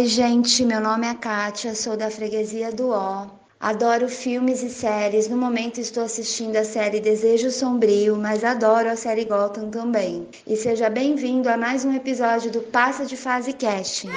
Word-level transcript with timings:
Oi, 0.00 0.06
gente, 0.06 0.64
meu 0.64 0.80
nome 0.80 1.06
é 1.06 1.12
Kátia, 1.12 1.74
sou 1.74 1.94
da 1.94 2.10
freguesia 2.10 2.72
do 2.72 2.88
Ó. 2.88 3.26
Adoro 3.60 4.08
filmes 4.08 4.62
e 4.62 4.70
séries. 4.70 5.28
No 5.28 5.36
momento 5.36 5.78
estou 5.78 6.02
assistindo 6.02 6.56
a 6.56 6.64
série 6.64 7.00
Desejo 7.00 7.50
Sombrio, 7.50 8.16
mas 8.16 8.42
adoro 8.42 8.88
a 8.88 8.96
série 8.96 9.26
Gotham 9.26 9.68
também. 9.68 10.26
E 10.46 10.56
seja 10.56 10.88
bem-vindo 10.88 11.50
a 11.50 11.56
mais 11.58 11.84
um 11.84 11.94
episódio 11.94 12.50
do 12.50 12.62
Passa 12.62 13.04
de 13.04 13.14
Fase 13.14 13.52
Casting. 13.52 14.08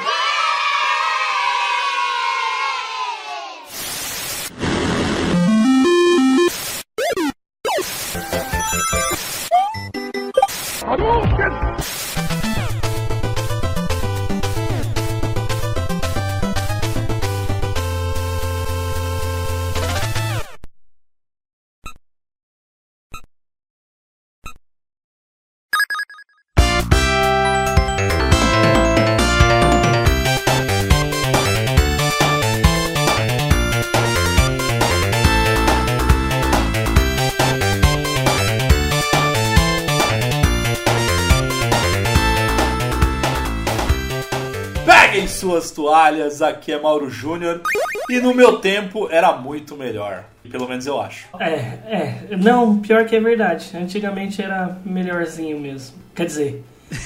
Aqui 46.42 46.72
é 46.72 46.80
Mauro 46.80 47.10
Júnior. 47.10 47.62
E 48.10 48.20
no 48.20 48.34
meu 48.34 48.58
tempo 48.60 49.08
era 49.10 49.32
muito 49.34 49.76
melhor. 49.76 50.26
Pelo 50.50 50.68
menos 50.68 50.86
eu 50.86 51.00
acho. 51.00 51.28
É, 51.40 51.54
é. 51.88 52.38
Não, 52.38 52.80
pior 52.80 53.06
que 53.06 53.16
é 53.16 53.20
verdade. 53.20 53.72
Antigamente 53.76 54.42
era 54.42 54.78
melhorzinho 54.86 55.60
mesmo. 55.60 55.96
Quer 56.14 56.26
dizer, 56.26 56.64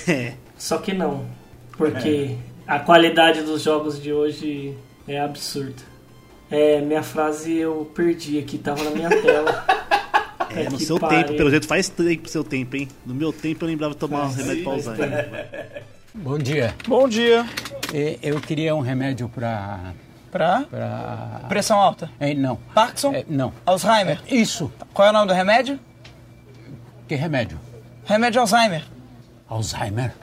É. 0.08 0.34
só 0.58 0.78
que 0.80 0.94
não. 0.94 1.26
Porque 1.78 2.36
a 2.68 2.80
qualidade 2.80 3.42
dos 3.44 3.62
jogos 3.62 4.02
de 4.02 4.12
hoje 4.12 4.76
é 5.08 5.20
absurda. 5.20 5.84
É, 6.50 6.82
minha 6.82 7.04
frase 7.04 7.56
eu 7.56 7.92
perdi 7.94 8.40
aqui, 8.40 8.58
tava 8.58 8.84
na 8.84 8.92
minha 8.92 9.10
tela. 9.10 9.66
É, 10.50 10.64
no 10.70 10.78
que 10.78 10.86
seu 10.86 10.98
pariu. 10.98 11.20
tempo, 11.26 11.38
pelo 11.38 11.50
jeito 11.52 11.68
faz 11.68 11.90
tempo 11.90 12.28
seu 12.30 12.42
tempo, 12.44 12.78
hein? 12.78 12.88
No 13.06 13.14
meu 13.14 13.34
tempo 13.34 13.66
eu 13.66 13.68
lembrava 13.68 13.94
de 13.94 14.00
tomar 14.00 14.26
um 14.26 14.32
remédio 14.32 14.68
Alzheimer. 14.70 15.84
Bom 16.18 16.38
dia. 16.38 16.76
Bom 16.88 17.08
dia. 17.08 17.46
E- 17.94 18.20
Eu 18.22 18.40
queria 18.42 18.76
um 18.76 18.80
remédio 18.82 19.30
para. 19.30 19.94
Pra? 20.32 20.64
para. 20.70 21.46
Pressão 21.48 21.80
alta. 21.80 22.10
É, 22.20 22.34
não. 22.34 22.58
Parkinson? 22.74 23.14
É, 23.14 23.26
não. 23.28 23.54
Alzheimer? 23.66 24.20
Isso. 24.30 24.72
Qual 24.94 25.08
é 25.08 25.12
o 25.12 25.14
nome 25.14 25.28
do 25.28 25.34
remédio? 25.34 25.80
Que 27.08 27.16
remédio? 27.16 27.60
Remédio 28.06 28.42
Alzheimer. 28.42 28.84
Alzheimer. 29.48 30.14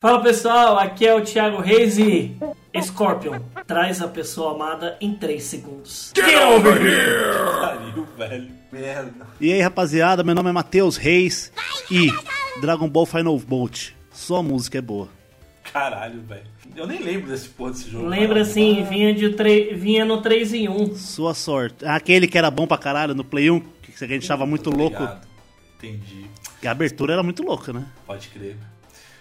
Fala 0.00 0.22
pessoal, 0.22 0.78
aqui 0.78 1.06
é 1.06 1.14
o 1.14 1.22
Thiago 1.22 1.60
Reis 1.60 1.98
e 1.98 2.36
Scorpion 2.82 3.40
traz 3.66 4.02
a 4.02 4.08
pessoa 4.08 4.54
amada 4.54 4.96
em 5.00 5.14
3 5.14 5.42
segundos. 5.42 6.12
Pariu, 6.14 8.06
velho. 8.16 8.50
Merda. 8.70 9.26
E 9.40 9.52
aí, 9.52 9.60
rapaziada, 9.62 10.22
meu 10.22 10.34
nome 10.34 10.50
é 10.50 10.52
Matheus 10.52 10.96
Reis 10.98 11.50
e 11.90 12.12
Dragon 12.60 12.88
Ball 12.88 13.06
Final 13.06 13.38
Bolt. 13.38 13.92
Só 14.16 14.36
a 14.36 14.42
música 14.42 14.78
é 14.78 14.80
boa. 14.80 15.08
Caralho, 15.72 16.22
velho. 16.22 16.44
Eu 16.74 16.86
nem 16.86 17.00
lembro 17.02 17.28
desse 17.30 17.48
porra 17.48 17.72
desse 17.72 17.90
jogo. 17.90 18.06
Lembra 18.06 18.40
assim, 18.42 18.82
vinha, 18.84 19.12
de 19.14 19.30
tre- 19.34 19.74
vinha 19.74 20.04
no 20.04 20.22
3 20.22 20.54
em 20.54 20.68
1. 20.68 20.94
Sua 20.96 21.34
sorte. 21.34 21.84
Aquele 21.84 22.26
que 22.26 22.38
era 22.38 22.50
bom 22.50 22.66
pra 22.66 22.78
caralho 22.78 23.14
no 23.14 23.22
Play 23.24 23.50
1, 23.50 23.60
que 23.60 24.04
a 24.04 24.06
gente 24.08 24.24
achava 24.24 24.46
muito 24.46 24.70
louco. 24.70 24.96
Obrigado. 24.96 25.26
Entendi. 25.76 26.26
Que 26.60 26.66
a 26.66 26.70
abertura 26.70 27.12
era 27.12 27.22
muito 27.22 27.42
louca, 27.42 27.72
né? 27.72 27.84
Pode 28.06 28.28
crer. 28.28 28.56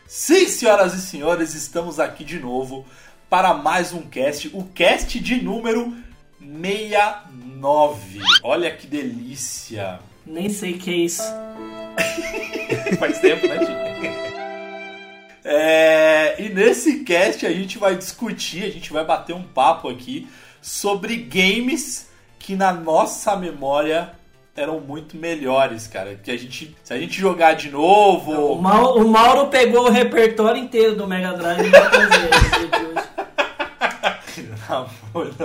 Sim, 0.07 0.47
senhoras 0.47 0.93
e 0.93 1.01
senhores, 1.01 1.53
estamos 1.55 1.99
aqui 1.99 2.23
de 2.23 2.39
novo 2.39 2.85
para 3.29 3.53
mais 3.53 3.91
um 3.91 4.03
cast. 4.03 4.49
O 4.53 4.63
cast 4.63 5.19
de 5.19 5.41
número 5.43 5.93
69. 6.39 8.21
Olha 8.43 8.71
que 8.71 8.87
delícia. 8.87 9.99
Nem 10.25 10.49
sei 10.49 10.73
o 10.73 10.77
que 10.77 10.91
é 10.91 10.95
isso. 10.97 11.23
Faz 12.99 13.19
tempo, 13.19 13.47
né, 13.47 13.57
Tio? 13.57 14.34
É, 15.47 16.35
e 16.39 16.49
nesse 16.49 17.03
cast 17.03 17.45
a 17.45 17.51
gente 17.51 17.77
vai 17.77 17.95
discutir, 17.95 18.63
a 18.63 18.69
gente 18.71 18.91
vai 18.91 19.05
bater 19.05 19.35
um 19.35 19.43
papo 19.43 19.87
aqui 19.87 20.27
sobre 20.59 21.15
games 21.15 22.09
que 22.39 22.55
na 22.55 22.73
nossa 22.73 23.35
memória 23.35 24.11
eram 24.55 24.79
muito 24.79 25.15
melhores, 25.17 25.85
cara. 25.85 26.15
Que 26.23 26.31
a 26.31 26.37
gente, 26.37 26.75
se 26.83 26.93
a 26.93 26.97
gente 26.97 27.19
jogar 27.19 27.53
de 27.53 27.69
novo, 27.69 28.31
O, 28.53 28.61
Mau- 28.61 28.97
o 28.97 29.07
Mauro 29.07 29.47
pegou 29.47 29.85
o 29.85 29.91
repertório 29.91 30.59
inteiro 30.63 30.95
do 30.95 31.05
Mega 31.07 31.33
Drive 31.33 31.67
e 31.67 31.69
vai 31.69 31.89
fazer 31.91 33.04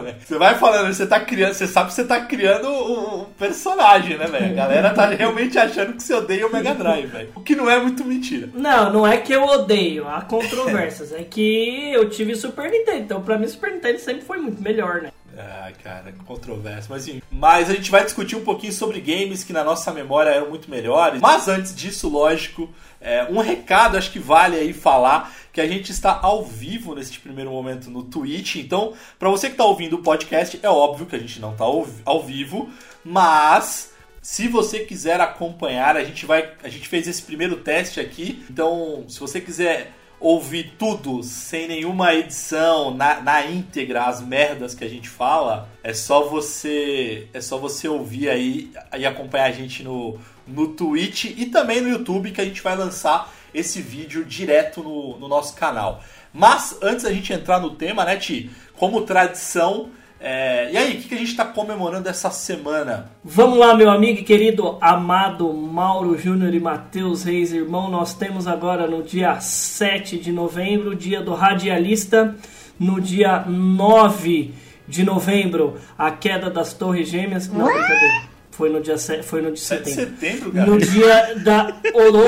velho? 0.03 0.17
Você 0.25 0.39
vai 0.39 0.57
falando, 0.57 0.93
você 0.93 1.07
tá 1.07 1.21
criando, 1.21 1.55
você 1.55 1.67
sabe 1.67 1.89
que 1.89 1.95
você 1.95 2.05
tá 2.05 2.21
criando 2.21 2.69
o 2.69 3.27
personagem, 3.39 4.17
né, 4.17 4.27
velho? 4.27 4.53
A 4.53 4.55
galera 4.55 4.91
tá 4.95 5.07
realmente 5.07 5.59
achando 5.59 5.95
que 5.95 6.03
você 6.03 6.15
odeia 6.15 6.47
o 6.47 6.53
Mega 6.53 6.75
Drive, 6.75 7.07
velho. 7.07 7.33
O 7.35 7.41
que 7.41 7.55
não 7.55 7.71
é 7.71 7.81
muito 7.81 8.05
mentira. 8.05 8.49
Não, 8.55 8.93
não 8.93 9.07
é 9.07 9.17
que 9.17 9.33
eu 9.33 9.45
odeio, 9.45 10.09
há 10.09 10.21
controvérsias. 10.23 11.13
é 11.13 11.23
que 11.23 11.93
eu 11.93 12.09
tive 12.09 12.35
Super 12.35 12.71
Nintendo, 12.71 12.99
então 12.99 13.23
pra 13.23 13.39
mim 13.39 13.49
Super 13.49 13.73
Nintendo 13.73 13.99
sempre 13.99 14.23
foi 14.23 14.39
muito 14.39 14.63
melhor, 14.63 15.03
né? 15.03 15.11
Ah, 15.39 15.71
cara, 15.83 16.13
controvérsia, 16.27 16.87
mas 16.91 17.09
enfim. 17.09 17.23
Mas 17.31 17.71
a 17.71 17.75
gente 17.75 17.91
vai 17.91 18.05
discutir 18.05 18.37
um 18.37 18.45
pouquinho 18.45 18.73
sobre 18.73 19.01
games 19.01 19.45
que 19.45 19.53
na 19.53 19.65
nossa 19.65 19.91
memória 19.93 20.31
eram 20.31 20.51
muito 20.51 20.71
melhores. 20.71 21.21
Mas 21.21 21.49
antes 21.49 21.75
disso, 21.75 22.09
lógico, 22.09 22.69
é, 23.01 23.27
um 23.31 23.39
recado 23.39 23.97
acho 23.97 24.11
que 24.11 24.19
vale 24.19 24.57
aí 24.57 24.73
falar 24.73 25.33
que 25.53 25.61
a 25.61 25.67
gente 25.67 25.91
está 25.91 26.19
ao 26.23 26.45
vivo 26.45 26.95
neste 26.95 27.19
primeiro 27.21 27.51
momento 27.51 27.91
no 27.91 28.03
Twitch. 28.03 28.57
Então, 28.57 28.93
para 29.19 29.29
você 29.29 29.49
que 29.49 29.55
está 29.55 29.65
ouvindo 29.65 29.97
o 29.97 30.03
podcast, 30.03 30.59
é 30.63 30.69
óbvio 30.69 31.07
que 31.07 31.17
a 31.17 31.19
gente 31.19 31.41
não 31.41 31.53
está 31.53 31.65
ao, 31.65 32.23
vivo, 32.23 32.71
mas 33.05 33.93
se 34.23 34.49
você 34.49 34.81
quiser 34.81 35.21
acompanhar, 35.21 35.97
a 35.97 36.05
gente 36.05 36.27
vai, 36.27 36.53
a 36.63 36.69
gente 36.69 36.89
fez 36.89 37.09
esse 37.09 37.23
primeiro 37.23 37.57
teste 37.57 37.99
aqui. 38.01 38.45
Então, 38.49 39.05
se 39.09 39.19
você 39.19 39.41
quiser 39.41 39.93
ouvir 40.21 40.75
tudo 40.79 41.23
sem 41.23 41.67
nenhuma 41.67 42.15
edição 42.15 42.95
na, 42.95 43.23
na 43.23 43.47
íntegra 43.47 44.05
as 44.05 44.21
merdas 44.21 44.75
que 44.75 44.85
a 44.85 44.89
gente 44.89 45.09
fala 45.09 45.67
é 45.83 45.95
só 45.95 46.29
você 46.29 47.27
é 47.33 47.41
só 47.41 47.57
você 47.57 47.89
ouvir 47.89 48.29
aí 48.29 48.71
e 48.99 49.07
acompanhar 49.07 49.47
a 49.47 49.53
gente 49.53 49.83
no, 49.83 50.19
no 50.47 50.69
Twitch 50.75 51.25
e 51.25 51.47
também 51.47 51.81
no 51.81 51.89
YouTube 51.89 52.33
que 52.33 52.41
a 52.43 52.45
gente 52.45 52.61
vai 52.61 52.77
lançar 52.77 53.33
esse 53.55 53.81
vídeo 53.81 54.25
direto 54.25 54.83
no, 54.83 55.19
no 55.19 55.29
nosso 55.29 55.55
canal 55.55 56.03
mas 56.33 56.79
antes 56.83 57.05
da 57.05 57.13
gente 57.13 57.33
entrar 57.33 57.61
no 57.61 57.71
tema 57.71 58.05
né 58.05 58.17
Ti 58.17 58.51
como 58.77 59.03
tradição 59.03 59.91
é, 60.23 60.71
e 60.71 60.77
aí 60.77 60.93
o 60.93 61.01
que, 61.01 61.09
que 61.09 61.15
a 61.15 61.19
gente 61.19 61.31
está 61.31 61.47
comemorando 61.47 62.09
essa 62.09 62.31
semana 62.31 63.11
Vamos 63.25 63.59
lá, 63.59 63.75
meu 63.75 63.91
amigo 63.91 64.21
e 64.21 64.23
querido 64.23 64.77
amado 64.81 65.51
Mauro 65.53 66.19
Júnior 66.19 66.53
e 66.53 66.61
Matheus 66.61 67.23
Reis, 67.25 67.53
irmão. 67.53 67.91
Nós 67.91 68.13
temos 68.13 68.47
agora 68.47 68.87
no 68.87 69.03
dia 69.03 69.41
7 69.41 70.19
de 70.19 70.31
novembro, 70.31 70.95
dia 70.95 71.23
do 71.23 71.33
radialista. 71.33 72.35
No 72.79 72.99
dia 73.01 73.45
9 73.47 74.55
de 74.89 75.05
novembro, 75.05 75.79
a 75.97 76.11
queda 76.11 76.51
das 76.51 76.75
Torres 76.75 77.09
Gêmeas. 77.09 77.47
Não, 77.49 77.67
brincadeira. 77.67 78.30
Foi 78.61 78.69
no 78.69 78.79
dia, 78.83 78.99
se- 78.99 79.23
foi 79.23 79.41
no 79.41 79.53
dia 79.53 79.57
7 79.57 79.85
de 79.85 79.91
setembro. 79.93 80.53
cara 80.53 80.67
No 80.67 80.77
dia 80.77 81.35
da 81.37 81.75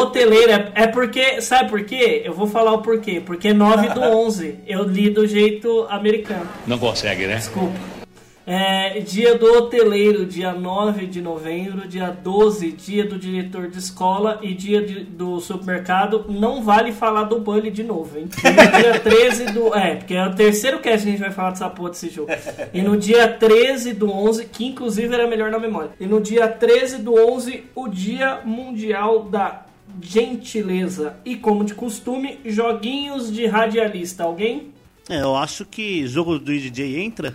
hoteleira. 0.01 0.73
É 0.75 0.87
porque, 0.87 1.43
sabe 1.43 1.69
por 1.69 1.85
quê? 1.85 2.23
Eu 2.25 2.33
vou 2.33 2.47
falar 2.47 2.73
o 2.73 2.79
porquê. 2.81 3.21
Porque 3.21 3.53
9 3.53 3.91
do 3.91 4.01
11. 4.01 4.55
Eu 4.67 4.83
li 4.85 5.11
do 5.11 5.27
jeito 5.27 5.87
americano. 5.91 6.49
Não 6.67 6.79
consegue, 6.79 7.27
né? 7.27 7.37
Desculpa. 7.37 8.02
É, 8.45 8.99
dia 9.01 9.37
do 9.39 9.47
hoteleiro, 9.47 10.27
dia 10.27 10.53
9 10.53 11.07
de 11.07 11.23
novembro, 11.23 11.87
dia 11.87 12.09
12, 12.11 12.73
dia 12.73 13.05
do 13.05 13.17
diretor 13.17 13.69
de 13.69 13.79
escola 13.79 14.41
e 14.43 14.53
dia 14.53 14.83
de- 14.85 15.05
do 15.05 15.39
supermercado. 15.41 16.25
Não 16.29 16.63
vale 16.63 16.91
falar 16.91 17.23
do 17.25 17.39
Bully 17.39 17.71
de 17.71 17.85
novo, 17.85 18.19
hein? 18.19 18.29
E 18.45 18.49
no 18.51 18.83
dia 18.83 18.99
13 19.01 19.45
do. 19.53 19.73
É, 19.75 19.95
porque 19.95 20.15
é 20.15 20.27
o 20.27 20.35
terceiro 20.35 20.81
cast 20.81 21.03
que 21.05 21.09
a 21.09 21.13
gente 21.13 21.21
vai 21.21 21.31
falar 21.31 21.51
dessa 21.51 21.71
porra 21.71 21.91
desse 21.91 22.11
jogo. 22.11 22.31
E 22.75 22.83
no 22.83 22.97
dia 22.97 23.29
13 23.29 23.93
do 23.93 24.11
11, 24.11 24.47
que 24.47 24.65
inclusive 24.67 25.15
era 25.15 25.27
melhor 25.29 25.51
na 25.51 25.59
memória. 25.61 25.91
E 26.01 26.07
no 26.07 26.21
dia 26.21 26.49
13 26.49 26.99
do 26.99 27.15
11, 27.15 27.65
o 27.77 27.87
Dia 27.89 28.41
Mundial 28.45 29.23
da 29.25 29.63
Gentileza. 30.01 31.15
E 31.25 31.37
como 31.37 31.65
de 31.65 31.75
costume, 31.75 32.41
joguinhos 32.45 33.33
de 33.33 33.47
radialista. 33.47 34.25
Alguém? 34.25 34.73
É, 35.09 35.21
eu 35.23 35.37
acho 35.37 35.65
que 35.65 36.07
jogo 36.09 36.39
do 36.39 36.45
DJ 36.53 37.01
entra 37.03 37.35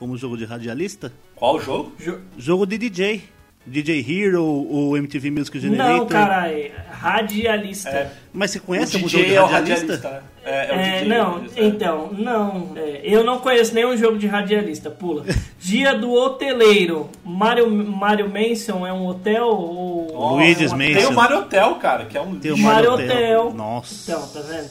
como 0.00 0.16
jogo 0.16 0.36
de 0.36 0.44
radialista. 0.46 1.12
qual 1.36 1.60
jogo 1.60 1.92
Jo- 2.00 2.18
Jogo 2.36 2.66
de 2.66 2.76
DJ. 2.78 3.22
DJ 3.66 4.00
Hero, 4.08 4.42
o 4.42 4.96
MTV 4.96 5.30
Music 5.30 5.60
Generator. 5.60 5.98
Não, 5.98 6.06
caralho. 6.06 6.72
Radialista. 6.90 7.90
É, 7.90 8.10
Mas 8.32 8.52
você 8.52 8.58
o 8.58 8.62
conhece 8.62 8.96
algum 8.96 9.06
jogo 9.08 9.24
de 9.24 9.34
é 9.34 9.42
o 9.42 9.46
radialista? 9.46 9.92
radialista, 9.92 10.10
né? 10.10 10.22
É, 10.42 10.50
é 10.50 10.72
o 10.72 10.74
É, 10.80 10.92
DJ. 11.02 11.08
não, 11.08 11.24
radialista, 11.32 11.60
é. 11.60 11.64
então, 11.66 12.12
não. 12.14 12.72
é, 12.74 13.00
eu 13.04 13.22
não 13.22 13.38
conheço 13.38 13.74
nenhum 13.74 13.94
jogo 13.98 14.16
de 14.16 14.26
radialista, 14.26 14.90
pula. 14.90 15.24
Dia 15.60 15.94
do 15.94 16.10
hoteleiro. 16.10 17.10
Mario, 17.22 17.70
Mario 17.70 18.30
Mansion 18.30 18.86
é 18.86 18.92
um 18.94 19.06
hotel 19.06 19.46
ou. 19.46 20.10
Nossa, 20.14 20.34
Luigi's 20.36 20.72
Tem 20.72 21.06
o 21.06 21.12
Mario 21.12 21.38
Hotel, 21.40 21.74
cara, 21.74 22.06
que 22.06 22.16
é 22.16 22.20
um 22.20 22.36
Tem 22.40 22.52
o. 22.52 22.56
Mario 22.58 22.90
Mario 22.90 23.04
Hotel. 23.06 23.40
Hotel. 23.42 23.54
Nossa. 23.54 24.10
Então, 24.10 24.26
tá 24.28 24.40
vendo? 24.40 24.70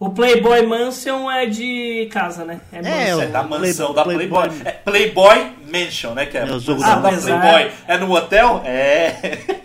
O 0.00 0.10
Playboy 0.10 0.64
Mansion 0.64 1.28
é 1.28 1.44
de 1.46 2.08
casa, 2.12 2.44
né? 2.44 2.60
É, 2.72 2.80
mansão. 2.82 3.22
É 3.22 3.26
da 3.26 3.42
mansão, 3.42 3.86
Play- 3.92 3.96
da 3.96 4.04
Playboy. 4.04 4.48
Playboy. 4.48 4.62
É 4.64 4.70
Playboy 4.72 5.46
Mansion, 5.72 6.14
né? 6.14 6.26
Que 6.26 6.38
é, 6.38 6.40
É 6.42 6.52
o 6.52 6.60
jogo 6.60 6.80
da. 6.80 6.96
Playboy. 6.98 7.70
É 7.88 7.98
no 7.98 8.12
hotel? 8.12 8.62
É. 8.64 9.16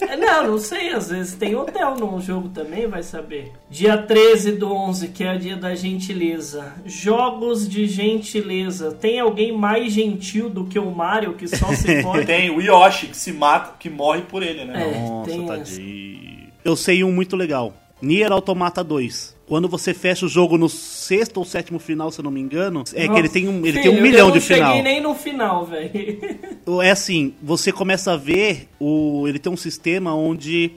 É, 0.10 0.18
Não, 0.18 0.48
não 0.48 0.58
sei, 0.58 0.90
às 0.90 1.10
vezes 1.10 1.36
tem 1.36 1.56
hotel 1.56 1.96
no 1.96 2.20
jogo 2.20 2.50
também, 2.50 2.88
vai 2.88 3.04
saber. 3.04 3.52
Dia 3.70 3.96
13 3.98 4.54
do 4.54 4.74
11, 4.74 5.10
que 5.10 5.24
é 5.24 5.36
o 5.36 5.40
dia 5.40 5.56
da 5.56 5.76
gentileza. 5.76 6.74
Jogos 6.84 7.68
de 7.70 7.86
gentileza. 7.88 8.92
Tem 8.92 9.20
alguém 9.20 9.52
mais 9.56 9.94
gentil 9.94 10.50
do 10.50 10.66
que 10.66 10.80
o 10.80 10.90
Mario 10.92 11.34
que 11.34 11.48
só 11.48 11.68
se 11.74 12.02
pode? 12.02 12.26
Tem 12.26 12.50
o 12.50 12.60
Yoshi 12.60 13.08
que 13.08 13.18
se 13.18 13.32
mata, 13.32 13.74
que 13.80 13.90
morre 13.90 14.22
por 14.22 14.42
ele, 14.42 14.66
né? 14.66 14.82
É. 14.96 15.00
Nossa, 15.00 15.30
tem 15.30 15.46
tadinho. 15.46 16.34
Eu 16.66 16.76
sei 16.76 17.04
um 17.04 17.12
muito 17.12 17.36
legal. 17.36 17.74
Nier 18.04 18.34
Automata 18.34 18.84
2. 18.84 19.34
Quando 19.48 19.70
você 19.70 19.94
fecha 19.94 20.26
o 20.26 20.30
jogo 20.30 20.58
no 20.58 20.68
sexto 20.68 21.38
ou 21.38 21.46
sétimo 21.46 21.80
final, 21.80 22.12
se 22.12 22.20
eu 22.20 22.24
não 22.24 22.32
me 22.32 22.42
engano, 22.42 22.84
é 22.94 23.08
que 23.08 23.14
ele 23.18 23.30
tem 23.30 23.48
um, 23.48 23.66
ele 23.66 23.82
tem 23.82 23.90
um 23.90 23.94
Filho, 23.94 24.02
milhão 24.04 24.28
eu 24.28 24.34
de 24.34 24.40
não 24.40 24.46
final. 24.46 24.68
cheguei 24.76 24.84
nem 24.84 25.02
no 25.02 25.16
final, 25.16 25.66
velho. 25.66 26.44
É 26.84 26.92
assim, 26.92 27.34
você 27.42 27.72
começa 27.72 28.12
a 28.14 28.18
ver, 28.18 28.70
o, 28.80 29.26
ele 29.28 29.40
tem 29.40 29.52
um 29.52 29.58
sistema 29.58 30.14
onde 30.14 30.72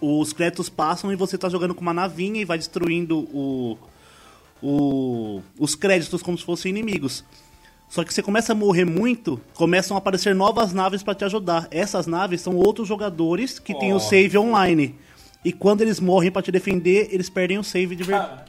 os 0.00 0.32
créditos 0.32 0.68
passam 0.68 1.12
e 1.12 1.16
você 1.16 1.38
tá 1.38 1.48
jogando 1.48 1.74
com 1.74 1.80
uma 1.80 1.94
navinha 1.94 2.40
e 2.40 2.44
vai 2.44 2.58
destruindo 2.58 3.18
o, 3.18 3.78
o, 4.60 5.42
os 5.58 5.74
créditos 5.76 6.22
como 6.22 6.36
se 6.36 6.44
fossem 6.44 6.70
inimigos. 6.70 7.24
Só 7.88 8.02
que 8.02 8.12
você 8.12 8.22
começa 8.22 8.52
a 8.52 8.54
morrer 8.54 8.84
muito, 8.84 9.40
começam 9.54 9.96
a 9.96 9.98
aparecer 9.98 10.34
novas 10.34 10.72
naves 10.72 11.02
para 11.02 11.14
te 11.14 11.24
ajudar. 11.24 11.68
Essas 11.70 12.06
naves 12.06 12.40
são 12.40 12.56
outros 12.56 12.88
jogadores 12.88 13.58
que 13.58 13.74
têm 13.78 13.90
o 13.90 13.94
Nossa. 13.94 14.08
save 14.08 14.38
online. 14.38 14.94
E 15.44 15.52
quando 15.52 15.82
eles 15.82 15.98
morrem 15.98 16.30
para 16.30 16.42
te 16.42 16.52
defender, 16.52 17.08
eles 17.10 17.28
perdem 17.28 17.58
o 17.58 17.64
save 17.64 17.96
de 17.96 18.04
verdade. 18.04 18.28
Cara, 18.28 18.44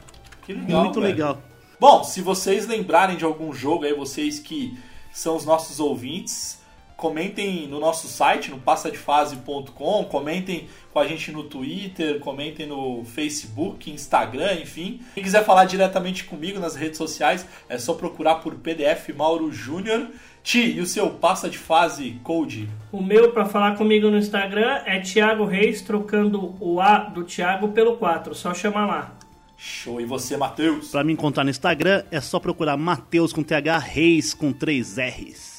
que 0.45 0.53
legal. 0.53 0.83
Muito 0.83 1.01
velho. 1.01 1.13
legal. 1.13 1.41
Bom, 1.79 2.03
se 2.03 2.21
vocês 2.21 2.67
lembrarem 2.67 3.17
de 3.17 3.25
algum 3.25 3.51
jogo 3.51 3.85
aí, 3.85 3.93
vocês 3.93 4.39
que 4.39 4.77
são 5.11 5.35
os 5.35 5.45
nossos 5.45 5.79
ouvintes, 5.79 6.59
comentem 6.95 7.67
no 7.67 7.79
nosso 7.79 8.07
site, 8.07 8.49
no 8.49 8.57
passadefase.com, 8.59 10.05
comentem 10.05 10.69
com 10.93 10.99
a 10.99 11.05
gente 11.07 11.31
no 11.31 11.43
Twitter, 11.43 12.19
comentem 12.19 12.65
no 12.65 13.03
Facebook, 13.03 13.91
Instagram, 13.91 14.53
enfim. 14.61 15.01
Quem 15.13 15.23
quiser 15.23 15.43
falar 15.43 15.65
diretamente 15.65 16.23
comigo 16.23 16.59
nas 16.59 16.75
redes 16.75 16.97
sociais, 16.97 17.45
é 17.67 17.77
só 17.77 17.93
procurar 17.93 18.35
por 18.35 18.55
PDF 18.55 19.09
Mauro 19.15 19.51
Júnior. 19.51 20.07
Ti, 20.43 20.73
e 20.75 20.81
o 20.81 20.85
seu 20.85 21.09
passa 21.09 21.49
de 21.49 21.57
fase 21.57 22.19
code? 22.23 22.69
O 22.91 23.01
meu, 23.01 23.31
pra 23.31 23.45
falar 23.45 23.77
comigo 23.77 24.09
no 24.09 24.17
Instagram, 24.17 24.81
é 24.85 24.99
Thiago 24.99 25.45
Reis, 25.45 25.81
trocando 25.81 26.55
o 26.59 26.81
A 26.81 26.97
do 26.99 27.23
Thiago 27.23 27.69
pelo 27.69 27.95
4. 27.95 28.35
Só 28.35 28.53
chamar 28.53 28.85
lá. 28.85 29.13
Show. 29.57 30.01
E 30.01 30.05
você, 30.05 30.35
Matheus? 30.35 30.89
Pra 30.91 31.03
me 31.03 31.13
encontrar 31.13 31.45
no 31.45 31.49
Instagram, 31.49 32.03
é 32.11 32.19
só 32.19 32.39
procurar 32.39 32.75
Mateus 32.75 33.31
com 33.31 33.41
TH 33.41 33.77
Reis 33.77 34.33
com 34.33 34.51
3 34.51 34.97
R's. 34.97 35.53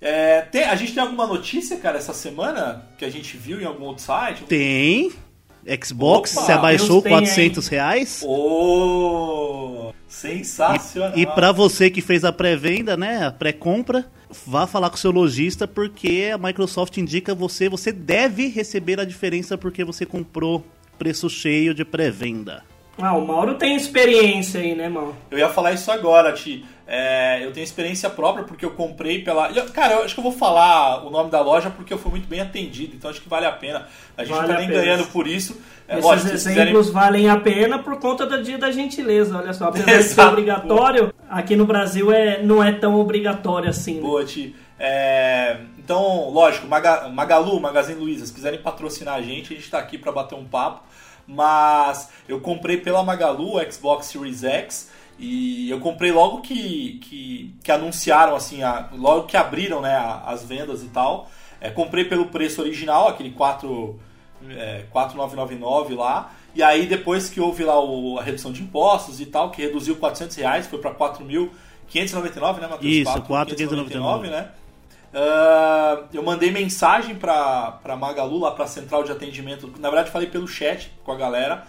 É, 0.00 0.42
tem- 0.42 0.64
a 0.64 0.76
gente 0.76 0.92
tem 0.92 1.02
alguma 1.02 1.26
notícia, 1.26 1.78
cara, 1.78 1.96
essa 1.96 2.12
semana 2.12 2.84
que 2.98 3.04
a 3.04 3.10
gente 3.10 3.36
viu 3.36 3.60
em 3.60 3.64
algum 3.64 3.84
outro 3.84 4.04
site? 4.04 4.44
Tem. 4.44 5.12
Xbox, 5.82 6.36
Opa, 6.36 6.46
você 6.46 6.52
abaixou 6.52 7.00
Deus 7.00 7.02
tem, 7.02 7.12
400 7.12 7.68
reais. 7.68 8.22
Oh, 8.26 9.92
sensacional. 10.08 11.18
E 11.18 11.26
pra 11.26 11.52
você 11.52 11.90
que 11.90 12.00
fez 12.00 12.24
a 12.24 12.32
pré-venda, 12.32 12.96
né, 12.96 13.26
a 13.26 13.32
pré-compra, 13.32 14.06
vá 14.46 14.66
falar 14.66 14.90
com 14.90 14.96
o 14.96 14.98
seu 14.98 15.10
lojista 15.10 15.66
porque 15.66 16.30
a 16.32 16.38
Microsoft 16.38 16.96
indica 16.98 17.34
você, 17.34 17.68
você 17.68 17.92
deve 17.92 18.48
receber 18.48 19.00
a 19.00 19.04
diferença 19.04 19.56
porque 19.56 19.84
você 19.84 20.04
comprou 20.04 20.64
preço 20.98 21.28
cheio 21.30 21.74
de 21.74 21.84
pré-venda. 21.84 22.62
Ah, 22.96 23.16
o 23.16 23.26
Mauro 23.26 23.54
tem 23.54 23.74
experiência 23.74 24.60
aí, 24.60 24.74
né, 24.74 24.88
Mauro? 24.88 25.16
Eu 25.30 25.38
ia 25.38 25.48
falar 25.48 25.72
isso 25.72 25.90
agora, 25.90 26.32
Ti. 26.32 26.64
É, 26.86 27.40
eu 27.44 27.50
tenho 27.50 27.64
experiência 27.64 28.08
própria 28.10 28.44
porque 28.44 28.64
eu 28.64 28.70
comprei 28.72 29.22
pela. 29.22 29.48
Cara, 29.72 29.94
eu 29.94 30.04
acho 30.04 30.14
que 30.14 30.20
eu 30.20 30.24
vou 30.24 30.32
falar 30.32 31.04
o 31.04 31.10
nome 31.10 31.30
da 31.30 31.40
loja 31.40 31.70
porque 31.70 31.92
eu 31.92 31.98
fui 31.98 32.10
muito 32.12 32.28
bem 32.28 32.40
atendido, 32.40 32.94
então 32.94 33.10
acho 33.10 33.20
que 33.22 33.28
vale 33.28 33.46
a 33.46 33.52
pena. 33.52 33.88
A 34.16 34.22
gente 34.24 34.34
Vale 34.36 34.46
não 34.48 34.54
tá 34.54 34.60
nem 34.60 34.68
pena. 34.68 34.80
ganhando 34.82 35.06
por 35.06 35.26
isso. 35.26 35.60
É, 35.88 35.94
Esses 35.94 36.04
lógico, 36.04 36.28
exemplos 36.34 36.86
quiserem- 36.86 36.92
valem 36.92 37.28
a 37.30 37.36
pena 37.40 37.78
por 37.78 37.98
conta 37.98 38.26
do 38.26 38.42
dia 38.42 38.58
da 38.58 38.70
gentileza, 38.70 39.38
olha 39.38 39.52
só. 39.54 39.68
Apesar 39.68 39.86
de 39.86 39.92
ser 40.02 40.10
Exato. 40.12 40.28
obrigatório, 40.30 41.12
aqui 41.28 41.56
no 41.56 41.64
Brasil 41.66 42.12
é, 42.12 42.42
não 42.42 42.62
é 42.62 42.70
tão 42.70 42.94
obrigatório 43.00 43.70
assim. 43.70 43.94
né? 43.94 44.00
Boa, 44.02 44.24
Ti. 44.24 44.54
É, 44.78 45.56
então, 45.78 46.28
lógico, 46.30 46.66
Maga- 46.68 47.08
Magalu, 47.08 47.58
Magazine 47.60 47.98
Luiza, 47.98 48.26
se 48.26 48.32
quiserem 48.32 48.60
patrocinar 48.60 49.14
a 49.14 49.22
gente, 49.22 49.52
a 49.52 49.56
gente 49.56 49.70
tá 49.70 49.78
aqui 49.78 49.96
para 49.98 50.12
bater 50.12 50.34
um 50.34 50.44
papo. 50.44 50.82
Mas 51.26 52.10
eu 52.28 52.40
comprei 52.40 52.76
pela 52.76 53.02
Magalu 53.02 53.56
o 53.56 53.72
Xbox 53.72 54.06
Series 54.06 54.42
X 54.44 54.90
e 55.18 55.70
eu 55.70 55.80
comprei 55.80 56.12
logo 56.12 56.40
que, 56.40 56.98
que, 57.02 57.54
que 57.62 57.70
anunciaram, 57.72 58.34
assim, 58.36 58.62
a- 58.62 58.88
logo 58.92 59.24
que 59.26 59.36
abriram 59.36 59.80
né, 59.80 59.94
as 60.26 60.44
vendas 60.44 60.82
e 60.82 60.88
tal. 60.88 61.30
É, 61.60 61.70
comprei 61.70 62.04
pelo 62.04 62.26
preço 62.26 62.60
original, 62.60 63.08
aquele 63.08 63.30
4, 63.30 63.98
é, 64.50 64.84
4,999 64.90 65.94
lá. 65.94 66.32
E 66.54 66.62
aí 66.62 66.86
depois 66.86 67.30
que 67.30 67.40
houve 67.40 67.64
lá 67.64 67.82
o- 67.82 68.18
a 68.18 68.22
redução 68.22 68.52
de 68.52 68.62
impostos 68.62 69.20
e 69.20 69.26
tal, 69.26 69.50
que 69.50 69.62
reduziu 69.62 69.96
400 69.96 70.36
reais, 70.36 70.66
foi 70.66 70.78
para 70.78 70.90
4.599, 70.92 72.60
né, 72.60 72.66
Matheus? 72.68 72.92
Isso, 72.92 73.04
4.599, 73.10 74.28
né? 74.28 74.48
Ah, 75.16 76.04
eu 76.12 76.22
mandei 76.22 76.50
mensagem 76.50 77.14
pra, 77.14 77.72
pra 77.82 77.96
Magalu, 77.96 78.38
lá 78.40 78.50
pra 78.50 78.66
central 78.66 79.04
de 79.04 79.12
atendimento. 79.12 79.72
Na 79.78 79.88
verdade, 79.88 80.10
falei 80.10 80.28
pelo 80.28 80.48
chat 80.48 80.90
com 81.04 81.12
a 81.12 81.16
galera. 81.16 81.64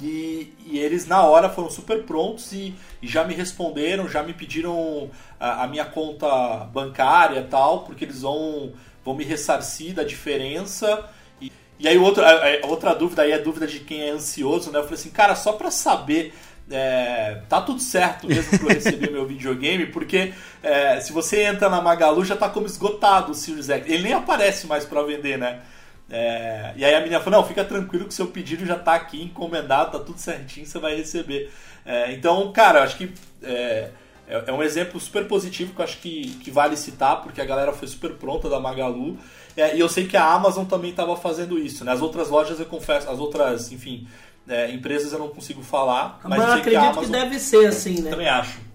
E, 0.00 0.52
e 0.66 0.78
eles, 0.78 1.06
na 1.06 1.22
hora, 1.22 1.48
foram 1.48 1.70
super 1.70 2.04
prontos 2.04 2.52
e, 2.52 2.74
e 3.00 3.06
já 3.08 3.24
me 3.24 3.34
responderam, 3.34 4.06
já 4.08 4.22
me 4.22 4.34
pediram 4.34 5.10
a, 5.40 5.64
a 5.64 5.66
minha 5.66 5.86
conta 5.86 6.26
bancária 6.66 7.46
tal, 7.50 7.80
porque 7.84 8.04
eles 8.04 8.20
vão, 8.22 8.72
vão 9.04 9.14
me 9.14 9.24
ressarcir 9.24 9.94
da 9.94 10.02
diferença. 10.04 11.08
E, 11.40 11.50
e 11.78 11.88
aí, 11.88 11.96
outra, 11.98 12.26
a- 12.28 12.64
a 12.64 12.66
outra 12.66 12.94
dúvida 12.94 13.22
aí 13.22 13.32
é 13.32 13.34
a 13.36 13.38
dúvida 13.42 13.66
de 13.66 13.80
quem 13.80 14.02
é 14.02 14.10
ansioso, 14.10 14.70
né? 14.70 14.78
Eu 14.78 14.84
falei 14.84 14.98
assim, 14.98 15.10
cara, 15.10 15.34
só 15.34 15.52
pra 15.52 15.70
saber 15.70 16.34
é, 16.70 17.42
tá 17.48 17.60
tudo 17.60 17.80
certo 17.80 18.26
mesmo 18.26 18.58
pra 18.58 18.68
eu 18.68 18.74
receber 18.74 19.10
meu 19.12 19.26
videogame, 19.26 19.86
porque 19.86 20.32
é, 20.62 21.00
se 21.00 21.12
você 21.12 21.44
entra 21.44 21.68
na 21.68 21.80
Magalu 21.80 22.24
já 22.24 22.36
tá 22.36 22.48
como 22.48 22.66
esgotado 22.66 23.32
o 23.32 23.34
Series 23.34 23.68
X. 23.68 23.88
Ele 23.88 24.02
nem 24.02 24.12
aparece 24.12 24.66
mais 24.66 24.84
pra 24.84 25.02
vender, 25.02 25.38
né? 25.38 25.60
É, 26.08 26.72
e 26.76 26.84
aí 26.84 26.94
a 26.94 27.00
menina 27.00 27.20
falou, 27.20 27.40
não, 27.40 27.48
fica 27.48 27.64
tranquilo 27.64 28.06
que 28.06 28.14
seu 28.14 28.28
pedido 28.28 28.64
já 28.64 28.78
tá 28.78 28.94
aqui 28.94 29.22
encomendado, 29.22 29.98
tá 29.98 30.04
tudo 30.04 30.18
certinho, 30.18 30.66
você 30.66 30.78
vai 30.78 30.96
receber. 30.96 31.50
É, 31.84 32.12
então, 32.12 32.52
cara, 32.52 32.82
acho 32.82 32.96
que 32.96 33.12
é, 33.42 33.90
é 34.28 34.44
é 34.46 34.52
um 34.52 34.62
exemplo 34.62 34.98
super 34.98 35.26
positivo 35.26 35.72
que 35.72 35.80
eu 35.80 35.84
acho 35.84 35.98
que, 35.98 36.30
que 36.42 36.50
vale 36.50 36.76
citar, 36.76 37.22
porque 37.22 37.40
a 37.40 37.44
galera 37.44 37.72
foi 37.72 37.86
super 37.86 38.12
pronta 38.14 38.48
da 38.48 38.58
Magalu. 38.58 39.18
É, 39.56 39.74
e 39.74 39.80
eu 39.80 39.88
sei 39.88 40.06
que 40.06 40.16
a 40.16 40.32
Amazon 40.32 40.66
também 40.66 40.90
estava 40.90 41.16
fazendo 41.16 41.58
isso, 41.58 41.84
né? 41.84 41.92
As 41.92 42.02
outras 42.02 42.28
lojas 42.28 42.58
eu 42.58 42.66
confesso, 42.66 43.08
as 43.08 43.18
outras, 43.18 43.72
enfim, 43.72 44.06
é, 44.48 44.70
empresas 44.72 45.12
eu 45.12 45.18
não 45.18 45.28
consigo 45.28 45.62
falar, 45.62 46.20
mas, 46.24 46.38
Mas, 46.38 46.40
eu 46.40 46.44
sei 46.44 46.62
que 46.62 46.76
a 46.76 46.80
acredito 46.80 46.92
que, 46.92 46.98
Amazon 46.98 47.10
deve 47.10 47.38
ser 47.40 47.66
assim, 47.66 48.00
né? 48.00 48.10
também 48.10 48.28
acho. 48.28 48.66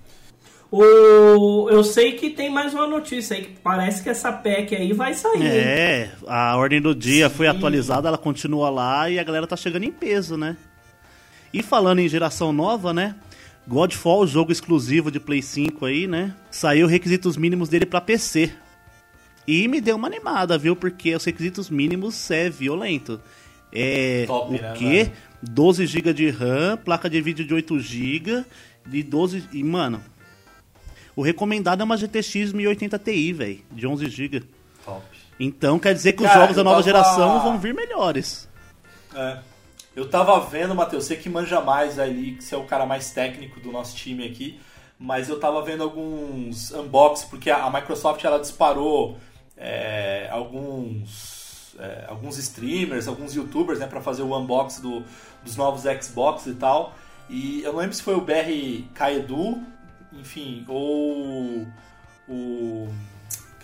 O, 0.71 1.69
eu 1.69 1.83
sei 1.83 2.13
que 2.13 2.29
tem 2.29 2.49
mais 2.49 2.73
uma 2.73 2.87
notícia 2.87 3.35
aí, 3.35 3.43
que 3.43 3.59
parece 3.61 4.01
que 4.01 4.09
essa 4.09 4.31
PEC 4.31 4.73
aí 4.73 4.93
vai 4.93 5.13
sair. 5.13 5.41
hein? 5.41 5.47
É, 5.47 6.09
a 6.27 6.55
ordem 6.55 6.79
do 6.79 6.95
dia 6.95 7.29
foi 7.29 7.47
atualizada, 7.47 8.07
ela 8.07 8.17
continua 8.17 8.69
lá 8.69 9.09
e 9.09 9.19
a 9.19 9.23
galera 9.23 9.45
tá 9.45 9.57
chegando 9.57 9.83
em 9.83 9.91
peso, 9.91 10.37
né? 10.37 10.55
E 11.53 11.61
falando 11.61 11.99
em 11.99 12.07
geração 12.07 12.53
nova, 12.53 12.93
né? 12.93 13.15
Godfall, 13.67 14.25
jogo 14.25 14.51
exclusivo 14.51 15.11
de 15.11 15.19
Play 15.19 15.41
5 15.41 15.85
aí, 15.85 16.07
né? 16.07 16.33
Saiu 16.49 16.87
requisitos 16.87 17.35
mínimos 17.35 17.67
dele 17.67 17.85
pra 17.85 17.99
PC. 17.99 18.53
E 19.45 19.67
me 19.67 19.81
deu 19.81 19.97
uma 19.97 20.07
animada, 20.07 20.57
viu? 20.57 20.75
Porque 20.75 21.13
os 21.13 21.25
requisitos 21.25 21.69
mínimos 21.69 22.31
é 22.31 22.49
violento. 22.49 23.19
É 23.73 24.23
Top, 24.25 24.49
o 24.49 24.61
né, 24.61 24.73
quê? 24.77 25.03
velho? 25.03 25.11
12 25.41 25.85
GB 25.87 26.13
de 26.13 26.29
RAM, 26.29 26.77
placa 26.77 27.09
de 27.09 27.21
vídeo 27.21 27.45
de 27.45 27.53
8 27.53 27.79
GB, 27.79 28.45
de 28.85 29.03
12 29.03 29.49
e 29.53 29.63
mano, 29.63 30.01
o 31.15 31.21
recomendado 31.21 31.81
é 31.81 31.83
uma 31.83 31.97
GTX 31.97 32.53
1080 32.53 32.99
Ti, 32.99 33.33
velho, 33.33 33.59
de 33.71 33.87
11 33.87 34.07
GB. 34.09 34.43
Top. 34.85 35.01
Então 35.39 35.79
quer 35.79 35.93
dizer 35.93 36.13
que 36.13 36.21
os 36.23 36.27
Cara, 36.27 36.41
jogos 36.41 36.55
da 36.55 36.63
nova 36.63 36.75
tava- 36.77 36.85
geração 36.85 37.41
vão 37.41 37.59
vir 37.59 37.73
melhores. 37.73 38.47
É. 39.15 39.39
Eu 39.95 40.07
tava 40.07 40.39
vendo, 40.39 40.73
Matheus, 40.73 41.03
você 41.05 41.15
que 41.17 41.27
manja 41.29 41.59
mais 41.59 41.99
ali, 41.99 42.35
que 42.35 42.43
você 42.43 42.55
é 42.55 42.57
o 42.57 42.63
cara 42.63 42.85
mais 42.85 43.11
técnico 43.11 43.59
do 43.59 43.71
nosso 43.73 43.93
time 43.95 44.25
aqui, 44.25 44.57
mas 44.97 45.27
eu 45.27 45.37
tava 45.39 45.61
vendo 45.63 45.83
alguns 45.83 46.71
unboxing, 46.71 47.27
porque 47.29 47.49
a, 47.49 47.65
a 47.65 47.69
Microsoft 47.71 48.23
ela 48.23 48.39
disparou 48.39 49.17
é, 49.57 50.29
alguns, 50.31 51.40
é, 51.81 52.05
alguns 52.07 52.37
streamers, 52.37 53.07
alguns 53.07 53.35
youtubers, 53.35 53.79
né, 53.79 53.87
para 53.87 53.99
fazer 53.99 54.21
o 54.21 54.37
unboxing 54.37 54.81
do, 54.81 55.03
dos 55.43 55.55
novos 55.55 55.83
Xbox 56.03 56.45
e 56.45 56.53
tal. 56.53 56.95
E 57.27 57.63
eu 57.63 57.73
não 57.73 57.79
lembro 57.79 57.95
se 57.95 58.03
foi 58.03 58.13
o 58.13 58.21
BR 58.21 58.83
Kaedu, 58.93 59.59
enfim, 60.13 60.63
ou 60.67 61.65
o. 62.27 62.87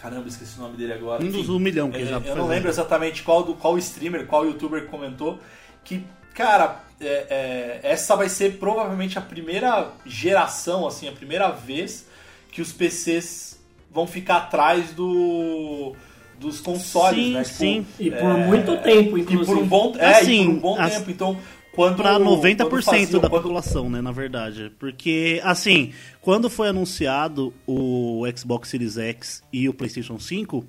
Caramba, 0.01 0.27
esqueci 0.27 0.57
o 0.57 0.61
nome 0.61 0.77
dele 0.77 0.93
agora. 0.93 1.23
Um 1.23 1.29
dos 1.29 1.49
um 1.49 1.59
milhão 1.59 1.91
que 1.91 1.97
é, 1.97 2.05
já 2.05 2.17
Eu 2.19 2.35
não 2.35 2.47
né? 2.47 2.55
lembro 2.55 2.69
exatamente 2.69 3.23
qual, 3.23 3.43
do, 3.43 3.53
qual 3.53 3.77
streamer, 3.77 4.25
qual 4.25 4.45
youtuber 4.45 4.85
comentou. 4.87 5.39
Que, 5.83 6.03
cara, 6.33 6.83
é, 6.99 7.07
é, 7.07 7.79
essa 7.83 8.15
vai 8.15 8.29
ser 8.29 8.57
provavelmente 8.57 9.17
a 9.17 9.21
primeira 9.21 9.91
geração, 10.05 10.87
assim, 10.87 11.07
a 11.07 11.11
primeira 11.11 11.49
vez 11.49 12.07
que 12.51 12.61
os 12.61 12.71
PCs 12.71 13.59
vão 13.91 14.07
ficar 14.07 14.37
atrás 14.37 14.91
do 14.91 15.95
dos 16.39 16.59
consoles, 16.59 17.25
Sim, 17.25 17.33
né? 17.33 17.43
sim. 17.43 17.85
E 17.99 18.11
por 18.11 18.37
muito 18.37 18.77
tempo, 18.81 19.17
E 19.17 19.21
inclusive. 19.21 19.45
por 19.45 19.57
um 19.57 19.67
bom, 19.67 19.93
é, 19.97 20.05
Assim, 20.19 20.41
e 20.41 20.45
por 20.45 20.51
um 20.53 20.59
bom 20.59 20.79
as- 20.79 20.93
tempo. 20.95 21.11
Então, 21.11 21.37
quando 21.73 21.97
Pra 21.97 22.17
90% 22.19 22.85
quando 22.85 22.99
faziam- 23.05 23.21
da 23.21 23.29
quando- 23.29 23.41
população, 23.43 23.89
né, 23.89 24.01
na 24.01 24.11
verdade. 24.11 24.71
Porque, 24.79 25.39
assim, 25.43 25.93
quando 26.21 26.49
foi 26.49 26.69
anunciado 26.69 27.53
o 27.67 28.23
Xbox 28.35 28.69
Series 28.69 28.97
X 28.97 29.43
e 29.53 29.67
o 29.69 29.73
PlayStation 29.73 30.19
5, 30.19 30.65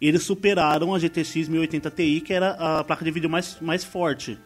eles 0.00 0.22
superaram 0.24 0.94
a 0.94 0.98
GTX 0.98 1.48
1080 1.48 1.90
Ti, 1.90 2.20
que 2.24 2.32
era 2.32 2.50
a 2.52 2.84
placa 2.84 3.04
de 3.04 3.10
vídeo 3.10 3.30
mais, 3.30 3.56
mais 3.60 3.84
forte. 3.84 4.38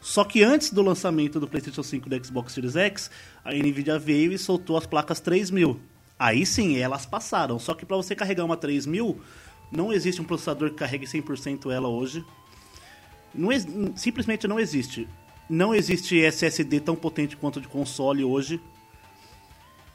Só 0.00 0.22
que 0.22 0.42
antes 0.42 0.70
do 0.70 0.82
lançamento 0.82 1.40
do 1.40 1.48
PlayStation 1.48 1.82
5 1.82 2.08
e 2.08 2.10
do 2.18 2.24
Xbox 2.26 2.52
Series 2.52 2.76
X, 2.76 3.10
a 3.44 3.52
Nvidia 3.54 3.98
veio 3.98 4.32
e 4.32 4.38
soltou 4.38 4.76
as 4.76 4.86
placas 4.86 5.18
3000. 5.20 5.80
Aí 6.18 6.44
sim, 6.44 6.76
elas 6.76 7.06
passaram. 7.06 7.58
Só 7.58 7.72
que 7.74 7.86
para 7.86 7.96
você 7.96 8.14
carregar 8.14 8.44
uma 8.44 8.56
3000, 8.56 9.18
não 9.70 9.92
existe 9.92 10.20
um 10.20 10.24
processador 10.24 10.70
que 10.70 10.76
carregue 10.76 11.06
100% 11.06 11.70
ela 11.70 11.88
hoje. 11.88 12.24
Não 13.34 13.50
simplesmente 13.96 14.46
não 14.46 14.60
existe. 14.60 15.08
Não 15.48 15.74
existe 15.74 16.18
SSD 16.20 16.80
tão 16.80 16.94
potente 16.94 17.36
quanto 17.36 17.60
de 17.60 17.68
console 17.68 18.24
hoje. 18.24 18.60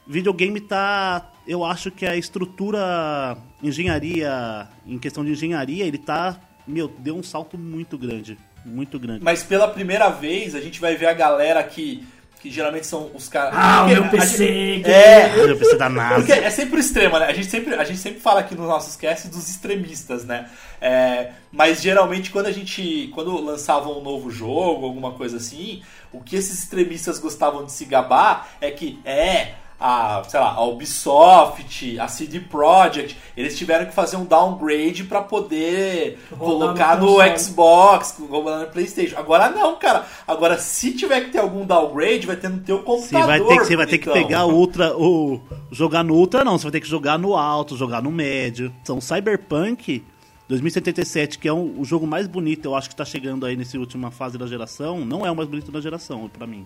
Videogame 0.06 0.60
tá. 0.60 1.32
Eu 1.48 1.64
acho 1.64 1.92
que 1.92 2.06
a 2.06 2.16
estrutura, 2.16 3.38
engenharia, 3.62 4.68
em 4.86 4.98
questão 4.98 5.24
de 5.24 5.32
engenharia, 5.32 5.86
ele 5.86 5.98
tá. 5.98 6.40
Meu, 6.68 6.88
deu 6.88 7.16
um 7.16 7.24
salto 7.24 7.58
muito 7.58 7.98
grande. 7.98 8.38
Muito 8.66 9.00
grande. 9.00 9.24
Mas 9.24 9.44
pela 9.44 9.68
primeira 9.68 10.10
vez 10.10 10.54
a 10.54 10.62
gente 10.62 10.80
vai 10.80 10.96
ver 10.96 11.08
a 11.08 11.14
galera 11.14 11.64
que, 11.64 12.06
que 12.42 12.50
geralmente 12.50 12.88
são 12.88 13.12
os 13.14 13.28
caras. 13.28 13.54
Ah, 13.56 13.84
o 13.84 13.88
Porque 13.88 13.94
meu 13.96 14.04
a 14.06 14.10
PC, 14.10 14.38
gente- 14.38 14.84
que- 14.86 14.92
É, 14.92 15.34
Eu 15.40 15.58
PC 15.58 15.76
da 15.78 15.90
NASA. 15.90 16.16
Porque 16.16 16.32
é 16.32 16.50
sempre 16.50 16.78
o 16.78 16.80
extremo, 16.80 17.20
né? 17.20 17.26
A 17.26 17.34
gente 17.34 17.48
sempre, 17.48 17.76
a 17.76 17.84
gente 17.84 18.00
sempre 18.00 18.20
fala 18.20 18.40
aqui 18.40 18.56
nos 18.56 18.68
nossos 18.68 18.96
casts 18.96 19.30
dos 19.30 19.50
extremistas, 19.50 20.24
né? 20.26 20.50
É, 20.82 21.32
mas 21.52 21.82
geralmente 21.82 22.32
quando 22.32 22.46
a 22.48 22.52
gente. 22.52 23.10
Quando 23.14 23.40
lançavam 23.44 24.00
um 24.00 24.02
novo 24.02 24.32
jogo, 24.32 24.86
alguma 24.86 25.12
coisa 25.12 25.38
assim, 25.38 25.82
o 26.14 26.22
que 26.22 26.36
esses 26.38 26.60
extremistas 26.64 27.20
gostavam 27.20 27.66
de 27.66 27.72
se 27.72 27.84
gabar 27.86 28.50
é 28.62 28.72
que 28.72 29.00
é. 29.04 29.54
A, 29.82 30.22
sei 30.28 30.40
lá, 30.40 30.52
a 30.56 30.62
Ubisoft, 30.66 31.98
a 32.00 32.08
CD 32.10 32.40
Projekt, 32.42 33.16
eles 33.38 33.58
tiveram 33.58 33.86
que 33.86 33.94
fazer 33.94 34.18
um 34.18 34.26
downgrade 34.26 35.06
pra 35.06 35.22
poder 35.22 36.20
colocar 36.38 37.00
no 37.00 37.08
console. 37.08 37.40
Xbox, 37.40 38.16
rodar 38.30 38.60
no 38.60 38.68
PlayStation. 38.68 39.18
Agora 39.18 39.50
não, 39.50 39.78
cara. 39.78 40.06
Agora 40.28 40.58
se 40.58 40.92
tiver 40.94 41.22
que 41.22 41.32
ter 41.32 41.38
algum 41.40 41.66
downgrade, 41.66 42.28
vai 42.28 42.36
ter 42.36 42.50
no 42.50 42.60
teu 42.60 42.80
Você 42.80 42.84
computador. 42.86 43.28
vai 43.28 43.40
ter 43.40 43.58
que, 43.60 43.66
você 43.66 43.76
vai 43.78 43.88
ter 43.88 43.98
que 44.00 44.10
pegar 44.12 44.46
o 44.46 44.54
ultra, 44.54 44.98
o 44.98 45.40
jogar 45.72 46.04
no 46.04 46.14
ultra 46.16 46.44
não, 46.44 46.58
você 46.58 46.64
vai 46.64 46.72
ter 46.74 46.82
que 46.82 46.88
jogar 46.88 47.18
no 47.18 47.36
alto, 47.38 47.78
jogar 47.78 48.02
no 48.02 48.12
médio. 48.12 48.74
Então, 48.82 49.00
Cyberpunk 49.00 50.04
2077, 50.50 51.40
que 51.40 51.48
é 51.48 51.54
um- 51.54 51.80
o 51.80 51.86
jogo 51.86 52.06
mais 52.06 52.28
bonito, 52.28 52.66
eu 52.66 52.76
acho 52.76 52.90
que 52.90 52.96
tá 52.96 53.06
chegando 53.06 53.46
aí 53.46 53.56
nessa 53.56 53.78
última 53.78 54.12
fase 54.12 54.38
da 54.38 54.46
geração, 54.46 55.06
não 55.06 55.26
é 55.26 55.32
o 55.32 55.36
mais 55.36 55.48
bonito 55.48 55.72
da 55.72 55.80
geração 55.80 56.28
pra 56.28 56.46
mim, 56.48 56.66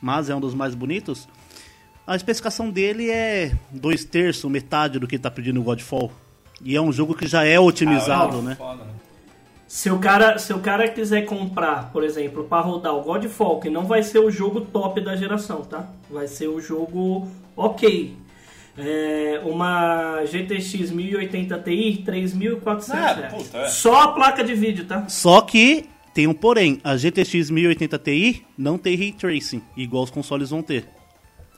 mas 0.00 0.28
é 0.30 0.34
um 0.36 0.40
dos 0.40 0.54
mais 0.54 0.74
bonitos. 0.74 1.26
A 2.08 2.16
especificação 2.16 2.70
dele 2.70 3.10
é 3.10 3.52
dois 3.70 4.02
terços, 4.02 4.50
metade 4.50 4.98
do 4.98 5.06
que 5.06 5.18
tá 5.18 5.30
pedindo 5.30 5.60
o 5.60 5.62
Godfall. 5.62 6.10
E 6.64 6.74
é 6.74 6.80
um 6.80 6.90
jogo 6.90 7.14
que 7.14 7.26
já 7.26 7.44
é 7.44 7.60
otimizado, 7.60 8.38
Ah, 8.38 8.42
né? 8.42 8.54
foda, 8.54 8.84
né? 8.84 8.90
Se 9.66 9.90
o, 9.90 9.98
cara, 9.98 10.38
se 10.38 10.50
o 10.54 10.58
cara 10.60 10.88
quiser 10.88 11.26
comprar, 11.26 11.92
por 11.92 12.02
exemplo, 12.02 12.44
pra 12.44 12.60
rodar 12.60 12.94
o 12.94 13.02
Godfall, 13.02 13.60
que 13.60 13.68
não 13.68 13.84
vai 13.84 14.02
ser 14.02 14.20
o 14.20 14.30
jogo 14.30 14.62
top 14.62 15.02
da 15.02 15.14
geração, 15.16 15.60
tá? 15.60 15.86
Vai 16.10 16.26
ser 16.26 16.48
o 16.48 16.58
jogo 16.58 17.28
ok. 17.54 18.16
É, 18.78 19.42
uma 19.44 20.24
GTX 20.24 20.90
1080 20.90 21.58
Ti, 21.58 22.02
3.400 22.06 22.90
Ah, 22.94 23.12
reais. 23.12 23.54
é. 23.54 23.68
Só 23.68 24.00
a 24.04 24.08
placa 24.12 24.42
de 24.42 24.54
vídeo, 24.54 24.86
tá? 24.86 25.06
Só 25.08 25.42
que 25.42 25.84
tem 26.14 26.26
um 26.26 26.32
porém, 26.32 26.80
a 26.82 26.96
GTX 26.96 27.50
1080 27.50 27.98
Ti 27.98 28.46
não 28.56 28.78
tem 28.78 28.96
Ray 28.96 29.12
Tracing, 29.12 29.60
igual 29.76 30.04
os 30.04 30.10
consoles 30.10 30.48
vão 30.48 30.62
ter. 30.62 30.86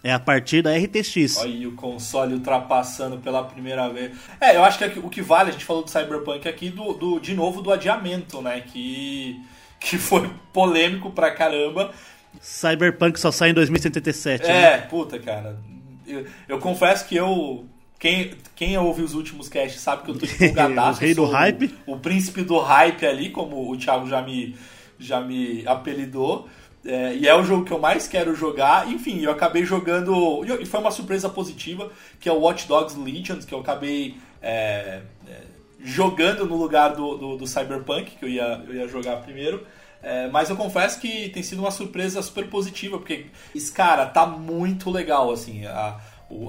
É 0.03 0.13
a 0.13 0.19
partir 0.19 0.63
da 0.63 0.71
RTX. 0.75 1.37
Olha 1.39 1.47
aí 1.51 1.67
o 1.67 1.73
console 1.73 2.35
ultrapassando 2.35 3.19
pela 3.19 3.45
primeira 3.45 3.89
vez. 3.91 4.13
É, 4.41 4.57
eu 4.57 4.65
acho 4.65 4.79
que 4.79 4.99
o 4.99 5.11
que 5.11 5.21
vale, 5.21 5.51
a 5.51 5.53
gente 5.53 5.65
falou 5.65 5.83
do 5.85 5.91
Cyberpunk 5.91 6.49
aqui, 6.49 6.71
do, 6.71 6.95
do- 6.95 7.21
de 7.21 7.35
novo 7.35 7.61
do 7.61 7.71
adiamento, 7.71 8.41
né? 8.41 8.63
Que, 8.63 9.39
que 9.79 9.99
foi 9.99 10.31
polêmico 10.53 11.11
pra 11.11 11.31
caramba. 11.31 11.93
Cyberpunk 12.41 13.19
só 13.21 13.31
sai 13.31 13.51
em 13.51 13.55
2077. 13.55 14.45
É, 14.47 14.53
né? 14.53 14.79
puta, 14.79 15.19
cara. 15.19 15.59
Eu, 16.07 16.27
eu 16.49 16.59
confesso 16.59 17.07
que 17.07 17.17
eu. 17.17 17.67
Quem, 17.99 18.31
quem 18.57 18.79
ouve 18.79 19.03
os 19.03 19.13
últimos 19.13 19.49
casts 19.51 19.83
sabe 19.83 20.05
que 20.05 20.11
eu 20.11 20.19
tô 20.19 20.25
empolgadaço. 20.25 20.99
O 21.03 21.05
rei 21.05 21.15
do 21.15 21.27
hype. 21.27 21.75
O, 21.87 21.99
príncipe 21.99 22.43
do 22.43 22.59
hype 22.59 23.05
ali, 23.05 23.29
como 23.29 23.71
o 23.71 23.77
Thiago 23.77 24.09
já 24.09 24.23
me, 24.23 24.57
já 24.99 25.21
me 25.21 25.63
apelidou. 25.67 26.49
É, 26.85 27.15
e 27.15 27.29
é 27.29 27.35
o 27.35 27.43
jogo 27.43 27.65
que 27.65 27.73
eu 27.73 27.79
mais 27.79 28.09
quero 28.09 28.35
jogar. 28.35 28.89
Enfim, 28.89 29.21
eu 29.21 29.31
acabei 29.31 29.65
jogando. 29.65 30.45
E 30.61 30.67
foi 30.67 30.81
uma 30.81 30.91
surpresa 30.91 31.29
positiva, 31.29 31.91
que 32.19 32.29
é 32.29 32.33
o 32.33 32.41
Watch 32.41 32.67
Dogs 32.67 32.99
Legion, 32.99 33.39
que 33.39 33.55
eu 33.55 33.61
acabei 33.61 34.17
é, 34.41 35.03
é, 35.29 35.43
jogando 35.83 36.47
no 36.47 36.57
lugar 36.57 36.95
do, 36.95 37.17
do, 37.17 37.37
do 37.37 37.47
Cyberpunk, 37.47 38.13
que 38.17 38.25
eu 38.25 38.29
ia, 38.29 38.65
eu 38.67 38.75
ia 38.75 38.89
jogar 38.89 39.17
primeiro. 39.17 39.67
É, 40.03 40.29
mas 40.29 40.49
eu 40.49 40.57
confesso 40.57 40.99
que 40.99 41.29
tem 41.29 41.43
sido 41.43 41.59
uma 41.59 41.71
surpresa 41.71 42.23
super 42.23 42.49
positiva, 42.49 42.97
porque 42.97 43.27
cara 43.75 44.07
tá 44.07 44.27
muito 44.27 44.91
legal, 44.91 45.31
assim. 45.31 45.67
A, 45.67 46.01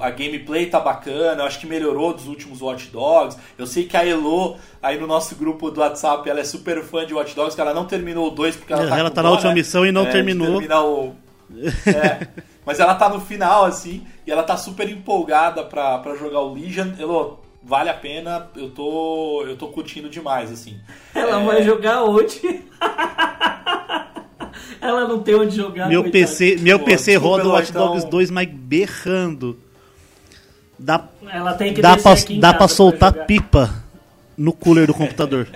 a 0.02 0.10
gameplay 0.12 0.68
tá 0.68 0.80
bacana, 0.80 1.42
eu 1.42 1.46
acho 1.48 1.60
que 1.60 1.66
melhorou 1.66 2.14
dos 2.14 2.28
últimos 2.28 2.62
Watch 2.62 2.88
Dogs. 2.90 3.38
Eu 3.58 3.66
sei 3.66 3.86
que 3.86 3.98
a 3.98 4.06
Elo, 4.06 4.56
aí 4.82 5.00
no 5.00 5.08
nosso 5.08 5.36
grupo 5.36 5.72
do 5.72 5.80
WhatsApp, 5.82 6.30
ela 6.30 6.40
é 6.40 6.44
super 6.44 6.84
fã 6.84 7.06
de 7.06 7.14
Watch 7.14 7.36
Dogs, 7.36 7.56
que 7.56 7.62
ela 7.62 7.74
não 7.74 7.86
terminou 7.86 8.28
o 8.28 8.32
2 8.32 8.56
porque 8.56 8.72
ela 8.74 8.88
tá 8.88 8.98
Ela 8.98 9.10
tá 9.10 9.24
na 9.24 9.32
última 9.32 9.50
né? 9.50 9.56
missão 9.56 9.86
e 9.86 9.92
não 9.92 10.04
É, 10.06 10.12
terminou. 10.12 10.62
o- 10.62 11.16
É, 11.86 12.28
mas 12.66 12.80
ela 12.80 12.96
tá 12.96 13.10
no 13.10 13.20
final, 13.20 13.66
assim, 13.66 14.06
e 14.26 14.32
ela 14.32 14.44
tá 14.44 14.56
super 14.56 14.90
empolgada 14.90 15.64
pra, 15.64 15.98
pra 15.98 16.16
jogar 16.16 16.40
o 16.42 16.54
Legion. 16.54 16.92
Elo, 16.98 17.40
vale 17.64 17.90
a 17.90 17.94
pena, 17.94 18.48
eu 18.56 18.70
tô, 18.70 19.44
eu 19.46 19.58
tô 19.58 19.68
curtindo 19.68 20.10
demais, 20.10 20.52
assim. 20.52 20.78
Ela 21.14 21.42
É, 21.42 21.46
vai 21.46 21.64
jogar 21.64 22.04
hoje. 22.04 22.62
Ela 24.80 25.08
não 25.08 25.20
tem 25.22 25.36
onde 25.36 25.56
jogar. 25.56 25.88
Meu 25.88 26.02
coitada. 26.02 26.26
PC, 26.26 26.58
meu 26.60 26.80
Pô, 26.80 26.86
PC 26.86 27.16
roda 27.16 27.48
o 27.48 27.52
Watch 27.52 27.72
Dogs 27.72 28.00
então- 28.00 28.10
2, 28.10 28.32
mas 28.32 28.50
berrando. 28.52 29.60
Dá, 30.84 31.08
Ela 31.32 31.54
tem 31.54 31.74
que 31.76 31.82
dá 31.82 31.96
pra, 31.96 32.14
aqui 32.14 32.38
em 32.38 32.40
dá 32.40 32.48
casa 32.48 32.58
pra 32.58 32.68
soltar 32.68 33.14
jogar. 33.14 33.26
pipa 33.26 33.84
no 34.36 34.52
cooler 34.52 34.88
do 34.88 34.94
computador. 34.96 35.48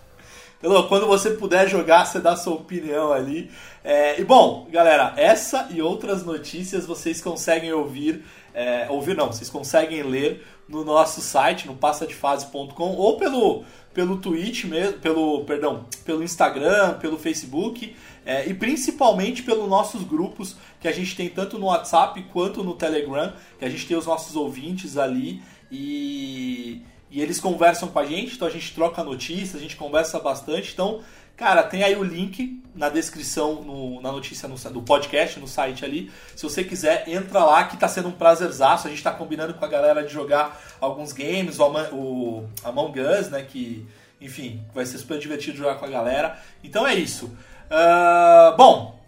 Elô, 0.62 0.84
quando 0.84 1.06
você 1.06 1.30
puder 1.30 1.66
jogar, 1.68 2.04
você 2.04 2.20
dá 2.20 2.36
sua 2.36 2.54
opinião 2.54 3.12
ali. 3.12 3.50
É, 3.82 4.20
e 4.20 4.24
bom, 4.24 4.66
galera, 4.70 5.14
essa 5.16 5.68
e 5.70 5.80
outras 5.80 6.24
notícias 6.24 6.84
vocês 6.84 7.22
conseguem 7.22 7.72
ouvir, 7.72 8.22
é, 8.52 8.86
ouvir 8.90 9.16
não, 9.16 9.28
vocês 9.28 9.48
conseguem 9.48 10.02
ler 10.02 10.44
no 10.68 10.84
nosso 10.84 11.20
site, 11.20 11.66
no 11.66 11.74
passadefase.com 11.74 12.96
ou 12.96 13.16
pelo 13.16 13.64
pelo 13.96 14.18
Twitch 14.18 14.64
mesmo, 14.64 14.98
pelo, 14.98 15.42
perdão, 15.46 15.86
pelo 16.04 16.22
Instagram, 16.22 16.98
pelo 16.98 17.16
Facebook 17.16 17.96
é, 18.26 18.46
e 18.46 18.52
principalmente 18.52 19.42
pelos 19.42 19.66
nossos 19.66 20.02
grupos 20.02 20.54
que 20.78 20.86
a 20.86 20.92
gente 20.92 21.16
tem 21.16 21.30
tanto 21.30 21.58
no 21.58 21.64
WhatsApp 21.64 22.22
quanto 22.30 22.62
no 22.62 22.74
Telegram, 22.74 23.32
que 23.58 23.64
a 23.64 23.70
gente 23.70 23.86
tem 23.86 23.96
os 23.96 24.04
nossos 24.04 24.36
ouvintes 24.36 24.98
ali 24.98 25.42
e 25.72 26.82
e 27.08 27.22
eles 27.22 27.40
conversam 27.40 27.88
com 27.88 27.98
a 27.98 28.04
gente, 28.04 28.34
então 28.34 28.46
a 28.46 28.50
gente 28.50 28.74
troca 28.74 29.02
notícias, 29.02 29.54
a 29.54 29.58
gente 29.60 29.76
conversa 29.76 30.18
bastante. 30.18 30.72
Então, 30.72 31.00
cara, 31.36 31.62
tem 31.62 31.82
aí 31.82 31.94
o 31.96 32.02
link 32.02 32.62
na 32.74 32.88
descrição, 32.88 33.62
no- 33.62 34.00
na 34.00 34.10
notícia 34.12 34.48
no, 34.48 34.56
do 34.70 34.82
podcast, 34.82 35.38
no 35.40 35.46
site 35.48 35.84
ali. 35.84 36.10
Se 36.34 36.42
você 36.42 36.62
quiser, 36.64 37.04
entra 37.08 37.44
lá 37.44 37.64
que 37.64 37.76
tá 37.76 37.88
sendo 37.88 38.08
um 38.08 38.12
prazerzaço. 38.12 38.86
A 38.86 38.90
gente 38.90 39.02
tá 39.02 39.10
combinando 39.10 39.54
com 39.54 39.64
a 39.64 39.68
galera 39.68 40.02
de 40.04 40.12
jogar 40.12 40.60
alguns 40.80 41.12
games, 41.12 41.58
o, 41.58 41.64
o 41.94 42.48
Among 42.64 43.00
Us, 43.00 43.28
né? 43.30 43.42
Que, 43.42 43.86
enfim, 44.20 44.62
vai 44.74 44.84
ser 44.86 44.98
super 44.98 45.18
divertido 45.18 45.56
jogar 45.58 45.76
com 45.76 45.84
a 45.84 45.88
galera. 45.88 46.38
Então 46.64 46.86
é 46.86 46.94
isso. 46.94 47.36
Ah, 47.70 48.54
bom, 48.56 48.98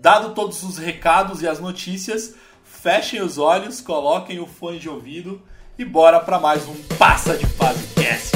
dado 0.00 0.34
todos 0.34 0.62
os 0.62 0.78
recados 0.78 1.42
e 1.42 1.48
as 1.48 1.60
notícias, 1.60 2.34
fechem 2.64 3.20
os 3.20 3.38
olhos, 3.38 3.80
coloquem 3.80 4.40
o 4.40 4.46
fone 4.46 4.78
de 4.78 4.88
ouvido 4.88 5.42
e 5.78 5.84
bora 5.84 6.18
para 6.20 6.38
mais 6.38 6.66
um 6.68 6.74
Passa 6.98 7.36
de 7.36 7.46
Fase 7.46 7.86
Cast. 7.94 8.31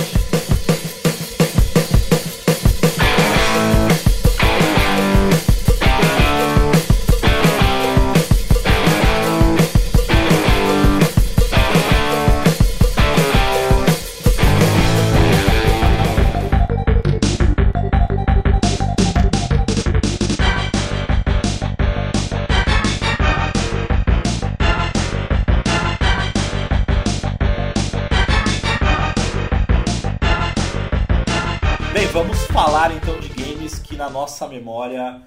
Na 34.06 34.10
nossa 34.10 34.46
memória 34.46 35.20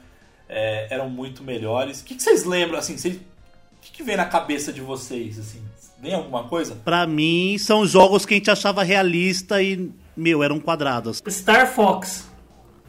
é, 0.48 0.88
eram 0.90 1.10
muito 1.10 1.44
melhores. 1.44 2.00
O 2.02 2.06
que, 2.06 2.16
que 2.16 2.24
vocês 2.24 2.44
lembram, 2.46 2.80
assim, 2.80 2.98
vocês- 2.98 3.18
o 3.18 3.20
que, 3.82 3.92
que 3.92 4.04
vem 4.04 4.16
na 4.18 4.26
cabeça 4.26 4.72
de 4.72 4.82
vocês, 4.82 5.38
assim? 5.38 5.62
Vem 6.02 6.14
alguma 6.14 6.46
coisa? 6.46 6.76
Pra 6.86 7.06
mim, 7.06 7.58
são 7.60 7.86
jogos 7.86 8.26
que 8.26 8.34
a 8.34 8.38
gente 8.38 8.50
achava 8.50 8.84
realista 8.84 9.62
e, 9.62 9.92
meu, 10.16 10.42
eram 10.42 10.60
quadrados. 10.60 11.22
Star 11.28 11.68
Fox. 11.68 12.26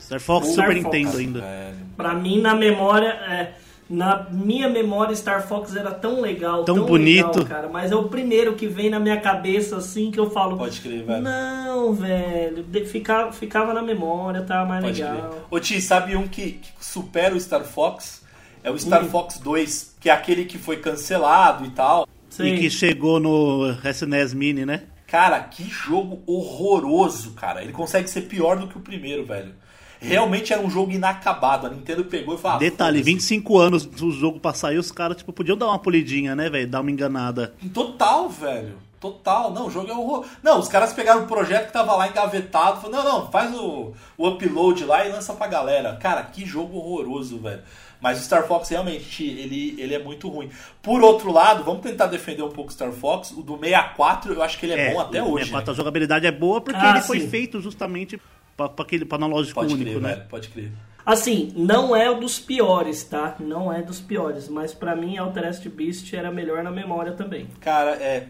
Star 0.00 0.20
Fox, 0.20 0.48
Star 0.52 0.66
Super 0.68 0.82
Fox. 0.82 0.94
Nintendo 0.96 1.18
ainda. 1.18 1.40
Velho. 1.40 1.76
Pra 1.96 2.14
mim, 2.14 2.40
na 2.40 2.54
memória, 2.54 3.08
é, 3.08 3.52
na 3.90 4.26
minha 4.30 4.68
memória, 4.68 5.14
Star 5.16 5.46
Fox 5.46 5.74
era 5.74 5.90
tão 5.90 6.20
legal, 6.20 6.64
Tão 6.64 6.76
tão, 6.76 6.86
bonito. 6.86 7.26
legal, 7.40 7.44
cara. 7.46 7.68
Mas 7.68 7.90
é 7.90 7.96
o 7.96 8.04
primeiro 8.04 8.54
que 8.54 8.68
vem 8.68 8.88
na 8.88 9.00
minha 9.00 9.20
cabeça, 9.20 9.76
assim, 9.78 10.10
que 10.12 10.20
eu 10.20 10.30
falo. 10.30 10.56
Pode 10.56 10.80
crer, 10.80 11.02
velho. 11.04 11.22
Não, 11.22 11.92
velho. 11.92 12.64
Ficava, 12.86 13.32
ficava 13.32 13.74
na 13.74 13.82
memória, 13.82 14.42
tava 14.42 14.64
mais 14.68 14.84
Pode 14.84 15.02
legal. 15.02 15.28
crer. 15.30 15.42
Ô 15.50 15.58
Ti, 15.58 15.80
sabe 15.80 16.16
um 16.16 16.28
que, 16.28 16.52
que 16.52 16.68
supera 16.80 17.34
o 17.34 17.40
Star 17.40 17.64
Fox? 17.64 18.22
É 18.62 18.70
o 18.70 18.78
Star 18.78 19.02
Hum. 19.04 19.08
Fox 19.08 19.38
2, 19.38 19.96
que 20.00 20.08
é 20.08 20.12
aquele 20.12 20.44
que 20.44 20.56
foi 20.56 20.76
cancelado 20.76 21.64
e 21.64 21.70
tal. 21.70 22.06
Sei. 22.28 22.54
E 22.54 22.58
que 22.60 22.70
chegou 22.70 23.18
no 23.18 23.74
SNES 23.84 24.32
Mini, 24.34 24.64
né? 24.64 24.82
Cara, 25.08 25.40
que 25.40 25.64
jogo 25.64 26.22
horroroso, 26.26 27.32
cara. 27.32 27.62
Ele 27.62 27.72
consegue 27.72 28.08
ser 28.08 28.22
pior 28.22 28.56
do 28.56 28.68
que 28.68 28.78
o 28.78 28.80
primeiro, 28.80 29.24
velho. 29.24 29.52
Realmente 30.00 30.52
era 30.52 30.62
um 30.62 30.70
jogo 30.70 30.92
inacabado. 30.92 31.66
A 31.66 31.70
Nintendo 31.70 32.04
pegou 32.04 32.34
e 32.34 32.38
falou: 32.38 32.56
ah, 32.56 32.60
Detalhe, 32.60 32.98
foda-se. 32.98 33.12
25 33.14 33.58
anos 33.58 33.84
do 33.84 34.10
jogo 34.10 34.40
pra 34.40 34.54
sair, 34.54 34.78
os 34.78 34.90
caras, 34.90 35.16
tipo, 35.18 35.32
podiam 35.32 35.56
dar 35.56 35.66
uma 35.66 35.78
polidinha, 35.78 36.34
né, 36.34 36.48
velho? 36.48 36.66
Dar 36.68 36.80
uma 36.80 36.90
enganada. 36.90 37.52
Total, 37.74 38.28
velho. 38.28 38.74
Total. 38.98 39.50
Não, 39.50 39.66
o 39.66 39.70
jogo 39.70 39.90
é 39.90 39.94
horror. 39.94 40.26
Não, 40.42 40.58
os 40.58 40.68
caras 40.68 40.92
pegaram 40.92 41.24
o 41.24 41.26
projeto 41.26 41.66
que 41.68 41.72
tava 41.72 41.94
lá 41.96 42.08
engavetado. 42.08 42.80
Falaram, 42.80 43.04
não, 43.04 43.20
não, 43.20 43.30
faz 43.30 43.54
o, 43.54 43.92
o 44.16 44.28
upload 44.28 44.84
lá 44.84 45.06
e 45.06 45.10
lança 45.10 45.32
pra 45.32 45.46
galera. 45.46 45.96
Cara, 45.96 46.22
que 46.22 46.44
jogo 46.44 46.76
horroroso, 46.76 47.38
velho. 47.38 47.62
Mas 48.00 48.18
o 48.18 48.22
Star 48.24 48.46
Fox 48.46 48.68
realmente, 48.70 49.22
ele, 49.24 49.74
ele 49.78 49.94
é 49.94 49.98
muito 49.98 50.28
ruim. 50.28 50.50
Por 50.82 51.02
outro 51.02 51.30
lado, 51.30 51.62
vamos 51.64 51.82
tentar 51.82 52.06
defender 52.06 52.42
um 52.42 52.50
pouco 52.50 52.70
o 52.70 52.72
Star 52.72 52.92
Fox. 52.92 53.30
O 53.30 53.42
do 53.42 53.58
64, 53.58 54.32
eu 54.32 54.42
acho 54.42 54.58
que 54.58 54.64
ele 54.66 54.72
é, 54.72 54.92
bom 54.92 55.00
até 55.00 55.22
o 55.22 55.26
hoje. 55.32 55.44
64, 55.46 55.66
né? 55.66 55.72
A 55.72 55.76
jogabilidade 55.76 56.26
é 56.26 56.32
boa 56.32 56.60
porque 56.62 56.80
Ah, 56.80 56.90
ele 56.90 57.00
foi 57.02 57.20
sim. 57.20 57.28
feito 57.28 57.60
justamente 57.60 58.18
pra, 58.60 58.68
pra, 58.68 58.84
aquele, 58.84 59.04
pra 59.04 59.16
analógico 59.16 59.54
Pode 59.60 59.74
único, 59.74 59.90
crer, 59.90 60.02
né? 60.02 60.08
velho. 60.16 60.28
Pode 60.28 60.48
crer. 60.48 60.70
Assim, 61.06 61.52
não 61.56 61.96
é 61.96 62.10
o 62.10 62.16
dos 62.20 62.38
piores, 62.38 63.02
tá? 63.04 63.34
Não 63.40 63.72
é 63.72 63.80
dos 63.82 64.00
piores. 64.00 64.48
Mas 64.48 64.74
pra 64.74 64.94
mim, 64.94 65.16
Altered 65.16 65.66
Beast 65.70 66.12
era 66.12 66.30
melhor 66.30 66.62
na 66.62 66.70
memória 66.70 67.12
também. 67.12 67.46
Cara, 67.60 67.92
é. 67.92 68.26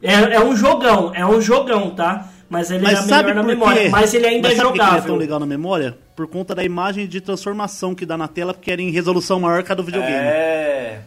É, 0.00 0.14
é 0.34 0.40
um 0.40 0.56
jogão, 0.56 1.14
é 1.14 1.24
um 1.24 1.40
jogão, 1.40 1.90
tá? 1.94 2.28
Mas 2.48 2.70
ele 2.70 2.82
Mas 2.82 2.98
era 2.98 3.02
sabe 3.02 3.28
melhor 3.28 3.42
na 3.42 3.48
memória. 3.48 3.82
quê? 3.82 3.88
Mas 3.88 4.12
ele 4.14 4.26
ainda 4.26 4.48
Mas 4.48 4.58
é 4.58 4.60
ele 4.60 4.66
é 4.68 4.70
jogável. 4.72 5.02
tão 5.06 5.16
legal 5.16 5.38
na 5.38 5.46
memória? 5.46 5.96
Por 6.16 6.26
conta 6.26 6.54
da 6.54 6.64
imagem 6.64 7.06
de 7.06 7.20
transformação 7.20 7.94
que 7.94 8.04
dá 8.04 8.16
na 8.16 8.26
tela, 8.26 8.52
porque 8.52 8.70
era 8.72 8.82
em 8.82 8.90
resolução 8.90 9.38
maior 9.38 9.62
que 9.62 9.70
a 9.70 9.74
do 9.74 9.82
videogame. 9.84 10.14
É. 10.16 11.00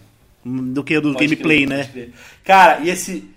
Do 0.46 0.84
que 0.84 0.96
a 0.96 1.00
do 1.00 1.14
Pode 1.14 1.26
gameplay, 1.28 1.66
crer, 1.66 1.68
né? 1.78 1.90
crer. 1.92 2.14
Cara, 2.44 2.80
e 2.82 2.90
esse 2.90 3.30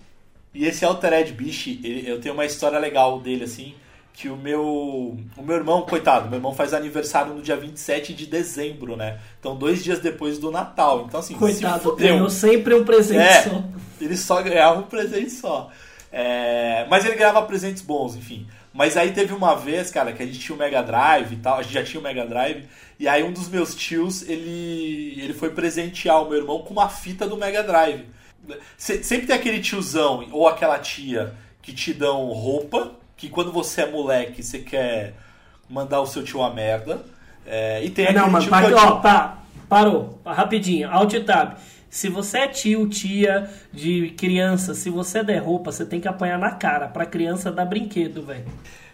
e 0.54 0.64
esse 0.66 0.84
Altered 0.84 1.32
Beast, 1.32 1.66
ele- 1.82 2.04
eu 2.08 2.20
tenho 2.20 2.34
uma 2.34 2.44
história 2.44 2.78
legal 2.78 3.20
dele 3.20 3.44
assim, 3.44 3.74
que 4.20 4.28
o 4.28 4.36
meu 4.36 5.16
o 5.36 5.42
meu 5.42 5.54
irmão, 5.56 5.82
coitado, 5.82 6.28
meu 6.28 6.38
irmão 6.38 6.52
faz 6.52 6.74
aniversário 6.74 7.32
no 7.34 7.40
dia 7.40 7.56
27 7.56 8.12
de 8.12 8.26
dezembro, 8.26 8.96
né? 8.96 9.20
Então, 9.38 9.54
dois 9.54 9.84
dias 9.84 10.00
depois 10.00 10.38
do 10.38 10.50
Natal. 10.50 11.04
Então 11.06 11.20
assim, 11.20 11.34
Coitado, 11.34 11.94
ganhou 11.94 12.28
sempre 12.28 12.74
um 12.74 12.84
presente 12.84 13.20
É, 13.20 13.42
só. 13.44 13.62
ele 14.00 14.16
só 14.16 14.42
ganhava 14.42 14.80
um 14.80 14.84
presente 14.84 15.30
só. 15.30 15.70
É, 16.10 16.84
mas 16.90 17.04
ele 17.04 17.14
ganhava 17.14 17.42
presentes 17.42 17.80
bons, 17.82 18.16
enfim. 18.16 18.46
Mas 18.72 18.96
aí 18.96 19.12
teve 19.12 19.32
uma 19.34 19.54
vez, 19.54 19.90
cara, 19.90 20.12
que 20.12 20.22
a 20.22 20.26
gente 20.26 20.38
tinha 20.40 20.56
o 20.56 20.58
Mega 20.58 20.82
Drive 20.82 21.32
e 21.32 21.36
tal, 21.36 21.58
a 21.58 21.62
gente 21.62 21.74
já 21.74 21.84
tinha 21.84 22.00
o 22.00 22.02
Mega 22.02 22.26
Drive, 22.26 22.64
e 22.98 23.06
aí 23.06 23.22
um 23.22 23.32
dos 23.32 23.48
meus 23.48 23.74
tios, 23.74 24.22
ele, 24.28 25.14
ele 25.20 25.32
foi 25.34 25.50
presentear 25.50 26.22
o 26.24 26.28
meu 26.28 26.38
irmão 26.38 26.62
com 26.62 26.72
uma 26.72 26.88
fita 26.88 27.26
do 27.26 27.36
Mega 27.36 27.62
Drive. 27.62 28.04
Se- 28.76 29.02
sempre 29.04 29.26
tem 29.26 29.36
aquele 29.36 29.60
tiozão 29.60 30.26
ou 30.32 30.48
aquela 30.48 30.78
tia 30.78 31.34
que 31.62 31.72
te 31.72 31.92
dão 31.92 32.26
roupa, 32.32 32.92
que 33.18 33.28
quando 33.28 33.52
você 33.52 33.82
é 33.82 33.90
moleque, 33.90 34.42
você 34.42 34.60
quer 34.60 35.14
mandar 35.68 36.00
o 36.00 36.06
seu 36.06 36.24
tio 36.24 36.42
a 36.42 36.54
merda. 36.54 37.04
É, 37.46 37.84
e 37.84 37.90
tem 37.90 38.06
aquele 38.06 38.20
Não, 38.20 38.30
mano, 38.30 38.44
tio 38.44 38.50
pa- 38.50 38.60
que 38.64 38.72
é 38.72 38.76
o 38.76 38.78
ó, 38.78 38.96
pá, 39.00 39.38
parou, 39.68 40.20
rapidinho, 40.24 40.90
alt 40.90 41.12
tab. 41.26 41.56
Se 41.90 42.08
você 42.08 42.38
é 42.40 42.48
tio, 42.48 42.88
tia 42.88 43.50
de 43.72 44.10
criança, 44.10 44.74
se 44.74 44.90
você 44.90 45.22
der 45.24 45.38
roupa, 45.38 45.72
você 45.72 45.84
tem 45.86 46.00
que 46.00 46.08
apanhar 46.08 46.38
na 46.38 46.52
cara 46.52 46.88
pra 46.88 47.06
criança 47.06 47.50
dar 47.50 47.64
brinquedo, 47.66 48.22
velho. 48.22 48.44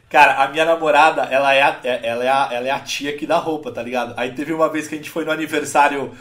Cara, 0.09 0.45
a 0.45 0.49
minha 0.49 0.65
namorada, 0.65 1.23
ela 1.23 1.53
é, 1.55 1.63
a, 1.63 1.77
é- 1.83 2.01
ela, 2.07 2.25
é 2.25 2.29
a, 2.29 2.49
ela 2.53 2.69
é 2.69 2.71
a 2.71 2.79
tia 2.81 3.17
que 3.17 3.27
dá 3.27 3.37
roupa, 3.39 3.73
tá 3.73 3.83
ligado? 3.83 4.15
Aí 4.17 4.33
teve 4.33 4.53
uma 4.53 4.69
vez 4.71 4.87
que 4.87 4.95
a 4.95 4.99
gente 4.99 5.11
foi 5.11 5.25
no 5.25 5.33
aniversário. 5.33 6.13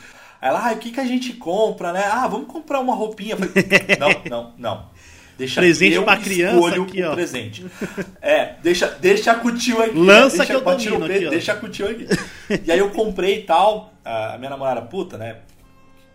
Ela, 0.41 0.69
ah, 0.69 0.73
o 0.73 0.77
que, 0.77 0.91
que 0.91 0.99
a 0.99 1.05
gente 1.05 1.33
compra, 1.33 1.93
né? 1.93 2.03
Ah, 2.11 2.27
vamos 2.27 2.47
comprar 2.47 2.79
uma 2.79 2.95
roupinha. 2.95 3.37
Falei, 3.37 3.51
não, 3.99 4.09
não, 4.29 4.53
não. 4.57 4.92
Deixa 5.37 5.59
Presente 5.61 5.95
eu 5.95 6.03
pra 6.03 6.17
criança 6.17 6.81
aqui, 6.81 7.01
o 7.01 7.09
ó. 7.09 7.13
presente. 7.13 7.65
É, 8.21 8.53
deixa, 8.61 8.87
deixa 8.99 9.33
o 9.43 9.51
tio 9.51 9.81
aqui. 9.81 9.97
Lança 9.97 10.37
deixa, 10.37 10.45
que 10.45 10.53
eu 10.53 10.61
domino 10.61 11.05
aqui, 11.05 11.25
ó. 11.25 11.29
Deixa 11.29 11.59
o 11.65 11.69
tio 11.69 11.89
aqui. 11.89 12.07
E 12.65 12.71
aí 12.71 12.79
eu 12.79 12.91
comprei 12.91 13.39
e 13.39 13.43
tal. 13.43 13.93
A 14.05 14.37
minha 14.37 14.51
namorada, 14.51 14.81
puta, 14.81 15.17
né? 15.17 15.37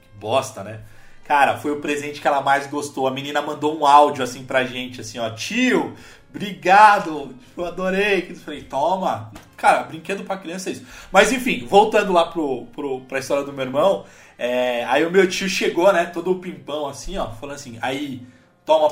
Que 0.03 0.19
bosta, 0.21 0.63
né? 0.63 0.81
Cara, 1.25 1.59
foi 1.59 1.73
o 1.73 1.81
presente 1.81 2.21
que 2.21 2.27
ela 2.29 2.41
mais 2.41 2.67
gostou. 2.69 3.07
A 3.07 3.11
menina 3.11 3.43
mandou 3.43 3.79
um 3.79 3.85
áudio 3.85 4.23
assim 4.23 4.45
pra 4.45 4.65
gente, 4.65 5.01
assim, 5.01 5.19
ó, 5.19 5.29
tio, 5.31 5.95
obrigado, 6.31 7.35
eu 7.57 7.65
adorei. 7.67 8.29
Eu 8.31 8.37
falei, 8.37 8.63
toma. 8.63 9.31
Cara, 9.57 9.83
brinquedo 9.83 10.25
pra 10.25 10.37
criança 10.37 10.71
é 10.71 10.73
isso. 10.73 10.87
Mas 11.13 11.33
enfim, 11.33 11.67
voltando 11.67 12.13
lá 12.13 12.27
pro, 12.27 12.67
pro, 12.67 13.01
pra 13.01 13.19
história 13.19 13.45
do 13.45 13.53
meu 13.53 13.65
irmão, 13.67 14.07
é, 14.39 14.85
aí 14.85 15.05
o 15.05 15.11
meu 15.11 15.29
tio 15.29 15.49
chegou, 15.49 15.93
né, 15.93 16.07
todo 16.07 16.37
pimpão 16.37 16.87
assim, 16.87 17.19
ó, 17.19 17.29
falando 17.33 17.57
assim, 17.57 17.77
aí, 17.83 18.23
toma, 18.65 18.89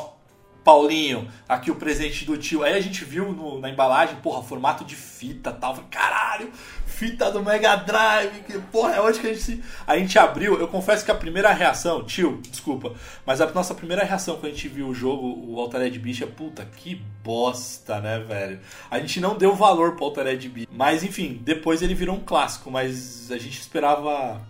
Paulinho, 0.66 1.28
aqui 1.48 1.70
o 1.70 1.76
presente 1.76 2.24
do 2.24 2.36
tio. 2.36 2.64
Aí 2.64 2.74
a 2.74 2.80
gente 2.80 3.04
viu 3.04 3.30
no- 3.32 3.60
na 3.60 3.70
embalagem, 3.70 4.16
porra, 4.16 4.42
formato 4.42 4.84
de 4.84 4.96
fita 4.96 5.52
tal. 5.52 5.76
Falei, 5.76 5.88
caralho, 5.88 6.50
fita 6.84 7.30
do 7.30 7.40
Mega 7.40 7.76
Drive, 7.76 8.40
que 8.42 8.58
porra, 8.58 8.96
é 8.96 9.00
onde 9.00 9.20
que 9.20 9.28
a 9.28 9.30
gente 9.32 9.42
se. 9.44 9.62
A 9.86 9.96
gente 9.96 10.18
abriu, 10.18 10.58
eu 10.58 10.66
confesso 10.66 11.04
que 11.04 11.10
a 11.12 11.14
primeira 11.14 11.52
reação, 11.52 12.02
tio, 12.02 12.42
desculpa, 12.50 12.94
mas 13.24 13.40
a 13.40 13.46
nossa 13.52 13.76
primeira 13.76 14.02
reação 14.04 14.34
quando 14.38 14.46
a 14.46 14.54
gente 14.54 14.66
viu 14.66 14.88
o 14.88 14.94
jogo, 14.94 15.52
o 15.52 15.60
Altered 15.60 15.96
Beast, 16.00 16.22
é 16.22 16.26
puta, 16.26 16.64
que 16.64 17.00
bosta, 17.22 18.00
né, 18.00 18.18
velho? 18.18 18.58
A 18.90 18.98
gente 18.98 19.20
não 19.20 19.38
deu 19.38 19.54
valor 19.54 19.94
pro 19.94 20.06
Altered 20.06 20.48
Beast. 20.48 20.68
Mas 20.72 21.04
enfim, 21.04 21.40
depois 21.44 21.80
ele 21.80 21.94
virou 21.94 22.16
um 22.16 22.20
clássico, 22.24 22.72
mas 22.72 23.30
a 23.30 23.38
gente 23.38 23.60
esperava 23.60 24.40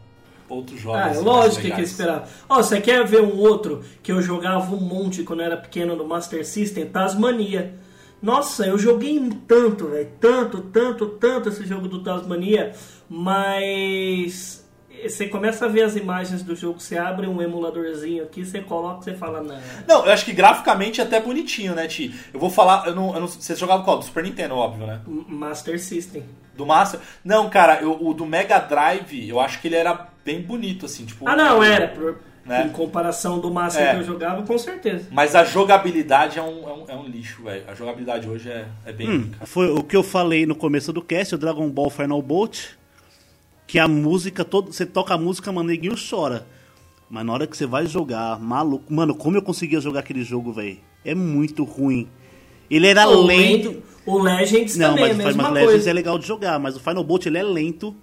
outros 0.48 0.80
jogos. 0.80 1.00
Ah, 1.00 1.04
mais 1.06 1.22
lógico 1.22 1.60
que 1.62 1.66
eu 1.68 1.70
legais. 1.70 1.90
esperava. 1.90 2.28
Ó, 2.48 2.56
você 2.56 2.80
quer 2.80 3.04
ver 3.06 3.20
um 3.22 3.36
outro 3.38 3.82
que 4.02 4.10
eu 4.12 4.20
jogava 4.22 4.74
um 4.74 4.80
monte 4.80 5.22
quando 5.22 5.40
eu 5.40 5.46
era 5.46 5.56
pequeno 5.56 5.94
no 5.96 6.06
Master 6.06 6.46
System? 6.46 6.86
Tasmania. 6.86 7.74
Nossa, 8.22 8.66
eu 8.66 8.78
joguei 8.78 9.20
tanto, 9.46 9.88
velho. 9.88 10.08
Tanto, 10.20 10.60
tanto, 10.62 11.06
tanto 11.10 11.48
esse 11.50 11.66
jogo 11.66 11.86
do 11.88 12.02
Tasmania. 12.02 12.72
Mas. 13.08 14.64
Você 15.06 15.28
começa 15.28 15.66
a 15.66 15.68
ver 15.68 15.82
as 15.82 15.94
imagens 15.94 16.42
do 16.42 16.56
jogo, 16.56 16.80
você 16.80 16.96
abre 16.96 17.26
um 17.26 17.42
emuladorzinho 17.42 18.24
aqui, 18.24 18.42
você 18.46 18.60
coloca 18.62 19.02
você 19.02 19.12
fala, 19.12 19.42
não. 19.42 19.58
Não, 19.86 20.06
eu 20.06 20.10
acho 20.12 20.24
que 20.24 20.32
graficamente 20.32 21.02
é 21.02 21.04
até 21.04 21.20
bonitinho, 21.20 21.74
né, 21.74 21.86
Ti? 21.86 22.14
Eu 22.32 22.40
vou 22.40 22.48
falar, 22.48 22.86
eu 22.88 22.94
não, 22.94 23.12
eu 23.14 23.20
não, 23.20 23.26
você 23.28 23.54
jogava 23.54 23.84
qual? 23.84 23.98
Do 23.98 24.04
Super 24.06 24.24
Nintendo, 24.24 24.54
óbvio, 24.54 24.86
né? 24.86 25.02
Master 25.06 25.78
System. 25.78 26.24
Do 26.56 26.64
Master? 26.64 26.98
Não, 27.22 27.50
cara, 27.50 27.82
eu- 27.82 27.98
o 28.00 28.14
do 28.14 28.24
Mega 28.24 28.58
Drive, 28.58 29.28
eu 29.28 29.38
acho 29.38 29.60
que 29.60 29.68
ele 29.68 29.76
era 29.76 30.08
bem 30.26 30.42
bonito, 30.42 30.84
assim, 30.84 31.06
tipo... 31.06 31.26
Ah, 31.28 31.34
não, 31.36 31.62
era. 31.62 31.88
Por, 31.88 32.18
Né? 32.44 32.66
Em 32.66 32.68
comparação 32.70 33.40
do 33.40 33.50
Master 33.50 33.82
É. 33.82 33.90
que 33.94 34.00
eu 34.00 34.04
jogava, 34.04 34.42
com 34.44 34.56
certeza. 34.58 35.08
Mas 35.10 35.34
a 35.34 35.42
jogabilidade 35.44 36.38
é 36.38 36.42
um, 36.42 36.68
é 36.68 36.72
um, 36.72 36.84
é 36.88 36.94
um 36.94 37.04
lixo, 37.06 37.42
velho. 37.42 37.64
A 37.66 37.74
jogabilidade 37.74 38.28
hoje 38.28 38.48
é, 38.48 38.66
é 38.84 38.92
bem... 38.92 39.08
Hum, 39.10 39.30
foi 39.44 39.68
o 39.70 39.82
que 39.82 39.96
eu 39.96 40.02
falei 40.04 40.46
no 40.46 40.54
começo 40.54 40.92
do 40.92 41.02
cast, 41.02 41.34
o 41.34 41.38
Dragon 41.38 41.68
Ball 41.70 41.90
Final 41.90 42.22
Bolt, 42.22 42.58
que 43.66 43.78
a 43.80 43.88
música, 43.88 44.44
todo, 44.44 44.72
você 44.72 44.86
toca 44.86 45.14
a 45.14 45.18
música, 45.18 45.50
mano, 45.50 45.68
neguinho 45.70 45.96
chora. 45.98 46.46
Mas 47.10 47.24
na 47.26 47.32
hora 47.32 47.46
que 47.48 47.56
você 47.56 47.66
vai 47.66 47.84
jogar, 47.86 48.38
maluco. 48.38 48.92
Mano, 48.92 49.14
como 49.14 49.36
eu 49.36 49.42
conseguia 49.42 49.80
jogar 49.80 50.00
aquele 50.00 50.22
jogo, 50.22 50.52
velho? 50.52 50.78
É 51.04 51.14
muito 51.16 51.64
ruim. 51.64 52.08
Ele 52.70 52.86
era 52.86 53.08
o 53.08 53.22
lento. 53.22 53.70
Len- 53.70 53.82
O 54.06 54.18
Legends 54.22 54.76
Não, 54.76 54.90
também 54.90 55.04
é 55.04 55.10
a 55.10 55.14
mas, 55.14 55.26
mesma 55.26 55.42
mas 55.44 55.52
Legends 55.52 55.72
coisa. 55.72 55.90
é 55.90 55.92
legal 55.92 56.16
de 56.18 56.26
jogar, 56.28 56.58
mas 56.60 56.76
o 56.76 56.80
Final 56.80 57.02
Bolt 57.02 57.26
ele 57.26 57.38
é 57.38 57.42
lento, 57.42 57.94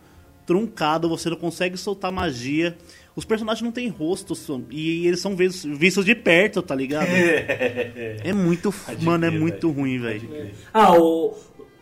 truncado, 0.45 1.07
você 1.09 1.29
não 1.29 1.37
consegue 1.37 1.77
soltar 1.77 2.11
magia. 2.11 2.77
Os 3.15 3.25
personagens 3.25 3.61
não 3.63 3.71
têm 3.71 3.89
rosto 3.89 4.33
e 4.71 5.05
eles 5.07 5.19
são 5.19 5.35
vis- 5.35 5.63
vistos 5.63 6.03
de 6.03 6.15
perto, 6.15 6.61
tá 6.61 6.73
ligado? 6.73 7.07
é 7.13 8.33
muito, 8.33 8.73
mano, 9.01 9.25
é 9.25 9.29
muito 9.29 9.69
ruim, 9.69 9.99
velho. 9.99 10.51
Ah, 10.73 10.93
o, 10.97 11.35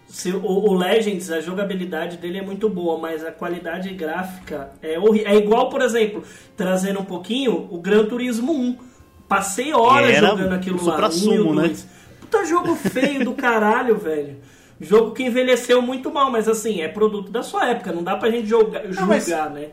se, 0.08 0.30
o, 0.32 0.41
o 0.45 0.74
Legends, 0.74 1.32
a 1.32 1.39
jogabilidade 1.39 2.17
dele 2.17 2.39
é 2.39 2.41
muito 2.41 2.67
boa, 2.67 3.00
mas 3.00 3.24
a 3.24 3.32
qualidade 3.32 3.89
gráfica 3.93 4.71
é 4.82 5.00
horrível. 5.00 5.28
É 5.30 5.36
igual, 5.38 5.69
por 5.69 5.82
exemplo, 5.82 6.21
trazendo 6.58 7.00
um 7.00 7.06
pouquinho, 7.06 7.67
o 7.71 7.80
Gran 7.80 8.06
Turismo 8.06 8.52
1. 8.54 8.78
Passei 9.30 9.71
horas 9.74 10.13
Era 10.17 10.28
jogando 10.28 10.52
aquilo 10.54 10.76
lá. 10.84 10.91
suprassumo, 10.91 11.32
um 11.32 11.36
e 11.36 11.39
o 11.39 11.56
né? 11.56 11.67
dois. 11.67 11.88
Puta 12.19 12.45
jogo 12.45 12.76
feio 12.76 13.24
do 13.24 13.34
caralho, 13.34 13.95
velho. 13.97 14.36
Jogo 14.82 15.12
que 15.13 15.24
envelheceu 15.24 15.82
muito 15.82 16.12
mal, 16.12 16.32
mas 16.32 16.48
assim, 16.50 16.82
é 16.82 16.88
produto 16.88 17.32
da 17.32 17.44
sua 17.44 17.70
época. 17.70 17.91
Não 17.91 18.04
dá 18.04 18.15
pra 18.17 18.32
gente 18.32 18.48
jogar, 18.48 18.82
julgar, 18.88 19.08
mas- 19.08 19.28
né? 19.28 19.70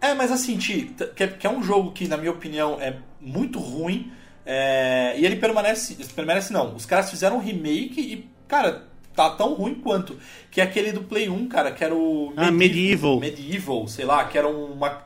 É, 0.00 0.14
mas 0.14 0.32
assim, 0.32 0.56
Ti, 0.56 0.94
que 1.14 1.22
é, 1.22 1.26
que 1.28 1.46
é 1.46 1.50
um 1.50 1.62
jogo 1.62 1.92
que, 1.92 2.08
na 2.08 2.16
minha 2.16 2.30
opinião, 2.32 2.78
é 2.80 2.96
muito 3.20 3.58
ruim. 3.58 4.10
é, 4.46 5.14
e 5.18 5.24
ele 5.24 5.36
permanece. 5.36 5.94
Permanece 6.16 6.52
não. 6.52 6.74
Os 6.74 6.84
caras 6.86 7.10
fizeram 7.10 7.36
um 7.36 7.40
remake 7.40 8.00
e, 8.00 8.28
cara, 8.48 8.84
tá 9.14 9.30
tão 9.30 9.52
ruim 9.54 9.74
quanto. 9.74 10.18
Que 10.50 10.60
é 10.60 10.64
aquele 10.64 10.90
do 10.92 11.02
Play 11.02 11.28
1, 11.28 11.46
cara, 11.48 11.70
que 11.70 11.84
era 11.84 11.94
o. 11.94 12.32
Ah, 12.36 12.50
Medieval. 12.50 13.20
Medieval, 13.20 13.86
sei 13.86 14.04
lá, 14.06 14.24
que 14.24 14.36
era 14.38 14.48
uma. 14.48 15.02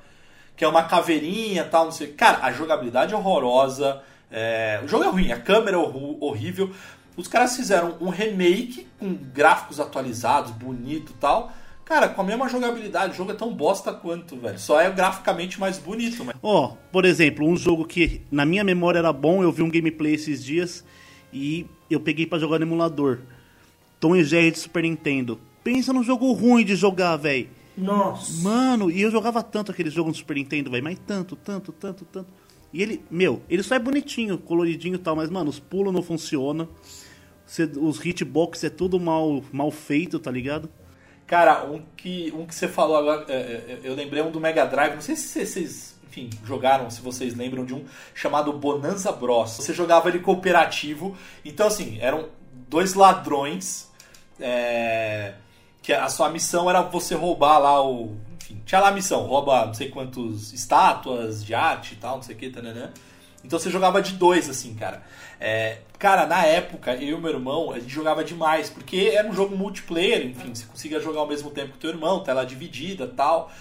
Que 0.56 0.64
é 0.64 0.68
uma 0.68 0.84
caveirinha 0.84 1.62
e 1.62 1.68
tal, 1.68 1.86
não 1.86 1.92
sei. 1.92 2.06
Cara, 2.08 2.38
a 2.42 2.52
jogabilidade 2.52 3.12
é 3.12 3.16
horrorosa. 3.16 4.00
é, 4.30 4.80
o 4.84 4.88
jogo 4.88 5.04
é 5.04 5.08
ruim, 5.08 5.32
a 5.32 5.38
câmera 5.40 5.76
é 5.76 5.80
horrível. 6.20 6.70
Os 7.16 7.28
caras 7.28 7.56
fizeram 7.56 7.96
um 8.00 8.08
remake 8.08 8.86
com 8.98 9.14
gráficos 9.14 9.78
atualizados, 9.78 10.50
bonito 10.50 11.12
e 11.12 11.20
tal. 11.20 11.52
Cara, 11.84 12.08
com 12.08 12.22
a 12.22 12.24
mesma 12.24 12.48
jogabilidade, 12.48 13.12
o 13.12 13.16
jogo 13.16 13.32
é 13.32 13.34
tão 13.34 13.52
bosta 13.54 13.92
quanto, 13.92 14.36
velho. 14.36 14.58
Só 14.58 14.80
é 14.80 14.90
graficamente 14.90 15.60
mais 15.60 15.78
bonito, 15.78 16.24
mas. 16.24 16.34
Ó, 16.42 16.76
por 16.90 17.04
exemplo, 17.04 17.46
um 17.46 17.56
jogo 17.56 17.84
que 17.84 18.22
na 18.30 18.46
minha 18.46 18.64
memória 18.64 18.98
era 18.98 19.12
bom, 19.12 19.42
eu 19.42 19.52
vi 19.52 19.62
um 19.62 19.70
gameplay 19.70 20.14
esses 20.14 20.42
dias 20.42 20.82
e 21.32 21.66
eu 21.90 22.00
peguei 22.00 22.26
pra 22.26 22.38
jogar 22.38 22.58
no 22.58 22.64
emulador. 22.64 23.20
Tom 24.00 24.16
e 24.16 24.24
Jerry 24.24 24.50
de 24.50 24.58
Super 24.58 24.82
Nintendo. 24.82 25.38
Pensa 25.62 25.92
num 25.92 26.02
jogo 26.02 26.32
ruim 26.32 26.64
de 26.64 26.74
jogar, 26.74 27.16
velho. 27.16 27.48
Nossa. 27.76 28.42
Mano, 28.42 28.90
e 28.90 29.02
eu 29.02 29.10
jogava 29.10 29.42
tanto 29.42 29.70
aquele 29.70 29.90
jogo 29.90 30.08
no 30.08 30.14
Super 30.14 30.36
Nintendo, 30.36 30.70
velho, 30.70 30.84
mas 30.84 30.98
tanto, 31.06 31.36
tanto, 31.36 31.72
tanto, 31.72 32.04
tanto. 32.06 32.28
E 32.72 32.82
ele, 32.82 33.04
meu, 33.10 33.42
ele 33.48 33.62
só 33.62 33.74
é 33.74 33.78
bonitinho, 33.78 34.38
coloridinho 34.38 34.96
e 34.96 34.98
tal, 34.98 35.14
mas, 35.14 35.30
mano, 35.30 35.50
os 35.50 35.60
pulos 35.60 35.92
não 35.92 36.02
funcionam. 36.02 36.68
Os 37.80 37.98
hitbox 37.98 38.64
é 38.64 38.70
tudo 38.70 38.98
mal, 38.98 39.42
mal 39.52 39.70
feito, 39.70 40.18
tá 40.18 40.30
ligado? 40.30 40.68
Cara, 41.26 41.64
um 41.64 41.82
que, 41.96 42.32
um 42.36 42.46
que 42.46 42.54
você 42.54 42.68
falou 42.68 42.96
agora, 42.96 43.24
é, 43.28 43.34
é, 43.34 43.80
eu 43.82 43.94
lembrei 43.94 44.22
um 44.22 44.30
do 44.30 44.40
Mega 44.40 44.64
Drive, 44.66 44.94
não 44.94 45.00
sei 45.00 45.16
se 45.16 45.46
vocês, 45.46 45.98
enfim, 46.06 46.28
jogaram, 46.44 46.90
se 46.90 47.00
vocês 47.00 47.34
lembram 47.34 47.64
de 47.64 47.74
um 47.74 47.84
chamado 48.14 48.52
Bonanza 48.52 49.10
Bros. 49.10 49.52
Você 49.52 49.72
jogava 49.72 50.08
ele 50.08 50.18
cooperativo, 50.18 51.16
então 51.44 51.66
assim, 51.66 51.98
eram 52.00 52.28
dois 52.68 52.94
ladrões, 52.94 53.90
é, 54.38 55.34
que 55.82 55.92
a 55.92 56.08
sua 56.08 56.28
missão 56.28 56.68
era 56.68 56.82
você 56.82 57.14
roubar 57.14 57.58
lá 57.58 57.82
o... 57.86 58.16
Enfim, 58.42 58.60
tinha 58.66 58.80
lá 58.80 58.88
a 58.88 58.92
missão, 58.92 59.22
rouba 59.26 59.66
não 59.66 59.74
sei 59.74 59.88
quantos 59.88 60.52
estátuas 60.52 61.42
de 61.42 61.54
arte 61.54 61.94
e 61.94 61.96
tal, 61.96 62.16
não 62.16 62.22
sei 62.22 62.34
o 62.34 62.38
que, 62.38 62.50
tananã. 62.50 62.90
Então 63.44 63.58
você 63.58 63.70
jogava 63.70 64.00
de 64.00 64.14
dois, 64.14 64.48
assim, 64.48 64.74
cara. 64.74 65.02
É, 65.38 65.78
cara, 65.98 66.26
na 66.26 66.44
época, 66.46 66.94
eu 66.94 67.18
e 67.18 67.20
meu 67.20 67.30
irmão, 67.30 67.72
a 67.72 67.78
gente 67.78 67.92
jogava 67.92 68.24
demais, 68.24 68.70
porque 68.70 69.12
era 69.14 69.28
um 69.28 69.34
jogo 69.34 69.56
multiplayer, 69.56 70.26
enfim, 70.26 70.54
você 70.54 70.64
conseguia 70.64 71.00
jogar 71.00 71.20
ao 71.20 71.28
mesmo 71.28 71.50
tempo 71.50 71.72
que 71.72 71.78
teu 71.78 71.90
irmão, 71.90 72.22
tela 72.22 72.44
dividida 72.44 73.06
tal. 73.06 73.52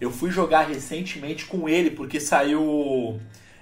Eu 0.00 0.10
fui 0.10 0.30
jogar 0.30 0.62
recentemente 0.62 1.46
com 1.46 1.68
ele, 1.68 1.90
porque 1.90 2.20
saiu. 2.20 3.20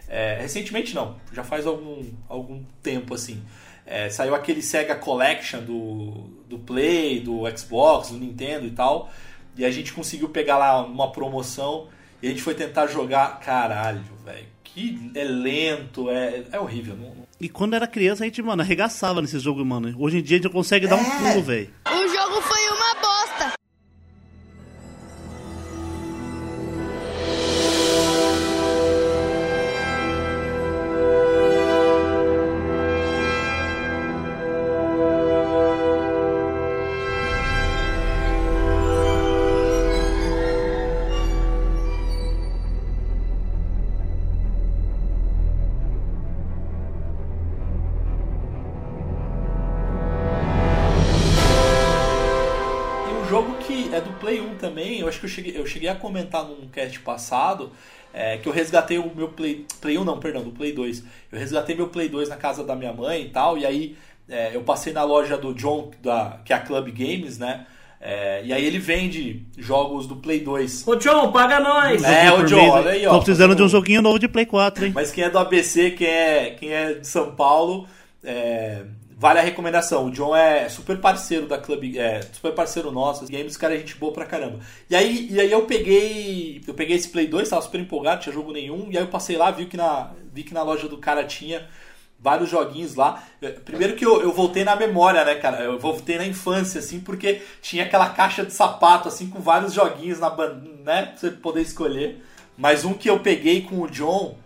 é, 0.09 0.39
recentemente 0.41 0.95
não, 0.95 1.17
já 1.33 1.45
faz 1.45 1.67
algum, 1.67 2.05
algum 2.29 2.63
tempo 2.83 3.15
assim. 3.15 3.43
É, 3.87 4.11
saiu 4.11 4.35
aquele 4.35 4.63
Sega 4.63 4.97
Collection 4.97 5.61
do, 5.61 6.11
do 6.49 6.59
Play, 6.59 7.21
do 7.21 7.43
Xbox, 7.57 8.11
do 8.11 8.19
Nintendo 8.19 8.67
e 8.67 8.71
tal. 8.71 9.11
E 9.57 9.65
a 9.65 9.71
gente 9.71 9.93
conseguiu 9.93 10.29
pegar 10.29 10.59
lá 10.59 10.85
uma 10.85 11.13
promoção 11.13 11.89
e 12.21 12.27
a 12.27 12.31
gente 12.31 12.43
foi 12.43 12.55
tentar 12.55 12.87
jogar. 12.89 13.39
Caralho, 13.41 14.03
velho. 14.25 14.56
Que 14.77 15.11
é 15.15 15.25
lento, 15.25 16.11
é, 16.11 16.43
é 16.53 16.61
horrível. 16.61 16.95
Não, 16.97 17.27
E 17.41 17.49
quando 17.49 17.73
era 17.73 17.87
criança, 17.87 18.25
a 18.25 18.27
gente, 18.27 18.43
mano, 18.43 18.61
arregaçava 18.61 19.23
nesse 19.23 19.39
jogo, 19.39 19.65
mano. 19.65 19.95
Hoje 19.99 20.19
em 20.19 20.23
dia 20.23 20.37
a 20.37 20.43
gente 20.43 20.53
consegue 20.53 20.87
dar 20.87 20.97
um 20.97 21.03
pulo, 21.05 21.43
velho. 21.43 21.71
O 21.87 22.09
jogo 22.09 22.43
foi 22.43 22.61
uma 22.69 22.76
eu 55.27 55.29
cheguei, 55.29 55.59
eu 55.59 55.67
cheguei 55.67 55.89
a 55.89 55.95
comentar 55.95 56.45
num 56.45 56.69
cast 56.69 56.99
passado, 57.01 57.73
é, 58.15 58.39
que 58.39 58.49
eu 58.49 58.53
resgatei 58.53 58.99
o 58.99 59.13
meu 59.15 59.29
Play, 59.29 59.67
Play 59.81 59.99
1 59.99 60.05
não, 60.05 60.19
perdão, 60.19 60.43
do 60.43 60.51
Play 60.51 60.73
2. 60.73 61.05
Eu 61.31 61.39
resgatei 61.39 61.77
meu 61.77 61.89
Play 61.89 62.09
2 62.09 62.29
na 62.29 62.37
casa 62.37 62.65
da 62.65 62.75
minha 62.75 62.93
mãe 62.93 63.23
e 63.23 63.29
tal, 63.29 63.59
e 63.59 63.67
aí 63.67 63.97
é, 64.29 64.55
eu 64.55 64.63
passei 64.63 64.93
na 64.93 65.05
loja 65.05 65.37
do 65.37 65.53
John, 65.53 65.91
da, 66.03 66.41
que 66.45 66.53
é 66.53 66.57
a 66.57 66.61
Club 66.61 66.89
Games, 66.89 67.39
né? 67.39 67.67
É, 68.01 68.45
e 68.45 68.53
aí 68.53 68.65
ele 68.65 68.79
vende 68.79 69.47
jogos 69.57 70.07
do 70.07 70.17
Play 70.17 70.41
2. 70.41 70.87
Ô, 70.87 70.95
John, 70.97 71.33
paga 71.33 71.59
nós! 71.59 72.03
É, 72.05 72.31
ô 72.31 72.37
Por 72.37 72.47
John, 72.47 72.69
olha 72.69 72.91
aí, 72.93 73.07
ó. 73.07 73.11
Tô 73.11 73.19
precisando 73.19 73.55
de 73.55 73.63
um 73.63 73.69
joguinho 73.69 74.03
novo 74.03 74.19
de 74.19 74.29
Play 74.29 74.47
4, 74.47 74.87
hein? 74.87 74.93
Mas 74.95 75.11
quem 75.11 75.25
é 75.25 75.31
do 75.31 75.39
ABC, 75.39 75.91
quem 75.91 76.07
é, 76.07 76.51
quem 76.51 76.73
é 76.73 76.95
de 76.95 77.07
São 77.07 77.35
Paulo, 77.35 77.89
é, 78.23 78.83
vale 79.17 79.39
a 79.39 79.43
recomendação. 79.43 80.07
O 80.07 80.11
John 80.11 80.37
é 80.37 80.69
super 80.69 80.99
parceiro 80.99 81.47
da 81.47 81.57
Club, 81.57 81.97
é, 81.97 82.21
super 82.21 82.53
parceiro 82.53 82.93
nosso, 82.93 83.25
os 83.25 83.31
games, 83.31 83.57
cara, 83.57 83.75
é 83.75 83.79
gente 83.79 83.97
boa 83.97 84.13
pra 84.13 84.27
caramba. 84.27 84.61
E 84.91 84.95
aí, 84.95 85.29
e 85.31 85.41
aí 85.41 85.51
eu 85.51 85.63
peguei, 85.63 86.63
eu 86.67 86.75
peguei 86.75 86.97
esse 86.97 87.09
Play 87.09 87.27
2, 87.27 87.49
tava 87.49 87.63
super 87.63 87.81
empolgado, 87.81 88.21
tinha 88.23 88.35
jogo 88.35 88.53
nenhum, 88.53 88.89
e 88.91 88.99
aí 88.99 89.03
eu 89.03 89.09
passei 89.09 89.39
lá, 89.39 89.51
vi 89.51 89.65
que 89.65 89.77
na, 89.77 90.11
vi 90.33 90.43
que 90.43 90.53
na 90.53 90.63
loja 90.63 90.87
do 90.87 90.99
cara 90.99 91.25
tinha 91.25 91.67
vários 92.19 92.51
joguinhos 92.51 92.95
lá. 92.95 93.23
É, 93.41 93.51
Primeiro 93.51 93.97
que 93.97 94.05
eu, 94.05 94.21
eu 94.21 94.33
voltei 94.33 94.65
na 94.65 94.77
memória, 94.77 95.25
né, 95.25 95.35
cara? 95.37 95.63
Eu 95.63 95.79
voltei 95.79 96.19
na 96.19 96.27
infância, 96.27 96.79
assim, 96.81 97.01
porque 97.01 97.41
tinha 97.63 97.85
aquela 97.85 98.11
caixa 98.11 98.45
de 98.45 98.53
sapato, 98.53 99.09
assim, 99.09 99.29
com 99.29 99.41
vários 99.41 99.73
joguinhos 99.73 100.19
na 100.19 100.31
né? 100.85 101.03
Pra 101.07 101.17
você 101.17 101.31
poder 101.31 101.63
escolher. 101.63 102.23
Mas 102.57 102.85
um 102.85 102.95
que 102.95 103.09
eu 103.09 103.21
peguei 103.21 103.63
com 103.63 103.81
o 103.81 103.91
John 103.91 104.37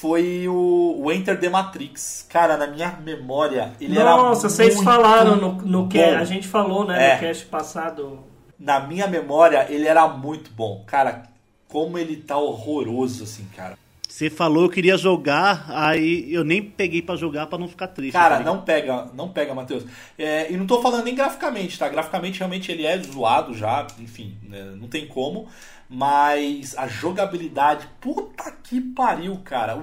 foi 0.00 0.46
o, 0.48 0.96
o 0.98 1.12
Enter 1.12 1.38
the 1.38 1.48
Matrix. 1.48 2.26
Cara, 2.28 2.56
na 2.56 2.66
minha 2.66 2.98
memória, 3.02 3.72
ele 3.80 3.98
era 3.98 4.16
Nossa, 4.16 4.48
vocês 4.48 4.80
falaram 4.82 5.36
no, 5.36 5.52
no 5.62 5.88
que 5.88 5.98
a 5.98 6.24
gente 6.24 6.46
falou, 6.46 6.86
né, 6.86 7.12
É. 7.12 7.14
no 7.14 7.20
cast 7.20 7.46
passado. 7.46 8.20
Na 8.58 8.80
minha 8.80 9.06
memória, 9.06 9.66
ele 9.68 9.86
era 9.86 10.06
muito 10.08 10.50
bom. 10.50 10.82
Cara, 10.86 11.24
como 11.68 11.98
ele 11.98 12.16
tá 12.16 12.36
horroroso, 12.38 13.24
assim, 13.24 13.46
cara. 13.54 13.76
Você 14.08 14.30
falou 14.30 14.62
eu 14.64 14.70
queria 14.70 14.96
jogar, 14.96 15.66
aí 15.68 16.32
eu 16.32 16.42
nem 16.44 16.62
peguei 16.62 17.02
pra 17.02 17.16
jogar 17.16 17.48
pra 17.48 17.58
não 17.58 17.68
ficar 17.68 17.88
triste. 17.88 18.12
Cara, 18.12 18.36
tá 18.36 18.38
ligado? 18.38 18.54
não 18.54 18.62
pega, 18.62 19.08
não 19.14 19.28
pega, 19.28 19.54
Matheus. 19.54 19.84
É, 20.16 20.50
e 20.50 20.56
não 20.56 20.66
tô 20.66 20.80
falando 20.80 21.04
nem 21.04 21.14
graficamente, 21.14 21.78
tá? 21.78 21.88
Graficamente, 21.88 22.38
realmente, 22.38 22.70
ele 22.72 22.86
é 22.86 22.96
zoado 22.98 23.52
já, 23.52 23.86
enfim, 23.98 24.34
né, 24.42 24.72
não 24.76 24.88
tem 24.88 25.06
como. 25.06 25.48
Mas 25.88 26.76
a 26.76 26.86
jogabilidade, 26.88 27.88
puta 28.00 28.50
que 28.62 28.80
pariu, 28.80 29.38
cara. 29.44 29.78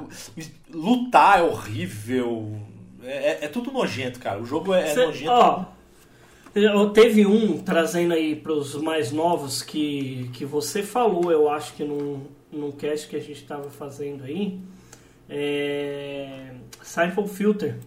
Lutar 0.70 1.40
é 1.40 1.44
horrível. 1.44 2.60
É, 3.02 3.12
é- 3.12 3.46
é 3.46 3.48
tudo 3.48 3.72
nojento, 3.72 4.20
cara. 4.20 4.42
O 4.42 4.46
jogo 4.46 4.74
é, 4.74 4.82
é 4.90 4.94
Cê- 4.94 5.06
nojento. 5.06 5.32
ó, 5.32 5.66
eu- 6.54 6.90
teve 6.90 7.26
um 7.26 7.58
trazendo 7.62 8.14
aí 8.14 8.36
pros 8.36 8.76
mais 8.76 9.12
novos 9.12 9.62
que, 9.62 10.30
que 10.34 10.44
você 10.46 10.84
falou, 10.84 11.32
eu 11.32 11.50
acho 11.50 11.74
que 11.74 11.84
num, 11.84 12.22
num 12.52 12.72
cast 12.72 13.08
que 13.08 13.16
a 13.16 13.22
gente 13.22 13.44
tava 13.44 13.70
fazendo 13.70 14.24
aí. 14.26 14.60
É. 15.30 16.52
Cypher 16.82 17.26
Filter 17.28 17.80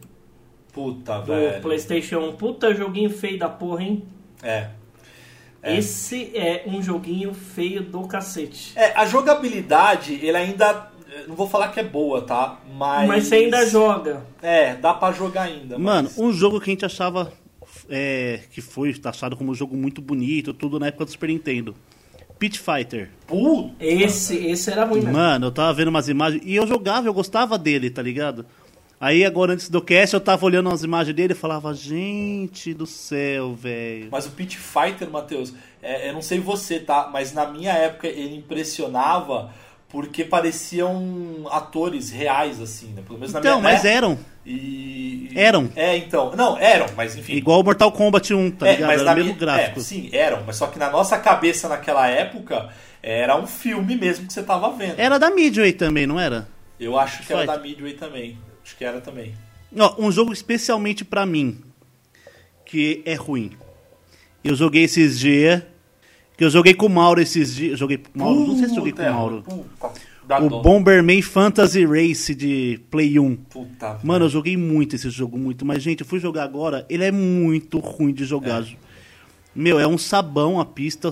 Puta, 0.72 1.20
do 1.20 1.26
velho. 1.26 1.62
PlayStation 1.62 2.18
1. 2.30 2.32
Puta 2.36 2.74
joguinho 2.74 3.10
feio 3.10 3.38
da 3.38 3.48
porra, 3.48 3.82
hein? 3.82 4.04
É. 4.42 4.70
É. 5.66 5.76
Esse 5.78 6.30
é 6.36 6.64
um 6.66 6.82
joguinho 6.82 7.34
feio 7.34 7.82
do 7.82 8.06
cacete. 8.06 8.72
É, 8.76 8.92
a 8.98 9.04
jogabilidade, 9.06 10.14
ele 10.22 10.36
ainda. 10.36 10.90
não 11.26 11.34
vou 11.34 11.48
falar 11.48 11.68
que 11.68 11.80
é 11.80 11.84
boa, 11.84 12.22
tá? 12.22 12.60
Mas. 12.76 13.08
Mas 13.08 13.24
você 13.24 13.34
ainda 13.36 13.66
joga. 13.66 14.24
É, 14.42 14.74
dá 14.74 14.94
pra 14.94 15.12
jogar 15.12 15.42
ainda. 15.42 15.78
Mano, 15.78 16.08
mas- 16.08 16.18
um 16.18 16.32
jogo 16.32 16.60
que 16.60 16.70
a 16.70 16.72
gente 16.72 16.84
achava 16.84 17.32
é, 17.88 18.40
que 18.52 18.60
foi 18.60 18.92
taxado 18.94 19.36
como 19.36 19.50
um 19.50 19.54
jogo 19.54 19.76
muito 19.76 20.00
bonito, 20.00 20.52
tudo 20.54 20.78
na 20.78 20.86
época 20.88 21.04
do 21.04 21.10
Super 21.10 21.28
Nintendo. 21.28 21.74
Pit 22.38 22.58
Fighter. 22.60 23.08
Puta, 23.26 23.74
Esse, 23.80 24.36
esse 24.46 24.70
era 24.70 24.84
ruim 24.84 25.00
mesmo. 25.00 25.12
Mano, 25.14 25.46
eu 25.46 25.50
tava 25.50 25.72
vendo 25.72 25.88
umas 25.88 26.06
imagens 26.08 26.42
e 26.44 26.54
eu 26.54 26.66
jogava, 26.66 27.06
eu 27.08 27.14
gostava 27.14 27.56
dele, 27.58 27.88
tá 27.88 28.02
ligado? 28.02 28.44
Aí 28.98 29.24
agora 29.26 29.52
antes 29.52 29.68
do 29.68 29.82
cast 29.82 30.14
eu 30.14 30.20
tava 30.20 30.44
olhando 30.46 30.70
as 30.70 30.82
imagens 30.82 31.14
dele 31.14 31.32
e 31.34 31.36
falava, 31.36 31.74
gente 31.74 32.72
do 32.72 32.86
céu, 32.86 33.54
velho. 33.54 34.08
Mas 34.10 34.26
o 34.26 34.30
Pit 34.30 34.56
Fighter, 34.56 35.10
Matheus, 35.10 35.52
é, 35.82 36.08
eu 36.08 36.14
não 36.14 36.22
sei 36.22 36.38
você, 36.40 36.80
tá? 36.80 37.10
Mas 37.12 37.32
na 37.32 37.46
minha 37.46 37.72
época 37.72 38.06
ele 38.08 38.36
impressionava 38.36 39.52
porque 39.88 40.24
pareciam 40.24 41.46
atores 41.50 42.10
reais, 42.10 42.60
assim, 42.60 42.88
né? 42.88 43.02
Pelo 43.06 43.18
menos 43.18 43.32
na 43.34 43.40
Então, 43.40 43.60
minha 43.60 43.72
mas 43.72 43.84
é, 43.84 43.92
eram. 43.94 44.18
E... 44.44 45.30
Eram. 45.34 45.70
É, 45.76 45.96
então. 45.96 46.34
Não, 46.34 46.56
eram, 46.58 46.86
mas 46.96 47.16
enfim. 47.16 47.34
Igual 47.34 47.60
o 47.60 47.64
Mortal 47.64 47.92
Kombat 47.92 48.32
1, 48.32 48.50
tá 48.52 48.66
É, 48.66 48.72
ligado? 48.72 48.88
mas 48.88 49.00
Era 49.02 49.14
mesmo 49.14 49.24
minha- 49.34 49.38
gráfico. 49.38 49.80
é, 49.80 49.82
sim, 49.82 50.08
eram. 50.12 50.42
Mas 50.46 50.56
só 50.56 50.66
que 50.68 50.78
na 50.78 50.90
nossa 50.90 51.18
cabeça 51.18 51.68
naquela 51.68 52.08
época 52.08 52.70
era 53.02 53.36
um 53.36 53.46
filme 53.46 53.94
mesmo 53.96 54.26
que 54.26 54.32
você 54.32 54.42
tava 54.42 54.70
vendo. 54.72 54.98
Era 54.98 55.18
da 55.18 55.30
Midway 55.30 55.72
também, 55.72 56.06
não 56.06 56.18
era? 56.18 56.48
Eu 56.80 56.98
acho 56.98 57.22
que 57.26 57.32
era 57.32 57.42
Fighter. 57.42 57.56
da 57.56 57.62
Midway 57.62 57.92
também. 57.94 58.38
Acho 58.66 58.76
que 58.76 58.84
era 58.84 59.00
também. 59.00 59.32
Ó, 59.78 59.94
um 59.96 60.10
jogo 60.10 60.32
especialmente 60.32 61.04
pra 61.04 61.24
mim, 61.24 61.60
que 62.64 63.00
é 63.06 63.14
ruim. 63.14 63.52
Eu 64.42 64.56
joguei 64.56 64.82
esses 64.82 65.20
dias, 65.20 65.62
que 66.36 66.44
eu 66.44 66.50
joguei 66.50 66.74
com 66.74 66.86
o 66.86 66.90
Mauro 66.90 67.20
esses 67.20 67.54
dias. 67.54 67.78
Joguei 67.78 67.98
com 67.98 68.10
o 68.12 68.18
Mauro, 68.18 68.46
não 68.48 68.58
sei 68.58 68.68
se 68.68 68.74
joguei 68.74 68.92
com 68.92 69.02
o 69.02 69.04
Puta, 69.04 69.12
Mauro. 69.14 69.42
Puta, 69.42 70.42
O 70.42 70.48
dó. 70.48 70.62
Bomberman 70.62 71.22
Fantasy 71.22 71.86
Race 71.86 72.34
de 72.34 72.80
Play 72.90 73.20
1. 73.20 73.36
Puta, 73.36 74.00
Mano, 74.02 74.24
eu 74.24 74.28
joguei 74.28 74.56
muito 74.56 74.96
esse 74.96 75.08
jogo, 75.10 75.38
muito. 75.38 75.64
Mas, 75.64 75.80
gente, 75.80 76.00
eu 76.00 76.06
fui 76.06 76.18
jogar 76.18 76.42
agora, 76.42 76.84
ele 76.90 77.04
é 77.04 77.12
muito 77.12 77.78
ruim 77.78 78.12
de 78.12 78.24
jogar. 78.24 78.64
Meu, 79.54 79.78
é 79.78 79.86
um 79.86 79.96
sabão 79.96 80.58
a 80.58 80.64
pista. 80.64 81.10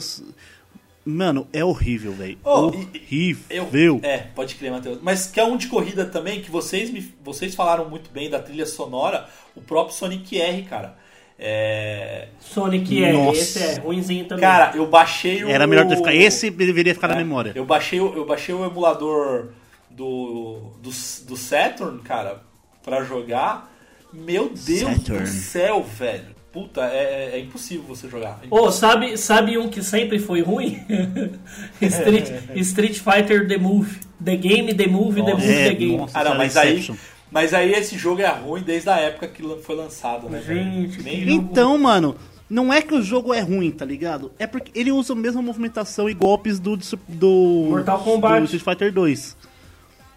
Mano, 1.04 1.46
é 1.52 1.62
horrível, 1.64 2.12
velho. 2.12 2.38
Oh, 2.42 2.66
horrível. 2.68 3.68
Eu, 3.72 4.00
é, 4.02 4.18
pode 4.34 4.54
crer, 4.54 4.70
Matheus. 4.72 4.98
Mas 5.02 5.26
que 5.26 5.38
é 5.38 5.44
um 5.44 5.56
de 5.56 5.66
corrida 5.66 6.06
também, 6.06 6.40
que 6.40 6.50
vocês, 6.50 6.90
me, 6.90 7.14
vocês 7.22 7.54
falaram 7.54 7.88
muito 7.90 8.10
bem 8.10 8.30
da 8.30 8.38
trilha 8.38 8.64
sonora, 8.64 9.28
o 9.54 9.60
próprio 9.60 9.94
Sonic 9.94 10.40
R, 10.40 10.62
cara. 10.62 10.96
É... 11.38 12.28
Sonic 12.40 13.04
é, 13.04 13.12
Nossa. 13.12 13.38
esse 13.38 13.58
é 13.62 13.74
ruimzinho 13.80 14.24
também. 14.26 14.40
Cara, 14.42 14.76
eu 14.76 14.86
baixei 14.86 15.44
o... 15.44 15.48
Era 15.48 15.66
melhor 15.66 15.86
ter 15.86 15.96
ficado. 15.96 16.14
Esse 16.14 16.48
deveria 16.50 16.94
ficar 16.94 17.08
na 17.08 17.14
É, 17.14 17.18
memória. 17.18 17.52
Eu 17.54 17.64
baixei, 17.66 18.00
o- 18.00 18.14
eu 18.14 18.24
baixei 18.24 18.54
o 18.54 18.64
emulador 18.64 19.48
do, 19.90 20.70
do, 20.80 20.90
do 21.26 21.36
Saturn, 21.36 22.00
cara, 22.02 22.40
pra 22.82 23.02
jogar. 23.04 23.70
Meu 24.12 24.48
Deus 24.48 24.80
Saturn. 24.96 25.20
do 25.22 25.26
céu, 25.28 25.82
velho. 25.82 26.34
Puta, 26.54 26.82
é, 26.86 27.32
é 27.34 27.40
impossível 27.40 27.84
você 27.86 28.08
jogar. 28.08 28.38
É 28.42 28.46
Ô, 28.48 28.70
sabe, 28.70 29.18
sabe 29.18 29.58
um 29.58 29.68
que 29.68 29.82
sempre 29.82 30.18
foi 30.20 30.40
ruim? 30.40 30.80
Street, 31.82 32.30
Street 32.56 32.98
Fighter 33.00 33.46
The 33.48 33.58
Move. 33.58 33.98
The 34.24 34.36
Game, 34.36 34.72
The 34.72 34.86
Move, 34.86 35.22
The 35.22 35.32
Nossa. 35.32 35.44
Move, 35.44 35.52
É, 35.52 35.64
The 35.68 35.74
Game. 35.74 35.96
nossa. 35.96 36.18
Ah, 36.18 36.24
não, 36.24 36.36
mas 36.36 36.56
aí, 36.56 36.74
Inception. 36.74 36.96
mas 37.30 37.52
aí 37.52 37.72
esse 37.72 37.98
jogo 37.98 38.22
é 38.22 38.28
ruim 38.28 38.62
desde 38.62 38.88
a 38.88 38.96
época 38.96 39.26
que 39.28 39.42
foi 39.62 39.74
lançado, 39.74 40.28
né? 40.30 40.40
Gente, 40.46 41.02
Nem 41.02 41.20
jogo- 41.28 41.30
Então, 41.50 41.76
mano, 41.76 42.16
não 42.48 42.72
é 42.72 42.80
que 42.80 42.94
o 42.94 43.02
jogo 43.02 43.34
é 43.34 43.40
ruim, 43.40 43.70
tá 43.72 43.84
ligado? 43.84 44.30
É 44.38 44.46
porque 44.46 44.70
ele 44.78 44.92
usa 44.92 45.12
a 45.12 45.16
mesma 45.16 45.42
movimentação 45.42 46.08
e 46.08 46.14
golpes 46.14 46.58
do, 46.60 46.78
do 47.08 47.66
Mortal 47.68 47.98
Kombat. 48.02 48.38
do 48.40 48.44
Street 48.44 48.62
Fighter 48.64 48.92
2. 48.92 49.36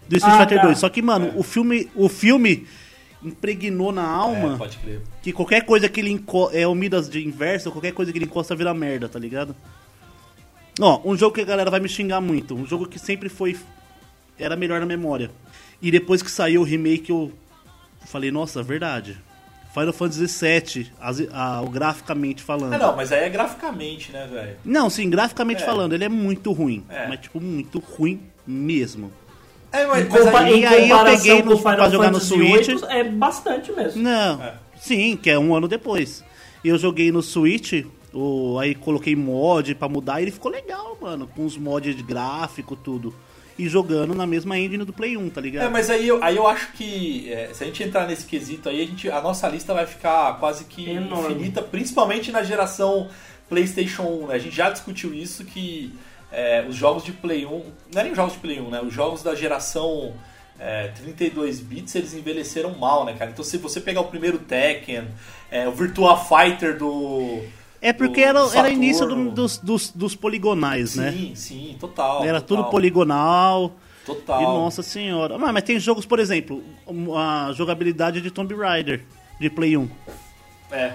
Do 0.08 0.16
Street 0.16 0.34
Ah, 0.36 0.40
Fighter 0.40 0.58
tá. 0.58 0.64
2. 0.66 0.78
Só 0.78 0.88
que, 0.88 1.02
mano, 1.02 1.32
o 1.36 1.42
filme, 1.42 1.90
o 1.94 2.08
filme 2.08 2.66
impregnou 3.22 3.90
na 3.92 4.02
É, 4.02 4.06
alma 4.06 4.56
pode 4.56 4.76
crer. 4.78 5.00
que 5.22 5.32
qualquer 5.32 5.62
coisa 5.64 5.88
que 5.88 6.00
ele 6.00 6.10
encosta, 6.10 6.56
é 6.56 6.66
o 6.66 6.74
Midas 6.74 7.08
de 7.08 7.26
inverso, 7.26 7.70
qualquer 7.72 7.92
coisa 7.92 8.12
que 8.12 8.18
ele 8.18 8.26
encosta 8.26 8.54
vira 8.54 8.72
merda, 8.72 9.08
tá 9.08 9.18
ligado? 9.18 9.54
Ó, 10.80 11.00
um 11.04 11.16
jogo 11.16 11.34
que 11.34 11.40
a 11.40 11.44
galera 11.44 11.70
vai 11.70 11.80
me 11.80 11.88
xingar 11.88 12.20
muito, 12.20 12.54
um 12.54 12.64
jogo 12.66 12.86
que 12.86 12.98
sempre 12.98 13.28
foi 13.28 13.56
era 14.38 14.54
melhor 14.54 14.78
na 14.78 14.86
memória. 14.86 15.30
E 15.82 15.90
depois 15.90 16.22
que 16.22 16.30
saiu 16.30 16.60
o 16.60 16.64
remake 16.64 17.10
eu 17.10 17.32
falei, 18.06 18.30
nossa, 18.30 18.62
verdade. 18.62 19.18
Final 19.74 19.92
Fantasy 19.92 20.26
VII, 20.26 20.90
as- 21.00 21.28
a- 21.32 21.60
o 21.62 21.68
graficamente 21.68 22.42
falando. 22.42 22.72
Ah, 22.72 22.78
não, 22.78 22.96
mas 22.96 23.12
aí 23.12 23.24
é 23.24 23.28
graficamente, 23.28 24.10
né, 24.12 24.26
velho? 24.26 24.56
Não, 24.64 24.88
sim, 24.88 25.10
graficamente 25.10 25.62
É. 25.62 25.66
falando, 25.66 25.92
ele 25.92 26.04
é 26.04 26.08
muito 26.08 26.52
ruim. 26.52 26.84
É. 26.88 27.06
Mas, 27.08 27.20
tipo, 27.20 27.40
muito 27.40 27.78
ruim 27.80 28.20
mesmo. 28.46 29.12
É, 29.72 29.86
mas, 29.86 30.06
Em 30.06 30.08
mas 30.08 30.24
compa- 30.24 30.40
aí, 30.40 30.60
E 30.60 30.66
aí 30.66 30.88
eu 30.90 30.96
comparação 30.96 31.16
peguei 31.36 31.42
no- 31.42 31.58
pra 31.62 31.88
jogar 31.90 32.10
no 32.10 32.20
Switch. 32.20 32.66
VIII, 32.68 32.84
é 32.88 33.04
bastante 33.04 33.70
mesmo. 33.72 34.02
Não, 34.02 34.42
É. 34.42 34.54
sim, 34.80 35.16
que 35.16 35.28
é 35.30 35.38
um 35.38 35.54
ano 35.54 35.68
depois. 35.68 36.24
E 36.64 36.68
eu 36.68 36.78
joguei 36.78 37.12
no 37.12 37.22
Switch, 37.22 37.84
o, 38.12 38.58
aí 38.58 38.74
coloquei 38.74 39.14
mod 39.14 39.74
pra 39.74 39.88
mudar 39.88 40.20
e 40.20 40.24
ele 40.24 40.30
ficou 40.30 40.50
legal, 40.50 40.96
mano. 41.00 41.28
Com 41.36 41.44
os 41.44 41.56
mods 41.56 41.94
de 41.94 42.02
gráfico, 42.02 42.74
tudo. 42.74 43.14
E 43.58 43.68
jogando 43.68 44.14
na 44.14 44.24
mesma 44.24 44.56
engine 44.56 44.84
do 44.84 44.92
Play 44.92 45.16
1, 45.16 45.30
tá 45.30 45.40
ligado? 45.40 45.66
É, 45.66 45.68
mas 45.68 45.90
aí 45.90 46.06
eu, 46.06 46.22
aí 46.22 46.36
eu 46.36 46.46
acho 46.46 46.72
que 46.72 47.28
é, 47.30 47.50
se 47.52 47.64
a 47.64 47.66
gente 47.66 47.82
entrar 47.82 48.06
nesse 48.06 48.24
quesito 48.24 48.68
aí, 48.68 48.80
a, 48.82 48.86
gente, 48.86 49.10
a 49.10 49.20
nossa 49.20 49.48
lista 49.48 49.74
vai 49.74 49.84
ficar 49.84 50.38
quase 50.38 50.64
que 50.64 50.88
Enorme. 50.88 51.34
infinita, 51.34 51.60
principalmente 51.60 52.30
na 52.30 52.42
geração 52.44 53.08
PlayStation 53.48 54.02
1. 54.04 54.26
Né? 54.28 54.34
A 54.34 54.38
gente 54.38 54.54
já 54.54 54.70
discutiu 54.70 55.12
isso 55.12 55.44
que 55.44 55.92
é, 56.32 56.64
os 56.68 56.76
jogos 56.76 57.04
de 57.04 57.12
Play 57.12 57.46
1, 57.46 57.50
não 57.50 58.00
é 58.00 58.02
nem 58.02 58.12
os 58.12 58.16
jogos 58.16 58.32
de 58.34 58.38
Play 58.40 58.60
1, 58.60 58.70
né? 58.70 58.80
Os 58.82 58.92
jogos 58.92 59.22
da 59.22 59.34
geração 59.34 60.14
é, 60.58 60.88
32 60.88 61.60
bits, 61.60 61.94
eles 61.94 62.14
envelheceram 62.14 62.76
mal, 62.78 63.04
né, 63.04 63.14
cara? 63.18 63.30
Então 63.30 63.44
se 63.44 63.56
você 63.58 63.80
pegar 63.80 64.00
o 64.00 64.06
primeiro 64.06 64.38
Tekken, 64.38 65.08
é, 65.50 65.68
o 65.68 65.72
Virtua 65.72 66.16
Fighter 66.18 66.76
do 66.76 67.40
É 67.80 67.92
porque 67.92 68.20
do 68.22 68.28
era, 68.28 68.38
era 68.40 68.48
Saturno. 68.48 68.68
início 68.72 69.06
do- 69.06 69.30
dos, 69.30 69.58
dos, 69.58 69.90
dos 69.92 70.14
poligonais, 70.16 70.96
né? 70.96 71.12
Sim, 71.12 71.34
sim, 71.34 71.76
total. 71.78 72.24
Era 72.24 72.40
total, 72.40 72.64
tudo 72.64 72.70
poligonal. 72.70 73.72
Total. 74.04 74.40
E 74.40 74.44
nossa 74.44 74.82
senhora. 74.82 75.36
Mas, 75.38 75.52
mas 75.52 75.62
tem 75.62 75.78
jogos, 75.78 76.06
por 76.06 76.18
exemplo, 76.18 76.62
a 77.14 77.52
jogabilidade 77.52 78.20
de 78.22 78.30
Tomb 78.30 78.54
Raider, 78.54 79.02
de 79.38 79.50
Play 79.50 79.76
1. 79.76 79.88
É. 80.70 80.92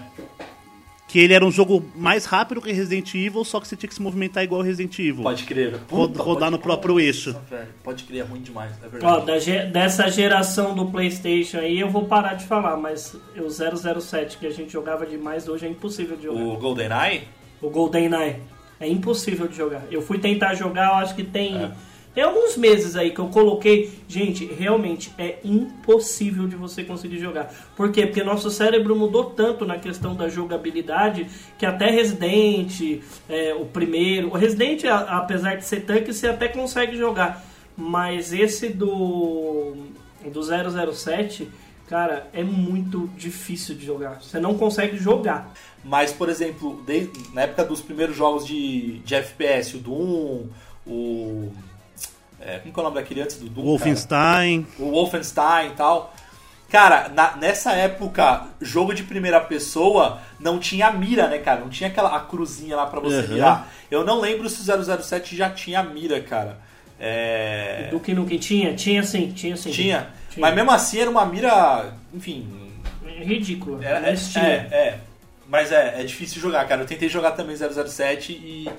Que 1.13 1.19
ele 1.19 1.32
era 1.36 1.45
um 1.45 1.52
jogo 1.52 1.86
mais 1.95 2.26
rápido 2.26 2.60
que 2.60 2.71
Resident 2.71 3.13
Evil, 3.13 3.43
só 3.45 3.60
que 3.60 3.67
você 3.67 3.76
tinha 3.76 3.88
que 3.88 3.93
se 3.93 4.02
movimentar 4.02 4.43
igual 4.43 4.63
Resident 4.63 4.97
Evil. 4.97 5.21
Pode 5.21 5.43
crer. 5.43 5.76
Rod- 5.88 6.17
rodar 6.17 6.49
no 6.49 6.58
próprio 6.58 6.99
eixo. 6.99 7.36
Pode 7.84 8.04
crer, 8.06 8.21
é 8.21 8.23
ruim 8.23 8.41
demais, 8.41 8.71
é 8.82 8.88
Ó, 8.88 8.89
verdade. 8.89 9.26
da 9.28 9.38
ge- 9.38 9.65
dessa 9.67 10.10
geração 10.10 10.73
do 10.73 10.88
Playstation 10.88 11.60
aí, 11.60 11.80
eu 11.80 11.88
vou 11.88 12.06
parar 12.06 12.34
de 12.34 12.45
falar, 12.45 12.76
mas 12.78 13.15
o 13.38 13.47
007 13.47 14.39
que 14.39 14.47
a 14.47 14.49
gente 14.49 14.73
jogava 14.73 15.06
demais 15.06 15.47
hoje 15.47 15.67
é 15.67 15.69
impossível 15.69 16.17
de 16.17 16.23
jogar. 16.23 16.41
O 16.41 16.58
GoldenEye? 16.58 17.28
O 17.62 17.69
GoldenEye. 17.69 18.38
É 18.80 18.88
impossível 18.89 19.47
de 19.47 19.56
jogar. 19.56 19.84
Eu 19.91 20.02
fui 20.02 20.17
tentar 20.17 20.56
jogar, 20.56 20.88
eu 20.88 20.95
acho 20.95 21.13
que 21.13 21.23
tem. 21.23 21.56
É. 21.63 21.71
Tem 22.13 22.23
alguns 22.23 22.56
meses 22.56 22.95
aí 22.95 23.10
que 23.12 23.19
eu 23.19 23.28
coloquei. 23.30 23.91
Gente, 24.08 24.45
realmente 24.45 25.12
é 25.17 25.39
impossível 25.43 26.47
de 26.47 26.56
você 26.56 26.84
conseguir 26.84 27.17
jogar. 27.17 27.52
Por 27.76 27.91
quê? 27.91 28.06
Porque 28.06 28.23
nosso 28.23 28.52
cérebro 28.52 28.95
mudou 28.95 29.26
tanto 29.32 29.65
na 29.65 29.78
questão 29.80 30.15
da 30.15 30.30
jogabilidade 30.30 31.28
que 31.58 31.65
até 31.65 31.89
Resident, 31.89 33.02
é, 33.28 33.54
o 33.56 33.65
primeiro. 33.65 34.28
O 34.30 34.34
Resident, 34.34 34.84
apesar 34.86 35.56
de 35.56 35.65
ser 35.65 35.82
tanque, 35.82 36.13
você 36.13 36.28
até 36.28 36.47
consegue 36.47 36.95
jogar. 36.95 37.43
Mas 37.76 38.32
esse 38.32 38.69
do. 38.69 39.73
do 40.32 40.93
007, 40.93 41.49
cara, 41.88 42.28
é 42.32 42.43
muito 42.43 43.10
difícil 43.17 43.73
de 43.73 43.86
jogar. 43.88 44.21
Você 44.21 44.39
não 44.39 44.56
consegue 44.56 44.97
jogar. 44.97 45.52
Mas, 45.84 46.13
por 46.13 46.30
exemplo, 46.30 46.82
desde- 46.86 47.12
na 47.34 47.41
época 47.41 47.65
dos 47.65 47.82
primeiros 47.82 48.15
jogos 48.15 48.45
de, 48.45 48.99
de 48.99 49.15
FPS, 49.15 49.76
o 49.76 49.80
Doom, 49.80 50.45
o. 50.86 51.52
É, 52.46 52.60
como 52.60 52.74
que 52.74 52.80
é 52.80 52.82
o 52.82 52.84
nome 52.84 52.96
daquele 52.96 53.22
antes 53.22 53.38
do 53.38 53.46
Doom? 53.46 53.56
cara? 53.64 53.68
Wolfenstein. 53.68 54.68
O 54.80 54.92
Wolfenstein 54.92 55.68
e 55.68 55.76
tal. 55.76 56.14
Cara, 56.70 57.08
na- 57.10 57.36
nessa 57.38 57.72
época, 57.74 58.48
jogo 58.60 58.94
de 58.94 59.04
primeira 59.04 59.40
pessoa 59.40 60.20
não 60.40 60.58
tinha 60.60 60.92
mira, 60.92 61.28
né, 61.28 61.38
cara? 61.38 61.60
Não 61.62 61.70
tinha 61.70 61.88
aquela 61.90 62.16
a 62.16 62.20
cruzinha 62.20 62.76
lá 62.76 62.88
pra 62.88 63.00
você 63.00 63.18
Uhum. 63.22 63.34
mirar. 63.36 63.72
Eu 63.92 64.04
não 64.04 64.20
lembro 64.20 64.50
se 64.50 64.60
o 64.62 64.64
007 64.64 65.36
já 65.36 65.50
tinha 65.52 65.84
mira, 65.84 66.20
cara. 66.20 66.58
É... 67.00 67.88
Do 67.92 68.00
que 68.00 68.14
nunca 68.14 68.36
tinha? 68.38 68.74
Tinha 68.74 69.04
sim, 69.04 69.32
tinha 69.32 69.56
sim. 69.58 69.72
Tinha. 69.72 70.08
Mas 70.38 70.56
mesmo 70.56 70.72
assim 70.72 71.00
era 71.00 71.10
uma 71.10 71.26
mira, 71.26 71.94
enfim, 72.14 72.72
É 73.06 73.24
ridículo. 73.24 73.82
Era, 73.84 74.00
mas 74.02 74.30
é, 74.36 74.40
tinha. 74.40 74.46
é, 74.46 74.56
é. 74.76 75.00
Mas 75.48 75.72
é, 75.72 76.02
é 76.02 76.04
difícil 76.04 76.42
jogar, 76.42 76.68
cara. 76.68 76.82
Eu 76.82 76.88
tentei 76.88 77.08
jogar 77.08 77.32
também 77.34 77.56
007 77.56 78.32
e, 78.34 78.70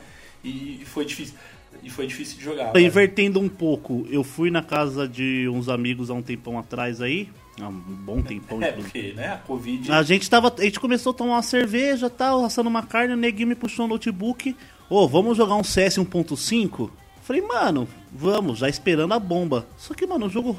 e 0.42 0.82
foi 0.86 1.04
difícil. 1.04 1.34
E 1.84 1.90
foi 1.90 2.06
difícil 2.06 2.38
de 2.38 2.44
jogar. 2.44 2.66
cara. 2.66 2.80
Invertendo 2.80 3.38
um 3.38 3.48
pouco, 3.48 4.06
eu 4.10 4.24
fui 4.24 4.50
na 4.50 4.62
casa 4.62 5.06
de 5.06 5.48
uns 5.48 5.68
amigos 5.68 6.10
há 6.10 6.14
um 6.14 6.22
tempão 6.22 6.58
atrás 6.58 7.00
aí. 7.00 7.28
Há 7.60 7.68
um 7.68 7.72
bom 7.72 8.22
tempão, 8.22 8.60
É, 8.64 8.72
porque, 8.72 9.12
né, 9.12 9.34
a 9.34 9.36
Covid. 9.36 9.92
A 9.92 10.02
gente 10.02 10.28
tava. 10.28 10.52
A 10.58 10.62
gente 10.62 10.80
começou 10.80 11.10
a 11.10 11.14
tomar 11.14 11.34
uma 11.34 11.42
cerveja 11.42 12.08
tal, 12.10 12.44
assando 12.44 12.68
uma 12.68 12.82
carne, 12.82 13.14
o 13.14 13.16
neguinho 13.16 13.48
me 13.48 13.54
puxou 13.54 13.84
um 13.84 13.88
notebook. 13.88 14.56
Ô, 14.88 15.06
vamos 15.06 15.36
jogar 15.36 15.54
um 15.56 15.64
CS 15.64 15.98
1.5? 15.98 16.90
Falei, 17.22 17.40
mano, 17.40 17.88
Vamos, 18.16 18.58
já 18.58 18.68
esperando 18.68 19.12
a 19.12 19.18
bomba. 19.18 19.66
Só 19.76 19.92
que, 19.92 20.06
mano, 20.06 20.26
um 20.26 20.30
jogo 20.30 20.56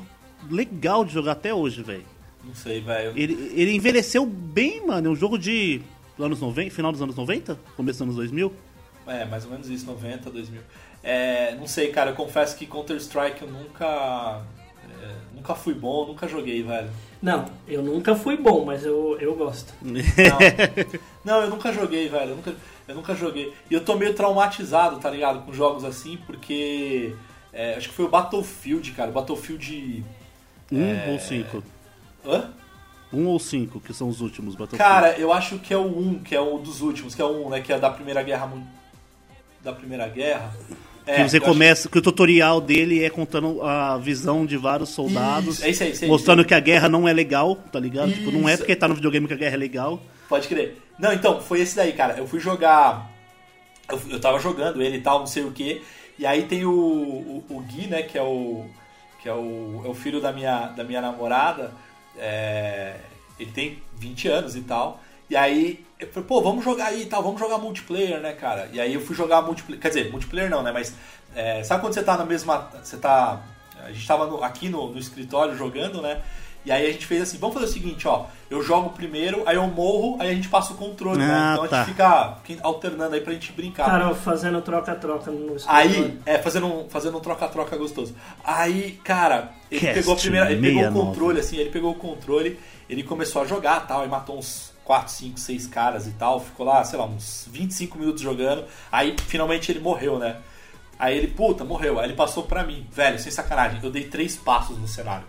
legal 0.52 1.06
de 1.06 1.14
jogar 1.14 1.32
até 1.32 1.54
hoje, 1.54 1.82
velho. 1.82 2.04
Não 2.44 2.54
sei, 2.54 2.82
velho. 2.82 3.14
Ele, 3.16 3.52
ele 3.56 3.74
envelheceu 3.74 4.26
bem, 4.26 4.86
mano. 4.86 5.08
É 5.08 5.10
um 5.12 5.16
jogo 5.16 5.38
de 5.38 5.82
anos 6.20 6.42
90, 6.42 6.72
final 6.72 6.92
dos 6.92 7.02
anos 7.02 7.16
90, 7.16 7.58
começo 7.78 8.00
dos 8.00 8.02
anos 8.02 8.16
2000. 8.18 8.52
É, 9.08 9.26
mais 9.26 9.46
ou 9.46 9.52
menos 9.52 9.70
isso, 9.70 9.86
90, 9.86 10.30
2000. 10.30 10.62
É, 11.04 11.56
não 11.56 11.68
sei, 11.68 11.90
cara, 11.92 12.12
eu 12.12 12.16
confesso 12.16 12.56
que 12.58 12.66
Counter-Strike 12.66 13.42
eu 13.44 13.48
nunca. 13.50 14.42
é, 15.02 15.12
nunca 15.36 15.54
fui 15.54 15.74
bom, 15.74 16.08
nunca 16.08 16.28
joguei, 16.28 16.64
velho. 16.64 16.90
Não, 17.22 17.46
eu 17.68 17.82
nunca 17.84 18.16
fui 18.16 18.36
bom, 18.38 18.66
mas 18.66 18.84
eu, 18.86 19.18
eu 19.20 19.36
gosto. 19.36 19.74
Não, 19.82 19.96
não, 21.24 21.42
eu 21.44 21.50
nunca 21.50 21.72
joguei, 21.74 22.08
velho. 22.10 22.32
Eu 22.32 22.36
nunca, 22.36 22.56
eu 22.88 22.96
nunca 22.96 23.16
joguei. 23.16 23.52
E 23.70 23.74
eu 23.74 23.84
tô 23.84 23.96
meio 23.96 24.14
traumatizado, 24.14 24.98
tá 25.00 25.10
ligado? 25.10 25.42
Com 25.46 25.52
jogos 25.54 25.84
assim, 25.84 26.18
porque. 26.26 27.16
é, 27.54 27.76
acho 27.76 27.90
que 27.90 27.96
foi 27.96 28.06
o 28.06 28.10
Battlefield, 28.10 28.92
cara. 28.92 29.12
Battlefield. 29.12 30.04
Um 30.72 30.84
É. 30.84 31.12
ou 31.12 31.20
cinco? 31.20 31.64
Hã? 32.26 32.52
Um 33.14 33.28
ou 33.28 33.40
cinco, 33.40 33.80
que 33.80 33.94
são 33.94 34.10
os 34.10 34.20
últimos 34.22 34.56
Battlefield. 34.56 34.78
Cara, 34.78 35.18
eu 35.18 35.32
acho 35.32 35.58
que 35.60 35.74
é 35.74 35.78
o 35.78 35.86
1, 35.98 36.20
que 36.24 36.36
é 36.36 36.42
o 36.42 36.58
dos 36.58 36.82
últimos, 36.82 37.14
que 37.16 37.22
é 37.22 37.26
o 37.26 37.46
1, 37.48 37.50
né? 37.52 37.62
Que 37.62 37.72
é 37.72 37.80
da 37.80 37.90
Primeira 37.90 38.22
Guerra 38.24 38.46
Mun- 38.48 38.66
Da 39.66 39.74
Primeira 39.74 40.08
Guerra. 40.08 40.54
É, 41.08 41.16
que 41.24 41.30
você 41.30 41.38
eu 41.38 41.42
acho- 41.42 41.52
começa, 41.52 41.90
que 41.90 41.98
o 41.98 42.02
tutorial 42.02 42.60
dele 42.62 43.04
é 43.04 43.10
contando 43.10 43.62
a 43.62 43.98
visão 43.98 44.46
de 44.46 44.58
vários 44.58 44.90
soldados, 44.90 45.56
Isso, 45.58 45.66
é 45.66 45.70
isso 45.70 45.84
aí, 45.84 45.92
isso 45.92 46.04
aí, 46.04 46.10
mostrando 46.10 46.44
que 46.46 46.54
a 46.54 46.60
guerra 46.60 46.88
não 46.90 47.08
é 47.08 47.14
legal, 47.14 47.56
tá 47.72 47.80
ligado? 47.80 48.12
Tipo, 48.12 48.32
não 48.32 48.48
é 48.50 48.56
porque 48.58 48.76
tá 48.76 48.88
no 48.88 48.96
videogame 48.96 49.28
que 49.28 49.34
a 49.34 49.38
guerra 49.38 49.54
é 49.54 49.58
legal. 49.58 50.02
Pode 50.30 50.48
crer. 50.48 50.82
Não, 50.98 51.12
então, 51.14 51.42
foi 51.42 51.60
esse 51.62 51.76
daí, 51.76 51.94
cara. 51.94 52.16
Eu 52.18 52.26
fui 52.28 52.40
jogar. 52.40 53.12
Eu, 53.88 54.02
eu 54.10 54.20
tava 54.20 54.40
jogando 54.40 54.82
ele 54.82 54.98
e 54.98 55.02
tal, 55.02 55.20
não 55.20 55.28
sei 55.28 55.44
o 55.44 55.52
que. 55.52 55.84
E 56.18 56.26
aí 56.26 56.44
tem 56.44 56.66
o, 56.66 56.72
o, 56.72 57.46
o 57.50 57.60
Gui, 57.62 57.88
né, 57.88 58.02
que 58.02 58.18
é 58.18 58.24
o. 58.24 58.66
Que 59.22 59.30
é 59.30 59.34
o, 59.34 59.82
é 59.86 59.88
o 59.88 59.94
filho 59.94 60.20
da 60.22 60.32
minha, 60.32 60.68
da 60.68 60.84
minha 60.84 61.02
namorada. 61.02 61.72
É, 62.18 62.96
ele 63.40 63.52
tem 63.52 63.78
20 63.98 64.28
anos 64.28 64.56
e 64.56 64.62
tal. 64.62 65.02
E 65.30 65.36
aí, 65.36 65.86
eu 66.00 66.08
falei, 66.12 66.28
pô, 66.28 66.42
vamos 66.42 66.64
jogar 66.64 66.88
aí 66.88 67.04
e 67.04 67.06
tal, 67.08 67.24
vamos 67.24 67.40
jogar 67.40 67.58
multiplayer, 67.58 68.20
né, 68.22 68.34
cara? 68.34 68.70
E 68.72 68.80
aí 68.80 68.94
eu 68.94 69.02
fui 69.02 69.16
jogar 69.16 69.42
multiplayer. 69.42 69.82
Quer 69.82 69.88
dizer, 69.90 70.12
multiplayer 70.12 70.50
não, 70.50 70.62
né? 70.62 70.72
Mas 70.72 70.94
é, 71.36 71.64
sabe 71.64 71.82
quando 71.82 71.94
você 71.94 72.04
tá 72.04 72.16
na 72.18 72.26
mesma. 72.26 72.70
Você 72.84 72.98
tá. 72.98 73.42
A 73.84 73.92
gente 73.92 74.08
tava 74.08 74.26
no- 74.28 74.44
aqui 74.44 74.70
no, 74.70 74.92
no 74.92 75.00
escritório 75.00 75.56
jogando, 75.56 76.02
né? 76.02 76.22
E 76.66 76.72
aí 76.72 76.88
a 76.88 76.92
gente 76.92 77.06
fez 77.06 77.22
assim, 77.22 77.38
vamos 77.38 77.54
fazer 77.54 77.68
o 77.68 77.72
seguinte, 77.72 78.08
ó. 78.08 78.26
Eu 78.50 78.62
jogo 78.64 78.90
primeiro, 78.90 79.44
aí 79.46 79.56
eu 79.56 79.68
morro, 79.68 80.18
aí 80.20 80.30
a 80.30 80.34
gente 80.34 80.48
passa 80.48 80.74
o 80.74 80.76
controle, 80.76 81.20
né? 81.20 81.32
Ah, 81.32 81.52
Então 81.54 81.66
a 81.66 81.68
tá. 81.68 81.78
gente 81.84 81.90
fica 81.90 82.38
alternando 82.64 83.14
aí 83.14 83.22
pra 83.22 83.34
gente 83.34 83.52
brincar. 83.52 83.86
Cara, 83.86 84.16
fazendo 84.16 84.62
troca-troca 84.62 85.30
no 85.32 85.56
Aí, 85.68 86.18
é, 86.26 86.40
fazendo 86.40 86.66
um, 86.66 86.90
fazendo 86.90 87.18
um 87.18 87.22
troca-troca 87.22 87.78
gostoso. 87.78 88.16
Aí, 88.44 89.00
cara, 89.04 89.52
ele 89.70 89.82
Cast 89.82 90.00
pegou 90.00 90.14
a 90.14 90.18
primeira. 90.18 90.52
Ele 90.52 90.62
pegou 90.62 90.82
o 90.82 90.86
69. 90.86 91.08
controle, 91.08 91.40
assim, 91.40 91.58
ele 91.58 91.70
pegou 91.70 91.92
o 91.92 91.96
controle, 91.96 92.60
ele 92.90 93.04
começou 93.04 93.42
a 93.44 93.46
jogar 93.46 93.86
tal, 93.88 94.04
e 94.04 94.08
matou 94.08 94.38
uns 94.38 94.74
4, 94.84 95.12
5, 95.12 95.40
6 95.40 95.68
caras 95.68 96.08
e 96.08 96.12
tal. 96.12 96.40
Ficou 96.40 96.66
lá, 96.66 96.84
sei 96.84 96.98
lá, 96.98 97.06
uns 97.06 97.48
25 97.52 97.98
minutos 97.98 98.22
jogando. 98.22 98.66
Aí 98.92 99.16
finalmente 99.28 99.72
ele 99.72 99.80
morreu, 99.80 100.18
né? 100.18 100.38
Aí 100.98 101.18
ele, 101.18 101.28
puta, 101.28 101.64
morreu. 101.64 102.00
Aí 102.00 102.08
ele 102.08 102.16
passou 102.16 102.44
pra 102.44 102.64
mim. 102.64 102.88
Velho, 102.92 103.20
sem 103.20 103.32
sacanagem, 103.32 103.80
eu 103.84 103.92
dei 103.92 104.06
três 104.06 104.36
passos 104.36 104.78
no 104.78 104.88
cenário. 104.88 105.26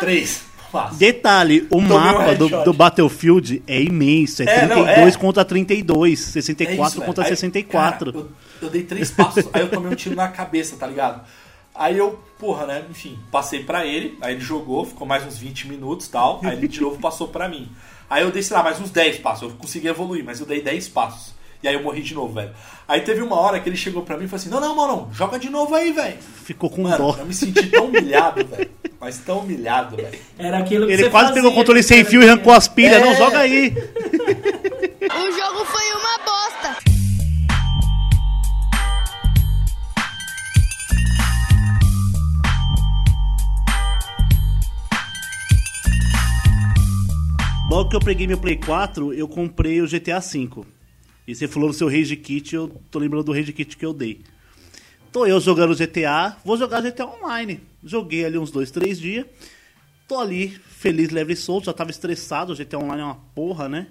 Três 0.00 0.42
passos. 0.70 0.98
Detalhe, 0.98 1.66
o 1.70 1.78
um 1.78 1.80
mapa 1.80 2.34
do, 2.34 2.46
headshot. 2.46 2.64
do 2.64 2.72
Battlefield 2.72 3.62
é 3.66 3.80
imenso, 3.82 4.42
é 4.42 4.46
É, 4.46 4.58
32 4.66 4.86
não, 4.86 5.04
é. 5.04 5.12
contra 5.12 5.44
32, 5.44 6.22
É 6.22 6.32
64 6.40 6.86
isso, 6.98 7.06
contra. 7.06 7.24
Aí, 7.24 7.28
64. 7.30 8.12
cara, 8.12 8.24
eu, 8.24 8.30
eu 8.62 8.70
dei 8.70 8.82
três 8.82 9.10
passos, 9.10 9.44
aí 9.52 9.62
eu 9.62 9.68
tomei 9.70 9.90
um 9.90 9.94
tiro 9.94 10.14
na 10.14 10.28
cabeça, 10.28 10.76
tá 10.76 10.86
ligado? 10.86 11.22
Aí 11.74 11.96
eu, 11.96 12.18
porra, 12.38 12.66
né, 12.66 12.84
enfim, 12.90 13.16
passei 13.30 13.62
pra 13.62 13.86
ele, 13.86 14.18
aí 14.20 14.34
ele 14.34 14.40
jogou, 14.40 14.84
ficou 14.84 15.06
mais 15.06 15.24
uns 15.24 15.38
20 15.38 15.68
minutos 15.68 16.06
e 16.06 16.10
tal, 16.10 16.40
aí 16.42 16.56
ele 16.56 16.66
de 16.66 16.80
novo 16.80 16.98
passou 16.98 17.28
pra 17.28 17.48
mim. 17.48 17.70
Aí 18.10 18.22
eu 18.24 18.32
dei, 18.32 18.42
sei 18.42 18.56
lá, 18.56 18.62
mais 18.62 18.80
uns 18.80 18.90
10 18.90 19.18
passos, 19.18 19.42
eu 19.50 19.56
consegui 19.56 19.86
evoluir, 19.86 20.24
mas 20.24 20.40
eu 20.40 20.46
dei 20.46 20.60
10 20.60 20.88
passos. 20.88 21.37
E 21.62 21.66
aí 21.68 21.74
eu 21.74 21.82
morri 21.82 22.02
de 22.02 22.14
novo, 22.14 22.34
velho. 22.34 22.50
Aí 22.86 23.00
teve 23.00 23.20
uma 23.20 23.36
hora 23.36 23.58
que 23.58 23.68
ele 23.68 23.76
chegou 23.76 24.02
pra 24.02 24.16
mim 24.16 24.24
e 24.24 24.28
falou 24.28 24.40
assim: 24.40 24.50
Não, 24.50 24.60
não, 24.60 24.74
mano, 24.76 25.08
joga 25.12 25.38
de 25.38 25.50
novo 25.50 25.74
aí, 25.74 25.92
velho. 25.92 26.16
Ficou 26.44 26.70
com 26.70 26.82
Mano, 26.82 26.98
dó. 26.98 27.16
eu 27.18 27.26
me 27.26 27.34
senti 27.34 27.66
tão 27.68 27.86
humilhado, 27.86 28.46
velho. 28.46 28.70
Mas 29.00 29.18
tão 29.18 29.40
humilhado, 29.40 29.96
velho. 29.96 30.18
Era 30.38 30.58
aquilo 30.58 30.86
que 30.86 30.92
Ele 30.92 31.02
você 31.04 31.10
quase 31.10 31.26
fazia, 31.28 31.42
pegou 31.42 31.50
o 31.52 31.54
controle 31.54 31.82
sem 31.82 32.04
fio 32.04 32.22
e 32.22 32.28
arrancou 32.28 32.52
as 32.52 32.68
pilhas. 32.68 33.02
É. 33.02 33.04
Não, 33.04 33.14
joga 33.16 33.38
aí. 33.40 33.68
O 33.70 35.32
jogo 35.32 35.64
foi 35.64 35.90
uma 35.92 36.18
bosta. 36.24 36.78
Logo 47.70 47.90
que 47.90 47.96
eu 47.96 48.00
peguei 48.00 48.26
meu 48.26 48.38
Play 48.38 48.56
4, 48.56 49.12
eu 49.12 49.28
comprei 49.28 49.82
o 49.82 49.86
GTA 49.86 50.20
V. 50.20 50.48
E 51.28 51.34
você 51.34 51.46
falou 51.46 51.68
no 51.68 51.74
seu 51.74 51.90
Rage 51.90 52.16
Kit, 52.16 52.54
eu 52.54 52.68
tô 52.90 52.98
lembrando 52.98 53.24
do 53.24 53.32
Rage 53.34 53.52
Kit 53.52 53.76
que 53.76 53.84
eu 53.84 53.92
dei. 53.92 54.22
Tô 55.12 55.26
eu 55.26 55.38
jogando 55.38 55.76
GTA, 55.76 56.38
vou 56.42 56.56
jogar 56.56 56.80
GTA 56.80 57.04
Online. 57.04 57.60
Joguei 57.84 58.24
ali 58.24 58.38
uns 58.38 58.50
dois, 58.50 58.70
três 58.70 58.98
dias. 58.98 59.26
Tô 60.08 60.18
ali, 60.18 60.48
feliz, 60.48 61.10
leve 61.10 61.34
e 61.34 61.36
solto, 61.36 61.66
já 61.66 61.74
tava 61.74 61.90
estressado, 61.90 62.54
GTA 62.54 62.78
Online 62.78 63.02
é 63.02 63.04
uma 63.04 63.20
porra, 63.34 63.68
né? 63.68 63.88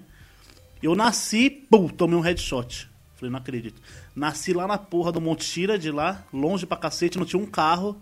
Eu 0.82 0.96
nasci, 0.96 1.48
pum, 1.48 1.86
tomei 1.86 2.16
um 2.18 2.20
headshot. 2.20 2.90
Falei, 3.14 3.30
não 3.30 3.38
acredito. 3.38 3.80
Nasci 4.16 4.52
lá 4.52 4.66
na 4.66 4.76
porra 4.76 5.12
do 5.12 5.20
Monte 5.20 5.46
Tira, 5.46 5.78
de 5.78 5.92
lá, 5.92 6.26
longe 6.32 6.66
pra 6.66 6.76
cacete, 6.76 7.18
não 7.18 7.24
tinha 7.24 7.40
um 7.40 7.46
carro. 7.46 7.96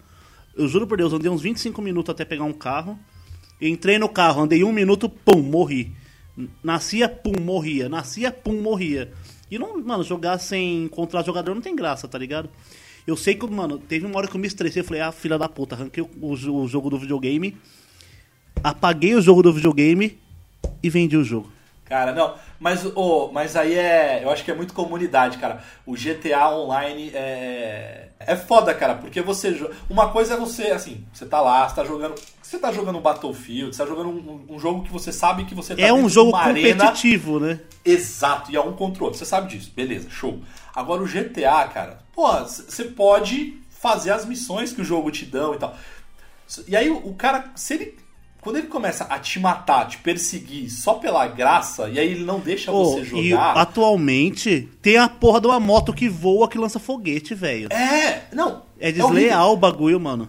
Eu 0.56 0.66
juro 0.66 0.86
por 0.86 0.96
Deus, 0.96 1.12
andei 1.12 1.30
uns 1.30 1.42
25 1.42 1.82
minutos 1.82 2.10
até 2.10 2.24
pegar 2.24 2.44
um 2.44 2.54
carro. 2.54 2.98
Entrei 3.60 3.98
no 3.98 4.08
carro, 4.08 4.44
andei 4.44 4.64
um 4.64 4.72
minuto, 4.72 5.10
pum, 5.10 5.42
morri. 5.42 5.94
Nascia, 6.62 7.08
pum, 7.08 7.40
morria. 7.40 7.88
Nascia, 7.88 8.30
pum, 8.30 8.60
morria. 8.60 9.12
E 9.50 9.58
não, 9.58 9.80
mano, 9.82 10.02
jogar 10.02 10.38
sem 10.38 10.84
encontrar 10.84 11.24
jogador 11.24 11.54
não 11.54 11.62
tem 11.62 11.76
graça, 11.76 12.08
tá 12.08 12.18
ligado? 12.18 12.48
Eu 13.06 13.16
sei 13.16 13.34
que, 13.34 13.46
mano, 13.46 13.78
teve 13.78 14.04
uma 14.04 14.16
hora 14.18 14.26
que 14.26 14.34
eu 14.34 14.40
me 14.40 14.46
estressei, 14.46 14.82
falei, 14.82 15.00
ah, 15.00 15.12
filha 15.12 15.38
da 15.38 15.48
puta, 15.48 15.76
arranquei 15.76 16.02
o, 16.02 16.08
o 16.20 16.62
o 16.62 16.68
jogo 16.68 16.90
do 16.90 16.98
videogame, 16.98 17.56
apaguei 18.62 19.14
o 19.14 19.22
jogo 19.22 19.42
do 19.42 19.52
videogame 19.52 20.18
e 20.82 20.90
vendi 20.90 21.16
o 21.16 21.22
jogo. 21.22 21.52
Cara, 21.84 22.12
não, 22.12 22.34
mas, 22.58 22.84
ô, 22.94 23.30
mas 23.32 23.56
aí 23.56 23.74
é. 23.74 24.22
Eu 24.24 24.30
acho 24.30 24.44
que 24.44 24.50
é 24.50 24.54
muito 24.54 24.72
comunidade, 24.72 25.38
cara. 25.38 25.62
O 25.84 25.94
GTA 25.94 26.48
Online 26.50 27.10
é. 27.14 28.08
É 28.18 28.34
foda, 28.34 28.74
cara, 28.74 28.94
porque 28.94 29.20
você. 29.20 29.54
Uma 29.90 30.10
coisa 30.10 30.34
é 30.34 30.36
você, 30.36 30.68
assim, 30.68 31.04
você 31.12 31.26
tá 31.26 31.40
lá, 31.40 31.68
você 31.68 31.76
tá 31.76 31.84
jogando. 31.84 32.14
Você 32.42 32.58
tá 32.58 32.72
jogando 32.72 32.98
um 32.98 33.02
Battlefield, 33.02 33.74
você 33.74 33.82
tá 33.82 33.88
jogando 33.88 34.08
um, 34.08 34.54
um 34.54 34.58
jogo 34.58 34.84
que 34.84 34.92
você 34.92 35.12
sabe 35.12 35.44
que 35.44 35.54
você 35.54 35.74
tá 35.74 35.82
É 35.82 35.92
um 35.92 36.08
jogo 36.08 36.30
uma 36.30 36.40
arena. 36.40 36.84
competitivo, 36.84 37.40
né? 37.40 37.60
Exato, 37.84 38.50
e 38.52 38.56
é 38.56 38.60
um 38.60 38.72
controle. 38.72 39.16
Você 39.16 39.24
sabe 39.24 39.48
disso, 39.48 39.72
beleza, 39.74 40.08
show. 40.08 40.40
Agora 40.74 41.02
o 41.02 41.06
GTA, 41.06 41.68
cara, 41.72 41.98
pô, 42.14 42.32
você 42.38 42.84
pode 42.84 43.58
fazer 43.68 44.12
as 44.12 44.24
missões 44.24 44.72
que 44.72 44.80
o 44.80 44.84
jogo 44.84 45.10
te 45.10 45.24
dão 45.24 45.54
e 45.54 45.58
tal. 45.58 45.76
E 46.68 46.76
aí 46.76 46.88
o 46.88 46.96
o 47.06 47.14
cara, 47.14 47.50
se 47.54 47.74
ele. 47.74 47.98
Quando 48.46 48.58
ele 48.58 48.68
começa 48.68 49.02
a 49.10 49.18
te 49.18 49.40
matar, 49.40 49.88
te 49.88 49.98
perseguir 49.98 50.70
só 50.70 50.94
pela 50.94 51.26
graça, 51.26 51.88
e 51.88 51.98
aí 51.98 52.12
ele 52.12 52.22
não 52.22 52.38
deixa 52.38 52.70
Pô, 52.70 52.84
você 52.84 53.00
e 53.00 53.30
jogar. 53.30 53.56
atualmente 53.56 54.68
tem 54.80 54.96
a 54.96 55.08
porra 55.08 55.40
de 55.40 55.48
uma 55.48 55.58
moto 55.58 55.92
que 55.92 56.08
voa 56.08 56.48
que 56.48 56.56
lança 56.56 56.78
foguete, 56.78 57.34
velho. 57.34 57.66
É, 57.72 58.22
não. 58.32 58.62
É 58.78 58.90
horrível. 58.90 59.08
desleal 59.08 59.52
o 59.52 59.56
bagulho, 59.56 59.98
mano. 59.98 60.28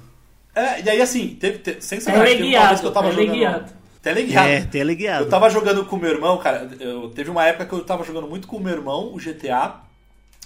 É, 0.55 0.81
e 0.81 0.89
aí 0.89 0.99
assim, 0.99 1.37
teve, 1.39 1.59
teve, 1.59 1.79
sem 1.79 1.99
sacanagem, 1.99 2.37
teve 2.37 2.55
uma 2.55 2.67
vez 2.69 2.79
que 2.79 2.87
eu 2.87 2.91
tava 2.91 3.11
jogando. 3.11 3.65
Teleguiado. 4.01 4.49
É, 4.49 4.61
teleguiado. 4.61 5.25
Eu 5.25 5.29
tava 5.29 5.47
jogando 5.51 5.85
com 5.85 5.95
meu 5.97 6.09
irmão, 6.09 6.39
cara. 6.39 6.67
Eu, 6.79 7.11
teve 7.11 7.29
uma 7.29 7.45
época 7.45 7.67
que 7.67 7.73
eu 7.73 7.85
tava 7.85 8.03
jogando 8.03 8.27
muito 8.27 8.47
com 8.47 8.57
o 8.57 8.59
meu 8.59 8.73
irmão, 8.73 9.13
o 9.13 9.17
GTA, 9.17 9.75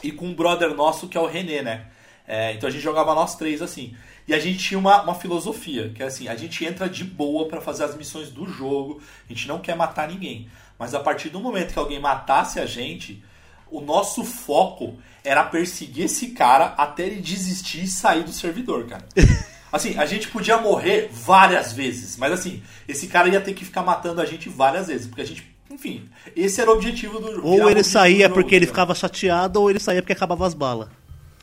e 0.04 0.12
com 0.12 0.26
um 0.26 0.34
brother 0.34 0.76
nosso 0.76 1.08
que 1.08 1.18
é 1.18 1.22
o 1.22 1.26
René, 1.26 1.62
né? 1.62 1.86
É, 2.28 2.52
então 2.52 2.68
a 2.68 2.72
gente 2.72 2.82
jogava 2.82 3.16
nós 3.16 3.38
três 3.38 3.62
assim. 3.62 3.96
E 4.32 4.34
a 4.34 4.40
gente 4.40 4.60
tinha 4.60 4.80
uma, 4.80 5.02
uma 5.02 5.14
filosofia, 5.14 5.92
que 5.94 6.02
é 6.02 6.06
assim, 6.06 6.30
a 6.30 6.36
gente 6.38 6.64
entra 6.64 6.88
de 6.88 7.04
boa 7.04 7.50
pra 7.50 7.60
fazer 7.60 7.84
as 7.84 7.98
missões 7.98 8.30
do 8.30 8.48
jogo, 8.48 9.02
a 9.30 9.34
gente 9.34 9.46
não 9.46 9.60
quer 9.60 9.76
matar 9.76 10.08
ninguém. 10.08 10.48
Mas 10.80 10.94
a 10.94 11.02
partir 11.02 11.28
do 11.28 11.42
momento 11.42 11.74
que 11.74 11.80
alguém 11.80 12.00
matasse 12.00 12.58
a 12.58 12.66
gente, 12.66 13.22
o 13.70 13.82
nosso 13.82 14.24
foco 14.24 14.98
era 15.22 15.44
perseguir 15.44 16.06
esse 16.06 16.28
cara 16.28 16.68
até 16.78 17.08
ele 17.08 17.20
desistir 17.20 17.84
e 17.84 17.88
sair 17.88 18.24
do 18.24 18.32
servidor, 18.32 18.86
cara. 18.86 19.06
Assim, 19.70 19.98
a 19.98 20.06
gente 20.06 20.30
podia 20.30 20.58
morrer 20.58 21.10
várias 21.12 21.74
vezes, 21.74 22.16
mas 22.18 22.34
assim, 22.34 22.62
esse 22.88 23.08
cara 23.08 23.30
ia 23.30 23.40
ter 23.40 23.54
que 23.54 23.64
ficar 23.64 23.84
matando 23.84 24.20
a 24.20 24.26
gente 24.26 24.50
várias 24.50 24.88
vezes, 24.88 25.08
porque 25.08 25.22
a 25.22 25.26
gente, 25.26 25.50
enfim, 25.70 26.10
esse 26.36 26.60
era 26.60 26.70
o 26.70 26.74
objetivo 26.74 27.20
do 27.20 27.36
jogo. 27.36 27.48
Ou 27.48 27.70
ele 27.70 27.82
saía 27.82 28.30
porque 28.30 28.54
ele 28.54 28.68
ficava 28.68 28.94
chateado, 28.94 29.62
ou 29.62 29.70
ele 29.70 29.80
saía 29.80 30.02
porque 30.02 30.12
acabava 30.12 30.46
as 30.46 30.54
balas. 30.54 30.90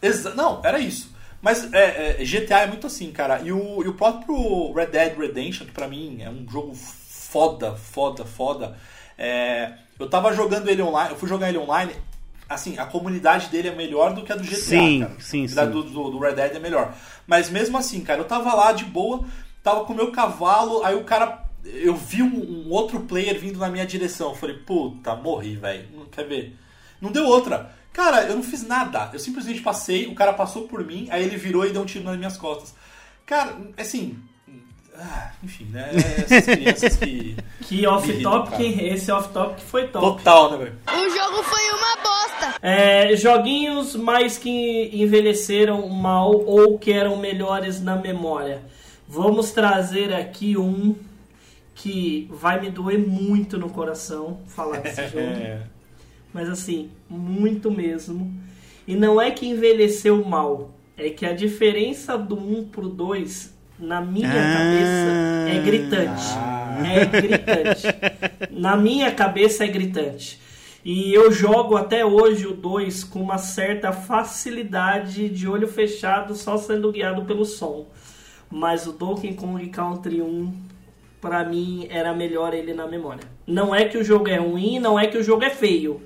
Exa 0.03 0.35
não, 0.35 0.61
era 0.63 0.79
isso. 0.79 1.17
Mas 1.41 1.73
é, 1.73 2.21
é, 2.21 2.25
GTA 2.25 2.61
é 2.61 2.67
muito 2.67 2.87
assim, 2.87 3.13
cara. 3.13 3.41
E 3.43 3.53
o, 3.53 3.83
e 3.85 3.89
o 3.89 3.95
próprio 3.95 4.73
Red 4.73 4.87
Dead 4.87 5.17
Redemption, 5.19 5.67
que 5.67 5.73
pra 5.73 5.89
mim 5.89 6.19
é 6.23 6.29
um 6.31 6.47
jogo 6.51 6.75
foda, 6.75 7.77
foda, 7.77 8.25
foda. 8.25 8.77
é, 9.17 9.75
eu 9.99 10.09
tava 10.09 10.33
jogando 10.33 10.69
ele 10.69 10.83
online, 10.83 11.11
eu 11.13 11.17
fui 11.19 11.29
jogar 11.29 11.49
ele 11.49 11.59
online. 11.59 11.93
assim, 12.49 12.79
a 12.79 12.87
comunidade 12.87 13.49
dele 13.49 13.69
é 13.69 13.75
melhor 13.75 14.15
do 14.15 14.23
que 14.23 14.33
a 14.33 14.37
do 14.37 14.43
GTA, 14.45 14.57
Sim, 14.57 15.01
cara. 15.01 15.17
sim, 15.21 15.49
A 15.57 15.67
sim. 15.67 15.71
Do, 15.71 15.83
do, 15.83 16.11
do 16.11 16.19
Red 16.19 16.35
Dead 16.35 16.57
é 16.57 16.59
melhor. 16.59 16.95
Mas 17.27 17.51
mesmo 17.51 17.77
assim, 17.77 18.01
cara, 18.03 18.21
eu 18.21 18.25
tava 18.25 18.55
lá 18.55 18.73
de 18.73 18.85
boa, 18.85 19.25
tava 19.63 19.85
com 19.85 19.93
o 19.93 19.97
meu 19.97 20.11
cavalo, 20.13 20.83
aí 20.85 20.95
o 20.95 21.05
cara. 21.05 21.47
Eu 21.65 21.95
vi 21.97 22.23
um, 22.23 22.67
um 22.67 22.71
outro 22.71 23.01
player 23.01 23.39
vindo 23.39 23.59
na 23.59 23.69
minha 23.69 23.85
direção. 23.85 24.31
Eu 24.31 24.35
falei, 24.37 24.57
puta, 24.57 25.15
morri, 25.17 25.57
velho. 25.57 25.87
Não 25.95 26.07
quer 26.07 26.25
ver? 26.27 26.57
Não 27.01 27.11
deu 27.13 27.27
outra. 27.27 27.73
Cara, 27.99 28.23
eu 28.29 28.37
não 28.37 28.45
fiz 28.45 28.65
nada. 28.65 29.11
Eu 29.13 29.19
simplesmente 29.19 29.61
passei, 29.61 30.07
o 30.07 30.15
cara 30.15 30.33
passou 30.33 30.69
por 30.69 30.85
mim, 30.85 31.09
aí 31.11 31.25
ele 31.25 31.37
virou 31.37 31.67
e 31.67 31.73
deu 31.73 31.83
um 31.83 31.85
tiro 31.85 32.05
nas 32.05 32.17
minhas 32.17 32.37
costas. 32.37 32.73
Cara, 33.27 33.57
assim. 33.77 34.17
ah, 34.97 35.33
Enfim, 35.43 35.65
né? 35.65 35.91
Essas 35.97 36.45
crianças 36.45 36.97
que. 36.97 37.37
Que 37.69 37.87
off-topic, 37.89 38.81
esse 38.81 39.11
off-topic 39.11 39.61
foi 39.65 39.89
top. 39.89 40.17
Total, 40.17 40.51
né, 40.53 40.57
velho? 40.59 40.79
O 40.87 41.11
jogo 41.11 41.43
foi 41.43 41.71
uma 41.71 41.97
bosta. 41.97 42.55
É, 42.63 43.17
joguinhos 43.17 43.97
mais 43.97 44.39
que 44.39 44.89
envelheceram 44.93 45.87
mal 45.89 46.31
ou 46.31 46.79
que 46.79 46.93
eram 46.93 47.17
melhores 47.17 47.83
na 47.83 47.97
memória. 47.97 48.63
Vamos 49.09 49.51
trazer 49.51 50.15
aqui 50.15 50.57
um 50.57 50.95
que 51.75 52.27
vai 52.31 52.61
me 52.61 52.71
doer 52.71 53.01
muito 53.01 53.59
no 53.59 53.69
coração 53.69 54.41
falar 54.47 54.79
desse 54.79 55.03
jogo. 55.11 55.69
Mas 56.33 56.49
assim, 56.49 56.91
muito 57.09 57.71
mesmo. 57.71 58.33
E 58.87 58.95
não 58.95 59.21
é 59.21 59.31
que 59.31 59.47
envelheceu 59.47 60.25
mal, 60.25 60.71
é 60.97 61.11
que 61.11 61.27
a 61.27 61.33
diferença 61.33 62.17
do 62.17 62.37
1 62.37 62.69
pro 62.69 62.89
2, 62.89 63.55
na 63.79 64.01
minha 64.01 64.29
Ah. 64.29 64.57
cabeça, 64.57 65.51
é 65.51 65.63
gritante. 65.65 66.49
É 66.91 67.05
gritante. 67.21 68.51
Na 68.51 68.77
minha 68.77 69.11
cabeça 69.13 69.65
é 69.65 69.69
gritante. 69.69 70.41
E 70.85 71.13
eu 71.13 71.31
jogo 71.33 71.77
até 71.77 72.05
hoje 72.05 72.47
o 72.47 72.55
2 72.55 73.05
com 73.05 73.21
uma 73.21 73.37
certa 73.37 73.93
facilidade 73.93 75.29
de 75.29 75.49
olho 75.49 75.69
fechado, 75.69 76.35
só 76.35 76.57
sendo 76.57 76.91
guiado 76.93 77.25
pelo 77.25 77.45
som. 77.45 77.87
Mas 78.51 78.87
o 78.87 78.93
Donkey 78.93 79.35
Kong 79.35 79.67
Country 79.69 80.23
1, 80.23 80.53
pra 81.21 81.45
mim, 81.45 81.87
era 81.91 82.15
melhor 82.15 82.55
ele 82.55 82.73
na 82.73 82.87
memória. 82.87 83.25
Não 83.47 83.75
é 83.75 83.85
que 83.85 83.99
o 83.99 84.05
jogo 84.05 84.29
é 84.29 84.37
ruim, 84.37 84.79
não 84.79 84.99
é 84.99 85.07
que 85.07 85.19
o 85.19 85.23
jogo 85.23 85.45
é 85.45 85.51
feio. 85.51 86.01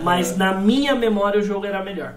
Mas 0.00 0.36
na 0.36 0.54
minha 0.54 0.94
memória 0.94 1.40
o 1.40 1.42
jogo 1.42 1.66
era 1.66 1.82
melhor. 1.82 2.14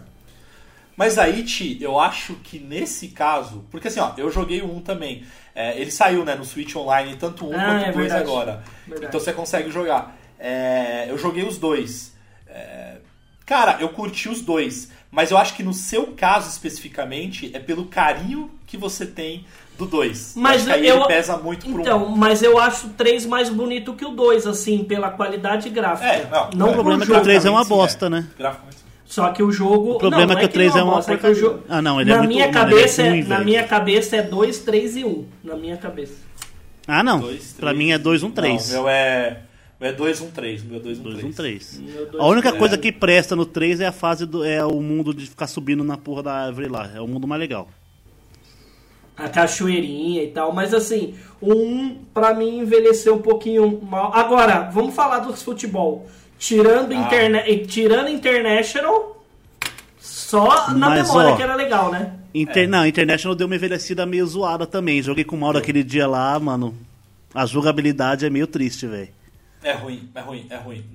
Mas 0.96 1.18
aí, 1.18 1.44
Ti, 1.44 1.78
eu 1.82 2.00
acho 2.00 2.36
que 2.36 2.58
nesse 2.58 3.10
caso. 3.10 3.66
Porque 3.70 3.90
assim, 3.90 4.00
ó, 4.00 4.14
eu 4.18 4.32
joguei 4.32 4.62
o 4.62 4.78
1 4.78 4.82
também. 4.82 5.26
É, 5.54 5.78
ele 5.80 5.92
saiu, 5.92 6.24
né, 6.24 6.36
no 6.36 6.46
Switch 6.46 6.74
Online, 6.76 7.18
tanto 7.18 7.46
1 7.50 7.54
Ah, 7.54 7.66
quanto 7.66 7.86
é 7.86 7.90
o 7.90 7.94
2 7.94 7.96
verdade. 7.96 8.24
agora. 8.24 8.64
Verdade. 8.88 9.08
Então 9.08 9.20
você 9.20 9.34
consegue 9.34 9.70
jogar. 9.72 10.16
É, 10.40 11.08
eu 11.10 11.18
joguei 11.18 11.44
os 11.44 11.58
dois. 11.58 12.16
É, 12.48 12.98
cara, 13.46 13.78
eu 13.82 13.90
curti 13.90 14.30
os 14.30 14.42
dois. 14.42 14.90
Mas 15.12 15.32
eu 15.32 15.38
acho 15.38 15.54
que 15.56 15.64
no 15.64 15.74
seu 15.74 16.08
caso 16.14 16.50
especificamente, 16.50 17.52
é 17.54 17.60
pelo 17.60 17.86
carinho 17.86 18.52
que 18.66 18.78
você 18.78 19.06
tem 19.06 19.46
do 19.78 19.86
2. 19.86 20.34
Mas 20.36 20.58
acho 20.58 20.66
que 20.66 20.72
aí 20.72 20.88
eu- 20.88 20.96
ele 20.98 21.06
pesa 21.08 21.38
muito 21.38 21.66
pro 21.70 21.82
Então, 21.82 22.06
1. 22.06 22.16
mas 22.16 22.42
eu 22.42 22.58
acho 22.60 22.88
o 22.88 22.90
3 22.92 23.26
mais 23.26 23.50
bonito 23.50 23.94
que 23.94 24.06
o 24.06 24.10
2, 24.12 24.48
assim, 24.48 24.84
pela 24.84 25.10
qualidade 25.10 25.70
gráfica. 25.70 26.08
É, 26.08 26.28
não, 26.32 26.50
não 26.56 26.68
é, 26.68 26.70
O 26.72 26.74
problema 26.74 27.04
é 27.04 27.06
que 27.08 27.12
o 27.14 27.22
3 27.22 27.46
é 27.46 27.50
uma 27.50 27.64
sim, 27.64 27.70
bosta, 27.70 28.06
é. 28.06 28.10
né? 28.10 28.28
Graficamente. 28.38 28.76
Só 29.06 29.30
que 29.32 29.44
o 29.44 29.52
jogo. 29.52 29.92
O 29.94 29.98
problema 29.98 30.26
não, 30.34 30.34
é 30.34 30.40
que 30.40 30.46
o 30.46 30.50
3 30.50 30.74
não 30.74 30.80
é 30.80 30.84
uma 30.84 30.96
bosta, 30.96 31.14
é 31.14 31.18
que 31.18 31.28
o 31.28 31.36
jogo- 31.36 31.60
Ah, 31.70 31.82
não, 31.82 32.02
ele 32.02 32.10
é 32.10 32.14
na 32.14 32.20
muito- 32.24 32.34
minha 32.34 32.46
é 32.46 32.52
cabeça, 32.52 33.04
ruim, 33.08 33.22
na 33.24 33.36
velho. 33.36 33.46
minha 33.46 33.64
cabeça 33.64 34.16
é 34.16 34.22
2, 34.24 34.60
3 34.60 34.96
e 34.98 35.06
1. 35.06 35.26
Na 35.44 35.56
minha 35.56 35.78
cabeça. 35.78 36.14
Ah, 36.88 37.04
não. 37.04 37.20
Dois, 37.20 37.54
pra 37.60 37.74
mim 37.74 37.92
é 37.92 37.98
2, 37.98 38.24
1, 38.24 38.32
3. 38.32 38.72
Não, 38.72 38.82
meu 38.82 38.90
é. 38.90 39.42
É 39.80 39.92
2, 39.92 40.22
1, 40.22 40.32
3. 40.32 40.64
Meu 40.64 40.78
é 40.78 40.80
2, 40.80 40.98
1, 41.00 41.04
2, 41.04 41.24
1, 41.24 41.32
3. 41.32 41.80
Meu 41.80 42.06
dois, 42.10 42.24
A 42.24 42.26
única 42.28 42.48
três. 42.50 42.60
coisa 42.60 42.78
que 42.78 42.92
presta 42.92 43.36
no 43.36 43.46
3 43.46 43.80
é 43.82 43.86
a 43.86 43.92
fase 43.92 44.26
do. 44.26 44.44
é 44.44 44.66
o 44.66 44.82
mundo 44.82 45.14
de 45.14 45.28
ficar 45.28 45.46
subindo 45.48 45.84
na 45.84 45.98
porra 45.98 46.24
da 46.24 46.34
árvore 46.34 46.68
lá. 46.68 46.90
É 46.96 47.00
o 47.02 47.08
mundo 47.08 47.28
mais 47.28 47.40
legal. 47.40 47.68
A 49.18 49.30
cachoeirinha 49.30 50.24
e 50.24 50.28
tal, 50.28 50.52
mas 50.54 50.74
assim, 50.74 51.16
o 51.40 51.54
1 51.54 52.06
pra 52.14 52.34
mim 52.34 52.60
envelheceu 52.60 53.16
um 53.16 53.22
pouquinho 53.22 53.82
mal. 53.82 54.12
Agora, 54.14 54.70
vamos 54.72 54.94
falar 54.94 55.20
dos 55.20 55.42
futebol. 55.42 56.08
Tirando, 56.38 56.92
Ah. 56.92 56.96
interne... 56.96 57.40
e 57.48 57.66
tirando 57.66 58.10
International, 58.10 59.24
só 60.00 60.72
na 60.74 60.90
Mas, 60.90 61.08
memória 61.08 61.32
ó, 61.32 61.36
que 61.36 61.44
era 61.44 61.56
legal, 61.56 61.92
né? 61.92 62.14
Inter... 62.34 62.68
Não, 62.68 62.86
International 62.86 63.34
deu 63.36 63.48
uma 63.48 63.56
envelhecida 63.56 64.06
meio 64.06 64.26
zoada 64.28 64.68
também. 64.68 65.02
Joguei 65.02 65.24
com 65.24 65.36
o 65.38 65.40
Mauro 65.40 65.58
aquele 65.58 65.84
dia 65.84 66.06
lá, 66.06 66.38
mano. 66.38 66.76
A 67.34 67.46
jogabilidade 67.46 68.26
é 68.26 68.30
meio 68.30 68.48
triste, 68.48 68.86
velho. 68.86 69.10
É 69.64 69.72
ruim, 69.72 70.10
é 70.14 70.20
ruim, 70.20 70.46
é 70.50 70.58
ruim. 70.58 70.86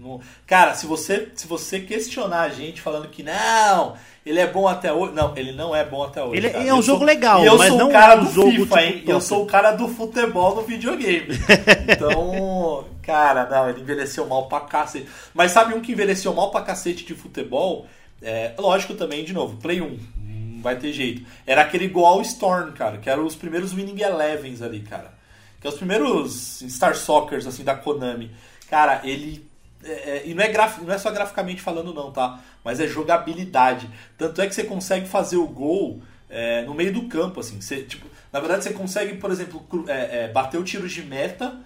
Cara, 0.46 0.74
se 0.74 0.86
você, 0.86 1.28
se 1.34 1.46
você 1.46 1.80
questionar 1.80 2.42
a 2.42 2.48
gente 2.50 2.80
falando 2.80 3.08
que 3.08 3.22
não, 3.22 3.94
ele 4.30 4.40
é 4.40 4.46
bom 4.46 4.66
até 4.66 4.92
hoje. 4.92 5.12
Não, 5.12 5.36
ele 5.36 5.52
não 5.52 5.74
é 5.76 5.84
bom 5.84 6.02
até 6.02 6.22
hoje. 6.22 6.36
Ele 6.38 6.50
cara. 6.50 6.64
é 6.64 6.72
um 6.72 6.76
Eu 6.78 6.82
jogo 6.82 6.98
sou- 6.98 7.06
legal, 7.06 7.44
eu 7.44 7.58
mas 7.58 7.68
sou 7.68 7.78
não 7.78 7.88
o 7.88 7.92
cara 7.92 8.20
um 8.20 8.24
do 8.24 8.32
jogo, 8.32 8.50
FIFA, 8.50 8.62
tipo, 8.62 8.78
hein? 8.78 9.02
Eu 9.06 9.12
top. 9.14 9.24
sou 9.24 9.42
o 9.42 9.46
cara 9.46 9.72
do 9.72 9.88
futebol 9.88 10.54
no 10.56 10.62
videogame. 10.62 11.28
Então, 11.88 12.84
cara, 13.02 13.46
não, 13.50 13.68
ele 13.68 13.80
envelheceu 13.80 14.26
mal 14.26 14.46
pra 14.46 14.60
cacete. 14.60 15.06
Mas 15.34 15.52
sabe 15.52 15.74
um 15.74 15.80
que 15.80 15.92
envelheceu 15.92 16.32
mal 16.34 16.50
pra 16.50 16.62
cacete 16.62 17.04
de 17.04 17.14
futebol? 17.14 17.86
É, 18.22 18.52
lógico 18.58 18.94
também, 18.94 19.24
de 19.24 19.32
novo, 19.32 19.56
Play 19.58 19.80
1. 19.80 19.98
Não 20.16 20.62
vai 20.62 20.76
ter 20.76 20.92
jeito. 20.92 21.22
Era 21.46 21.62
aquele 21.62 21.88
Goal 21.88 22.20
Storm, 22.22 22.72
cara, 22.72 22.98
que 22.98 23.08
eram 23.08 23.24
os 23.26 23.34
primeiros 23.34 23.72
Winning 23.72 24.00
Elevens 24.00 24.62
ali, 24.62 24.80
cara. 24.80 25.12
Que 25.60 25.66
é 25.66 25.70
os 25.70 25.76
primeiros 25.76 26.62
Star 26.68 26.94
Soccers, 26.94 27.46
assim, 27.46 27.64
da 27.64 27.74
Konami. 27.74 28.30
Cara, 28.68 29.00
ele. 29.04 29.48
É, 29.84 29.90
é, 29.92 30.22
e 30.26 30.34
não 30.34 30.42
é, 30.42 30.48
graf, 30.48 30.78
não 30.82 30.92
é 30.92 30.98
só 30.98 31.10
graficamente 31.10 31.60
falando, 31.62 31.92
não, 31.94 32.10
tá? 32.10 32.40
Mas 32.64 32.80
é 32.80 32.86
jogabilidade. 32.86 33.88
Tanto 34.18 34.40
é 34.42 34.46
que 34.46 34.54
você 34.54 34.64
consegue 34.64 35.06
fazer 35.08 35.36
o 35.36 35.46
gol 35.46 36.02
é, 36.28 36.62
no 36.62 36.74
meio 36.74 36.92
do 36.92 37.02
campo, 37.08 37.40
assim. 37.40 37.60
Você, 37.60 37.82
tipo, 37.82 38.06
na 38.32 38.38
verdade, 38.40 38.64
você 38.64 38.72
consegue, 38.72 39.16
por 39.16 39.30
exemplo, 39.30 39.64
é, 39.88 40.24
é, 40.24 40.28
bater 40.28 40.58
o 40.58 40.64
tiro 40.64 40.86
de 40.88 41.02
meta, 41.02 41.58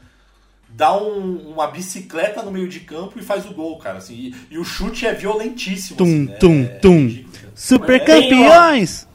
dar 0.68 0.96
um- 0.96 1.50
uma 1.52 1.66
bicicleta 1.68 2.42
no 2.42 2.50
meio 2.50 2.68
de 2.68 2.80
campo 2.80 3.18
e 3.18 3.22
faz 3.22 3.44
o 3.46 3.52
gol, 3.54 3.78
cara. 3.78 3.98
Assim, 3.98 4.14
e, 4.14 4.54
e 4.54 4.58
o 4.58 4.64
chute 4.64 5.06
é 5.06 5.12
violentíssimo. 5.14 5.96
Tum, 5.96 6.04
assim, 6.04 6.30
é- 6.32 6.36
tum, 6.36 6.62
é 6.64 6.66
tum. 6.78 7.24
Super 7.54 8.00
campeões! 8.04 9.08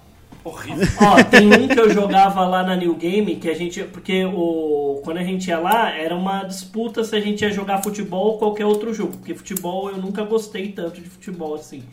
Horrível. 0.50 0.88
Ó, 1.02 1.24
tem 1.24 1.48
um 1.54 1.68
que 1.68 1.80
eu 1.80 1.90
jogava 1.90 2.46
lá 2.46 2.64
na 2.64 2.76
New 2.76 2.96
Game, 2.96 3.36
que 3.38 3.50
a 3.50 3.54
gente. 3.56 3.84
Porque 3.84 4.26
o, 4.26 5.02
quando 5.04 5.18
a 5.18 5.24
gente 5.24 5.48
ia 5.48 5.60
lá, 5.60 5.92
era 5.96 6.16
uma 6.16 6.44
disputa 6.44 7.04
se 7.04 7.16
a 7.16 7.20
gente 7.22 7.42
ia 7.42 7.52
jogar 7.52 7.84
futebol 7.84 8.34
ou 8.34 8.38
qualquer 8.38 8.66
outro 8.66 8.94
jogo. 8.94 9.18
Porque 9.18 9.34
futebol 9.36 9.90
eu 9.90 9.98
nunca 9.98 10.24
gostei 10.24 10.72
tanto 10.72 11.02
de 11.02 11.10
futebol 11.10 11.56
assim. 11.56 11.84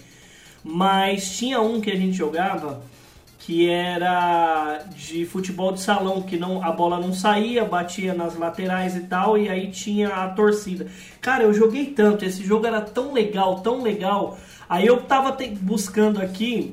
Mas 0.65 1.37
tinha 1.37 1.61
um 1.61 1.81
que 1.81 1.91
a 1.91 1.97
gente 1.97 2.13
jogava 2.17 2.83
que 3.39 3.71
era 3.71 4.79
de 4.97 5.25
futebol 5.25 5.71
de 5.71 5.81
salão, 5.81 6.21
que 6.23 6.37
não 6.37 6.65
a 6.65 6.73
bola 6.73 6.99
não 6.99 7.13
saía, 7.13 7.65
batia 7.65 8.13
nas 8.13 8.37
laterais 8.37 8.97
e 8.97 9.03
tal, 9.03 9.39
e 9.39 9.49
aí 9.49 9.71
tinha 9.71 10.09
a 10.09 10.29
torcida. 10.31 10.89
Cara, 11.21 11.45
eu 11.45 11.55
joguei 11.55 11.87
tanto, 11.87 12.25
esse 12.25 12.43
jogo 12.45 12.67
era 12.67 12.81
tão 12.81 13.13
legal, 13.13 13.61
tão 13.61 13.83
legal. 13.83 14.37
Aí 14.69 14.85
eu 14.85 15.01
tava 15.03 15.31
te- 15.31 15.51
buscando 15.51 16.21
aqui 16.21 16.73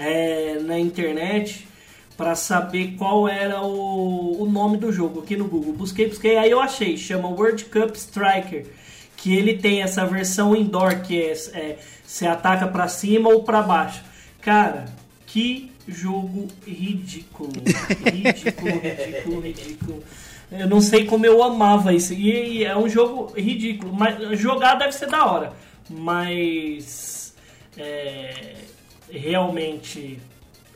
é, 0.00 0.58
na 0.60 0.78
internet 0.78 1.68
para 2.16 2.34
saber 2.34 2.96
qual 2.98 3.28
era 3.28 3.62
o, 3.62 4.42
o 4.42 4.46
nome 4.46 4.78
do 4.78 4.92
jogo 4.92 5.20
aqui 5.20 5.36
no 5.36 5.46
Google. 5.46 5.72
Busquei, 5.72 6.08
busquei, 6.08 6.36
aí 6.36 6.50
eu 6.50 6.60
achei, 6.60 6.96
chama 6.96 7.28
World 7.28 7.64
Cup 7.66 7.94
Striker, 7.94 8.66
que 9.16 9.34
ele 9.34 9.58
tem 9.58 9.82
essa 9.82 10.04
versão 10.06 10.56
indoor 10.56 11.00
que 11.00 11.22
é, 11.22 11.32
é 11.54 11.78
você 12.04 12.26
ataca 12.26 12.66
para 12.66 12.88
cima 12.88 13.28
ou 13.28 13.42
para 13.42 13.62
baixo. 13.62 14.02
Cara, 14.40 14.86
que 15.26 15.70
jogo 15.86 16.48
ridículo, 16.66 17.52
ridículo, 18.04 18.80
ridículo, 18.80 19.40
ridículo. 19.40 20.04
Eu 20.50 20.68
não 20.68 20.80
sei 20.80 21.04
como 21.04 21.24
eu 21.24 21.42
amava 21.42 21.92
isso. 21.92 22.12
E, 22.12 22.58
e 22.58 22.64
é 22.64 22.76
um 22.76 22.88
jogo 22.88 23.32
ridículo, 23.34 23.92
mas 23.92 24.38
jogar 24.38 24.74
deve 24.74 24.92
ser 24.92 25.08
da 25.08 25.24
hora, 25.24 25.52
mas 25.88 27.34
é, 27.78 28.54
realmente 29.12 30.18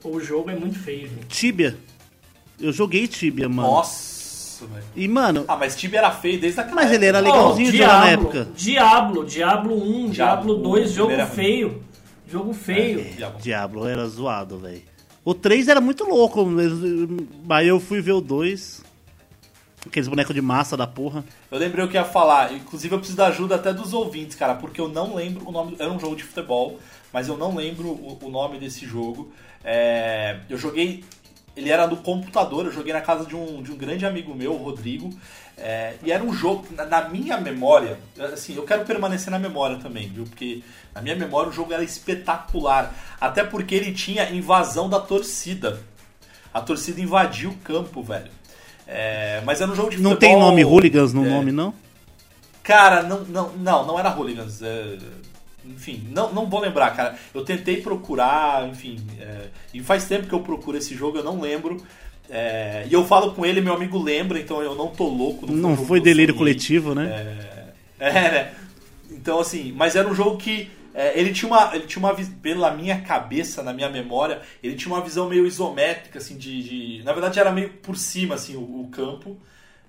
o 0.02 0.20
jogo 0.20 0.50
é 0.50 0.54
muito 0.56 0.78
feio, 0.78 1.08
gente. 1.08 1.26
Tibia. 1.28 1.76
Eu 2.60 2.72
joguei 2.72 3.06
Tibia, 3.08 3.48
mano. 3.48 3.68
Nossa, 3.68 4.66
velho. 4.66 4.84
E, 4.94 5.08
mano, 5.08 5.44
Ah, 5.48 5.56
mas 5.56 5.74
Tibia 5.76 5.98
era 6.00 6.10
feio 6.10 6.40
desde 6.40 6.60
aquela 6.60 6.76
Mas 6.76 6.92
ele 6.92 7.06
era 7.06 7.18
época. 7.18 7.32
legalzinho 7.36 7.68
Oh, 7.68 7.72
de 7.72 7.78
jogar 7.78 8.00
na 8.00 8.08
época. 8.10 8.48
Diablo, 8.56 9.24
Diablo 9.24 9.74
1, 9.76 10.10
Diablo, 10.10 10.12
Diablo 10.12 10.56
2, 10.56 10.90
um, 10.90 10.94
jogo 10.94 11.26
feio. 11.26 11.82
Jogo 12.28 12.52
feio. 12.54 13.04
Diabo. 13.16 13.38
Diablo 13.40 13.86
era 13.86 14.06
zoado, 14.06 14.58
velho. 14.58 14.82
O 15.24 15.32
3 15.34 15.68
era 15.68 15.80
muito 15.80 16.04
louco, 16.04 16.44
mas 16.44 17.66
eu 17.66 17.80
fui 17.80 18.00
ver 18.00 18.12
o 18.12 18.20
2. 18.20 18.82
Aqueles 19.86 20.08
bonecos 20.08 20.34
de 20.34 20.40
massa 20.40 20.76
da 20.76 20.86
porra. 20.86 21.24
Eu 21.50 21.58
lembrei 21.58 21.84
o 21.84 21.88
que 21.88 21.94
ia 21.96 22.04
falar. 22.04 22.52
Inclusive, 22.54 22.94
eu 22.94 22.98
preciso 22.98 23.16
da 23.18 23.26
ajuda 23.26 23.54
até 23.56 23.72
dos 23.72 23.92
ouvintes, 23.92 24.34
cara, 24.36 24.54
porque 24.54 24.80
eu 24.80 24.88
não 24.88 25.14
lembro 25.14 25.46
o 25.48 25.52
nome. 25.52 25.76
Era 25.78 25.90
um 25.92 26.00
jogo 26.00 26.16
de 26.16 26.24
futebol, 26.24 26.78
mas 27.14 27.28
eu 27.28 27.36
não 27.38 27.54
lembro 27.54 27.88
o, 27.88 28.18
o 28.20 28.28
nome 28.28 28.58
desse 28.58 28.84
jogo. 28.84 29.32
É, 29.64 30.40
eu 30.50 30.58
joguei 30.58 31.04
ele 31.56 31.70
era 31.70 31.86
do 31.86 31.96
computador, 31.98 32.66
eu 32.66 32.72
joguei 32.72 32.92
na 32.92 33.00
casa 33.00 33.24
de 33.24 33.36
um, 33.36 33.62
de 33.62 33.70
um 33.70 33.76
grande 33.76 34.04
amigo 34.04 34.34
meu, 34.34 34.54
o 34.54 34.56
Rodrigo. 34.56 35.10
É, 35.56 35.94
e 36.02 36.10
era 36.10 36.24
um 36.24 36.34
jogo, 36.34 36.66
na, 36.72 36.84
na 36.84 37.08
minha 37.08 37.38
memória, 37.38 37.96
assim, 38.32 38.56
eu 38.56 38.64
quero 38.64 38.84
permanecer 38.84 39.30
na 39.30 39.38
memória 39.38 39.76
também, 39.76 40.08
viu? 40.08 40.24
Porque 40.24 40.64
na 40.92 41.00
minha 41.00 41.14
memória 41.14 41.50
o 41.50 41.52
jogo 41.52 41.72
era 41.72 41.84
espetacular. 41.84 42.92
Até 43.20 43.44
porque 43.44 43.72
ele 43.72 43.92
tinha 43.92 44.28
invasão 44.30 44.88
da 44.88 44.98
torcida. 44.98 45.80
A 46.52 46.60
torcida 46.60 47.00
invadiu 47.00 47.50
o 47.50 47.56
campo, 47.58 48.02
velho. 48.02 48.32
É, 48.84 49.40
mas 49.46 49.60
era 49.60 49.70
um 49.70 49.76
jogo 49.76 49.90
de 49.90 50.02
Não 50.02 50.10
futebol, 50.10 50.30
tem 50.34 50.38
nome 50.38 50.64
hooligans 50.64 51.12
no 51.12 51.24
é, 51.24 51.30
nome, 51.30 51.52
não? 51.52 51.72
Cara, 52.64 53.02
não, 53.02 53.20
não, 53.20 53.52
não, 53.52 53.86
não 53.86 53.98
era 53.98 54.10
Hooligans. 54.10 54.60
É, 55.64 55.70
enfim, 55.70 56.08
não, 56.10 56.32
não 56.32 56.48
vou 56.48 56.60
lembrar, 56.60 56.94
cara. 56.96 57.18
Eu 57.34 57.44
tentei 57.44 57.80
procurar, 57.82 58.68
enfim. 58.68 59.04
é, 59.18 59.48
e 59.72 59.82
faz 59.82 60.06
tempo 60.06 60.26
que 60.28 60.34
eu 60.34 60.40
procuro 60.42 60.76
esse 60.76 60.94
jogo, 60.94 61.18
eu 61.18 61.24
não 61.24 61.40
lembro. 61.40 61.82
É, 62.28 62.86
e 62.88 62.92
eu 62.92 63.04
falo 63.06 63.34
com 63.34 63.44
ele, 63.44 63.60
meu 63.60 63.74
amigo 63.74 63.98
lembra, 64.02 64.38
então 64.40 64.62
eu 64.62 64.74
não 64.74 64.88
tô 64.88 65.04
louco. 65.08 65.46
Não 65.46 65.76
jogo 65.76 65.86
foi 65.86 66.00
delírio 66.00 66.34
sonhei. 66.34 66.36
coletivo, 66.36 66.94
né? 66.94 67.14
É, 67.98 68.12
né? 68.30 68.54
Então, 69.10 69.40
assim, 69.40 69.72
mas 69.72 69.96
era 69.96 70.08
um 70.08 70.14
jogo 70.14 70.38
que 70.38 70.70
é, 70.94 71.18
ele 71.18 71.32
tinha 71.32 71.48
uma, 71.50 71.74
ele 71.74 71.86
tinha 71.86 72.00
uma 72.04 72.14
pela 72.42 72.70
minha 72.74 73.00
cabeça, 73.02 73.62
na 73.62 73.72
minha 73.72 73.90
memória, 73.90 74.42
ele 74.62 74.76
tinha 74.76 74.94
uma 74.94 75.02
visão 75.02 75.28
meio 75.28 75.46
isométrica, 75.46 76.18
assim, 76.18 76.36
de, 76.38 76.98
de- 76.98 77.04
na 77.04 77.12
verdade 77.12 77.38
era 77.38 77.52
meio 77.52 77.70
por 77.74 77.96
cima, 77.96 78.34
assim, 78.36 78.56
o, 78.56 78.60
o 78.82 78.88
campo, 78.90 79.36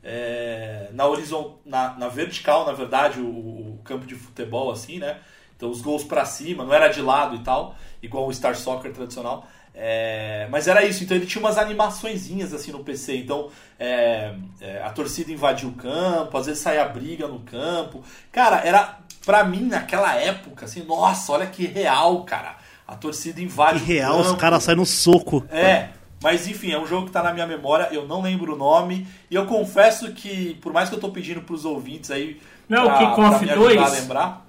É, 0.03 0.89
na 0.93 1.07
horizon, 1.07 1.59
na, 1.65 1.93
na 1.97 2.07
vertical, 2.09 2.65
na 2.65 2.73
verdade, 2.73 3.19
o, 3.19 3.25
o 3.27 3.79
campo 3.83 4.05
de 4.05 4.15
futebol, 4.15 4.71
assim, 4.71 4.99
né? 4.99 5.17
Então 5.55 5.69
os 5.69 5.81
gols 5.81 6.03
pra 6.03 6.25
cima, 6.25 6.63
não 6.63 6.73
era 6.73 6.87
de 6.87 7.01
lado 7.01 7.35
e 7.35 7.39
tal, 7.39 7.75
igual 8.01 8.27
o 8.27 8.33
Star 8.33 8.55
Soccer 8.55 8.91
tradicional. 8.91 9.47
É, 9.77 10.47
mas 10.49 10.69
era 10.69 10.85
isso, 10.85 11.03
então 11.03 11.17
ele 11.17 11.25
tinha 11.25 11.43
umas 11.43 11.57
animaçõezinhas 11.57 12.53
assim 12.53 12.71
no 12.71 12.83
PC. 12.83 13.17
Então 13.17 13.49
é, 13.77 14.33
é, 14.61 14.81
a 14.81 14.89
torcida 14.89 15.31
invadia 15.31 15.67
o 15.67 15.73
campo, 15.73 16.37
às 16.37 16.45
vezes 16.45 16.61
saía 16.61 16.85
briga 16.85 17.27
no 17.27 17.39
campo. 17.39 18.01
Cara, 18.31 18.61
era 18.65 18.99
pra 19.25 19.43
mim 19.43 19.63
naquela 19.63 20.15
época 20.15 20.65
assim, 20.65 20.83
nossa, 20.83 21.33
olha 21.33 21.47
que 21.47 21.65
real, 21.65 22.23
cara. 22.23 22.55
A 22.87 22.95
torcida 22.95 23.41
invade 23.41 23.79
Que 23.79 23.83
o 23.83 23.87
real, 23.87 24.19
os 24.19 24.27
campo. 24.27 24.39
caras 24.39 24.63
saem 24.63 24.77
no 24.77 24.85
soco. 24.85 25.43
É, 25.49 25.89
mas 26.21 26.47
enfim, 26.47 26.71
é 26.71 26.79
um 26.79 26.85
jogo 26.85 27.07
que 27.07 27.11
tá 27.11 27.21
na 27.21 27.33
minha 27.33 27.47
memória, 27.47 27.89
eu 27.91 28.07
não 28.07 28.21
lembro 28.21 28.53
o 28.53 28.57
nome. 28.57 29.07
E 29.29 29.35
eu 29.35 29.45
confesso 29.45 30.13
que, 30.13 30.53
por 30.61 30.71
mais 30.71 30.87
que 30.87 30.95
eu 30.95 30.99
tô 30.99 31.09
pedindo 31.09 31.41
pros 31.41 31.65
ouvintes 31.65 32.11
aí. 32.11 32.39
Não, 32.69 32.85
pra, 32.85 33.15
me 33.39 33.49
ajudar 33.49 33.55
2? 33.55 33.81
a 33.81 33.87
lembrar. 33.89 34.44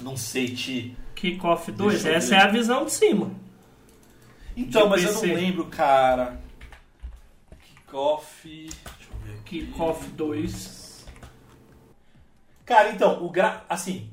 Não 0.00 0.16
sei, 0.16 0.54
Ti. 0.54 0.96
Kickoff 1.14 1.72
2, 1.72 1.92
Deixa 1.94 2.08
eu 2.08 2.14
essa 2.14 2.28
ver. 2.30 2.34
é 2.36 2.38
a 2.38 2.46
visão 2.46 2.84
de 2.84 2.92
cima. 2.92 3.30
Então, 4.56 4.84
De 4.84 4.88
mas 4.90 5.02
eu 5.02 5.08
PC. 5.12 5.26
não 5.26 5.34
lembro, 5.34 5.64
cara. 5.66 6.40
Kickoff. 7.62 8.48
Deixa 8.48 8.72
eu 9.12 9.18
ver 9.24 9.38
aqui. 9.40 9.60
Kickoff 9.66 10.06
2. 10.10 11.06
Cara, 12.64 12.90
então, 12.90 13.24
o 13.24 13.30
gra... 13.30 13.64
assim, 13.68 14.10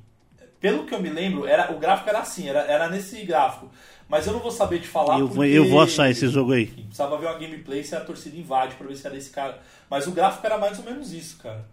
pelo 0.60 0.86
que 0.86 0.94
eu 0.96 1.02
me 1.02 1.10
lembro, 1.10 1.46
era 1.46 1.72
o 1.74 1.80
gráfico 1.80 2.10
era 2.10 2.20
assim, 2.20 2.48
era, 2.48 2.62
era 2.62 2.90
nesse 2.90 3.24
gráfico. 3.26 3.70
Mas 4.08 4.28
eu 4.28 4.34
não 4.34 4.40
vou 4.40 4.52
saber 4.52 4.80
te 4.80 4.88
falar 4.88 5.20
Eu 5.20 5.28
vou, 5.28 5.38
porque- 5.38 5.50
eu 5.52 5.68
vou 5.68 5.82
achar 5.82 6.10
esse 6.10 6.28
jogo 6.30 6.54
aí. 6.54 6.64
Enfim, 6.64 6.84
precisava 6.84 7.18
ver 7.18 7.26
uma 7.26 7.38
gameplay 7.40 7.84
se 7.84 7.96
a 7.96 8.02
torcida 8.02 8.38
invade 8.38 8.76
pra 8.76 8.88
ver 8.88 8.96
se 8.96 9.06
era 9.06 9.18
esse 9.18 9.30
cara. 9.32 9.60
Mas 9.90 10.06
o 10.08 10.12
gráfico 10.12 10.46
era 10.46 10.58
mais 10.58 10.78
ou 10.80 10.86
menos 10.86 11.12
isso, 11.12 11.38
cara. 11.38 11.66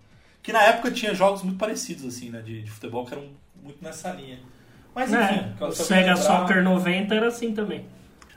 Que 0.42 0.50
na 0.52 0.62
época 0.62 0.90
tinha 0.90 1.14
jogos 1.14 1.42
muito 1.42 1.58
parecidos, 1.58 2.04
assim, 2.04 2.30
né? 2.30 2.40
De, 2.40 2.62
de 2.62 2.70
futebol 2.70 3.04
que 3.06 3.12
eram 3.12 3.28
muito 3.62 3.78
nessa 3.82 4.10
linha. 4.12 4.38
Mas 4.94 5.10
enfim, 5.12 5.22
É, 5.22 5.54
se 5.56 5.62
eu 5.62 5.68
o 5.68 5.72
Sega 5.72 6.14
lembrar- 6.14 6.16
Soccer 6.16 6.62
90 6.62 7.14
era 7.14 7.28
assim 7.28 7.52
também. 7.54 7.84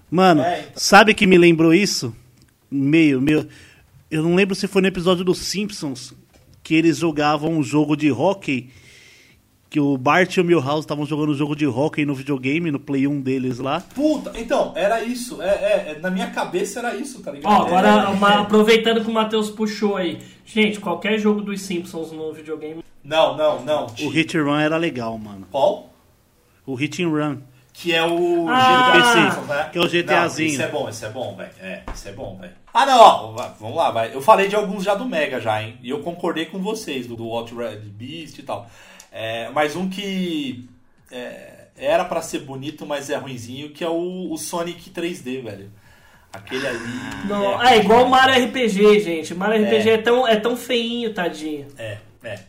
Mano, 0.09 0.41
É, 0.41 0.59
então. 0.61 0.71
sabe 0.75 1.13
que 1.13 1.27
me 1.27 1.37
lembrou 1.37 1.73
isso? 1.73 2.15
Meio, 2.71 3.21
meio. 3.21 3.47
Eu 4.09 4.23
não 4.23 4.35
lembro 4.35 4.55
se 4.55 4.67
foi 4.67 4.81
no 4.81 4.87
episódio 4.87 5.23
dos 5.25 5.39
Simpsons 5.39 6.13
que 6.63 6.75
eles 6.75 6.97
jogavam 6.97 7.51
um 7.51 7.63
jogo 7.63 7.95
de 7.95 8.11
hockey. 8.11 8.69
Que 9.75 9.79
o 9.81 9.97
Bart 9.97 10.37
e 10.37 10.39
o 10.39 10.43
Milhouse 10.45 10.85
estavam 10.85 11.05
jogando 11.05 11.31
um 11.33 11.35
jogo 11.35 11.53
de 11.53 11.67
hockey 11.67 12.05
no 12.05 12.15
videogame, 12.15 12.71
no 12.71 12.79
Play 12.79 13.05
1 13.05 13.19
deles 13.19 13.59
lá. 13.59 13.81
Puta, 13.93 14.31
então, 14.39 14.71
era 14.73 15.03
isso. 15.03 15.41
É, 15.41 15.49
é, 15.49 15.91
é, 15.97 15.99
na 15.99 16.09
minha 16.09 16.27
cabeça 16.29 16.79
era 16.79 16.95
isso, 16.95 17.21
tá 17.21 17.29
ligado? 17.29 17.51
Ó, 17.51 17.65
agora, 17.65 17.87
É, 17.89 18.05
uma- 18.07 18.31
é. 18.35 18.37
aproveitando 18.37 19.03
que 19.03 19.09
o 19.09 19.13
Matheus 19.13 19.49
puxou 19.49 19.97
aí. 19.97 20.19
Gente, 20.45 20.79
qualquer 20.79 21.19
jogo 21.19 21.41
dos 21.41 21.59
Simpsons 21.59 22.13
no 22.13 22.31
videogame. 22.31 22.81
Não, 23.03 23.35
não, 23.35 23.65
não. 23.65 23.87
O 24.01 24.07
Hit 24.07 24.37
and 24.37 24.45
Run 24.45 24.59
era 24.59 24.77
legal, 24.77 25.17
mano. 25.17 25.45
Qual? 25.51 25.89
O 26.65 26.73
Hit 26.75 27.03
and 27.03 27.09
Run. 27.09 27.39
Que 27.73 27.93
é 27.93 28.01
o 28.01 28.47
Ah, 28.47 28.93
GTA, 28.93 29.41
né? 29.41 29.69
que 29.73 29.77
é 29.77 29.81
o 29.81 29.87
GTAzinho. 29.89 30.47
Não, 30.47 30.55
esse 30.55 30.63
é 30.63 30.67
bom, 30.71 30.87
esse 30.89 31.05
é 31.05 31.09
bom, 31.09 31.35
velho. 31.35 31.51
É, 31.61 31.83
esse 31.93 32.07
é 32.07 32.11
bom, 32.13 32.37
velho. 32.39 32.53
Ah, 32.73 32.85
não, 32.85 32.97
ó, 33.01 33.31
va- 33.33 33.53
vamos 33.59 33.75
lá, 33.75 33.91
vai. 33.91 34.15
Eu 34.15 34.21
falei 34.21 34.47
de 34.47 34.55
alguns 34.55 34.85
já 34.85 34.95
do 34.95 35.03
Mega 35.03 35.41
já, 35.41 35.61
hein? 35.61 35.75
E 35.83 35.89
eu 35.89 35.99
concordei 35.99 36.45
com 36.45 36.59
vocês, 36.59 37.05
do, 37.07 37.17
do 37.17 37.27
Red 37.57 37.79
Beast 37.79 38.39
e 38.39 38.43
tal. 38.43 38.69
É, 39.17 39.49
mas 39.53 39.77
um 39.77 39.87
que 39.89 40.67
é, 41.09 41.67
era 41.77 42.03
pra 42.03 42.21
ser 42.21 42.39
bonito, 42.39 42.85
mas 42.85 43.09
é 43.09 43.15
ruinzinho, 43.15 43.69
que 43.69 43.81
é 43.81 43.87
o, 43.89 44.29
o 44.29 44.37
Sonic 44.37 44.89
3D, 44.89 45.41
velho. 45.41 45.71
Aquele 46.33 46.67
ali. 46.67 46.79
Não, 47.29 47.63
é, 47.63 47.77
igual 47.77 48.05
o 48.05 48.09
Mario 48.09 48.43
RPG, 48.45 48.99
gente. 48.99 49.33
Mario 49.33 49.63
RPG 49.63 49.89
É. 49.89 49.93
é, 49.93 49.97
tão, 49.99 50.27
é 50.27 50.35
tão 50.35 50.57
feinho, 50.57 51.13
tadinho. 51.13 51.67
É, 51.77 51.97
é. 52.25 52.39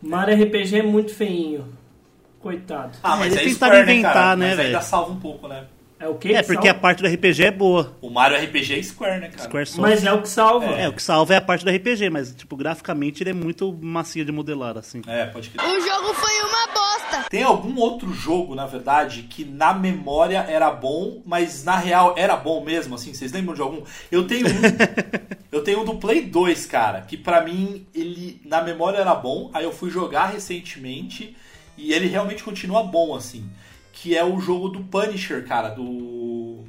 Mario 0.00 0.40
RPG 0.44 0.78
é 0.78 0.82
muito 0.84 1.12
feinho. 1.12 1.66
Coitado. 2.38 2.96
Ah, 3.02 3.16
É, 3.16 3.18
mas 3.18 3.32
eles 3.36 3.38
é 3.38 3.54
tentaram 3.54 3.72
Square, 3.74 3.86
né, 3.86 3.92
inventar, 3.94 4.12
cara? 4.14 4.36
né, 4.36 4.50
Mas 4.50 4.58
ainda 4.60 4.78
velho? 4.78 4.88
salva 4.88 5.12
um 5.12 5.18
pouco, 5.18 5.48
né? 5.48 5.64
É 6.04 6.08
o 6.08 6.16
que? 6.16 6.34
É, 6.34 6.42
que 6.42 6.48
porque 6.48 6.68
a 6.68 6.72
salva? 6.72 6.80
parte 6.80 7.02
do 7.02 7.08
RPG 7.08 7.44
é 7.44 7.50
boa. 7.50 7.96
O 8.02 8.10
Mario 8.10 8.36
RPG 8.36 8.78
é 8.78 8.82
Square, 8.82 9.20
né, 9.22 9.28
cara? 9.30 9.48
Square 9.48 9.66
Soft. 9.66 9.80
Mas 9.80 10.04
é 10.04 10.12
o 10.12 10.20
que 10.20 10.28
salva. 10.28 10.66
É, 10.66 10.86
o 10.86 10.92
que 10.92 11.02
salva 11.02 11.32
é 11.32 11.38
a 11.38 11.40
parte 11.40 11.64
do 11.64 11.70
RPG, 11.70 12.10
mas, 12.10 12.34
tipo, 12.34 12.54
graficamente 12.58 13.22
ele 13.22 13.30
é 13.30 13.32
muito 13.32 13.72
macio 13.72 14.22
de 14.22 14.30
modelar, 14.30 14.76
assim. 14.76 15.00
É, 15.06 15.24
pode 15.24 15.48
crer. 15.48 15.66
O 15.66 15.80
jogo 15.80 16.12
foi 16.12 16.40
uma 16.40 16.66
bosta. 16.66 17.30
Tem 17.30 17.42
algum 17.42 17.78
outro 17.78 18.12
jogo, 18.12 18.54
na 18.54 18.66
verdade, 18.66 19.22
que 19.22 19.46
na 19.46 19.72
memória 19.72 20.44
era 20.46 20.70
bom, 20.70 21.22
mas 21.24 21.64
na 21.64 21.78
real 21.78 22.12
era 22.18 22.36
bom 22.36 22.62
mesmo, 22.62 22.96
assim? 22.96 23.14
Vocês 23.14 23.32
lembram 23.32 23.54
de 23.54 23.62
algum? 23.62 23.82
Eu 24.12 24.26
tenho 24.26 24.46
um. 24.46 24.50
eu 25.50 25.64
tenho 25.64 25.80
um 25.80 25.84
do 25.86 25.94
Play 25.94 26.20
2, 26.20 26.66
cara, 26.66 27.00
que 27.00 27.16
pra 27.16 27.40
mim 27.40 27.86
ele 27.94 28.42
na 28.44 28.60
memória 28.60 28.98
era 28.98 29.14
bom, 29.14 29.50
aí 29.54 29.64
eu 29.64 29.72
fui 29.72 29.88
jogar 29.88 30.26
recentemente 30.26 31.34
e 31.78 31.94
ele 31.94 32.08
realmente 32.08 32.44
continua 32.44 32.82
bom, 32.82 33.14
assim. 33.14 33.48
Que 34.04 34.14
é 34.14 34.22
o 34.22 34.38
jogo 34.38 34.68
do 34.68 34.80
Punisher, 34.80 35.46
cara, 35.46 35.70
do. 35.70 36.62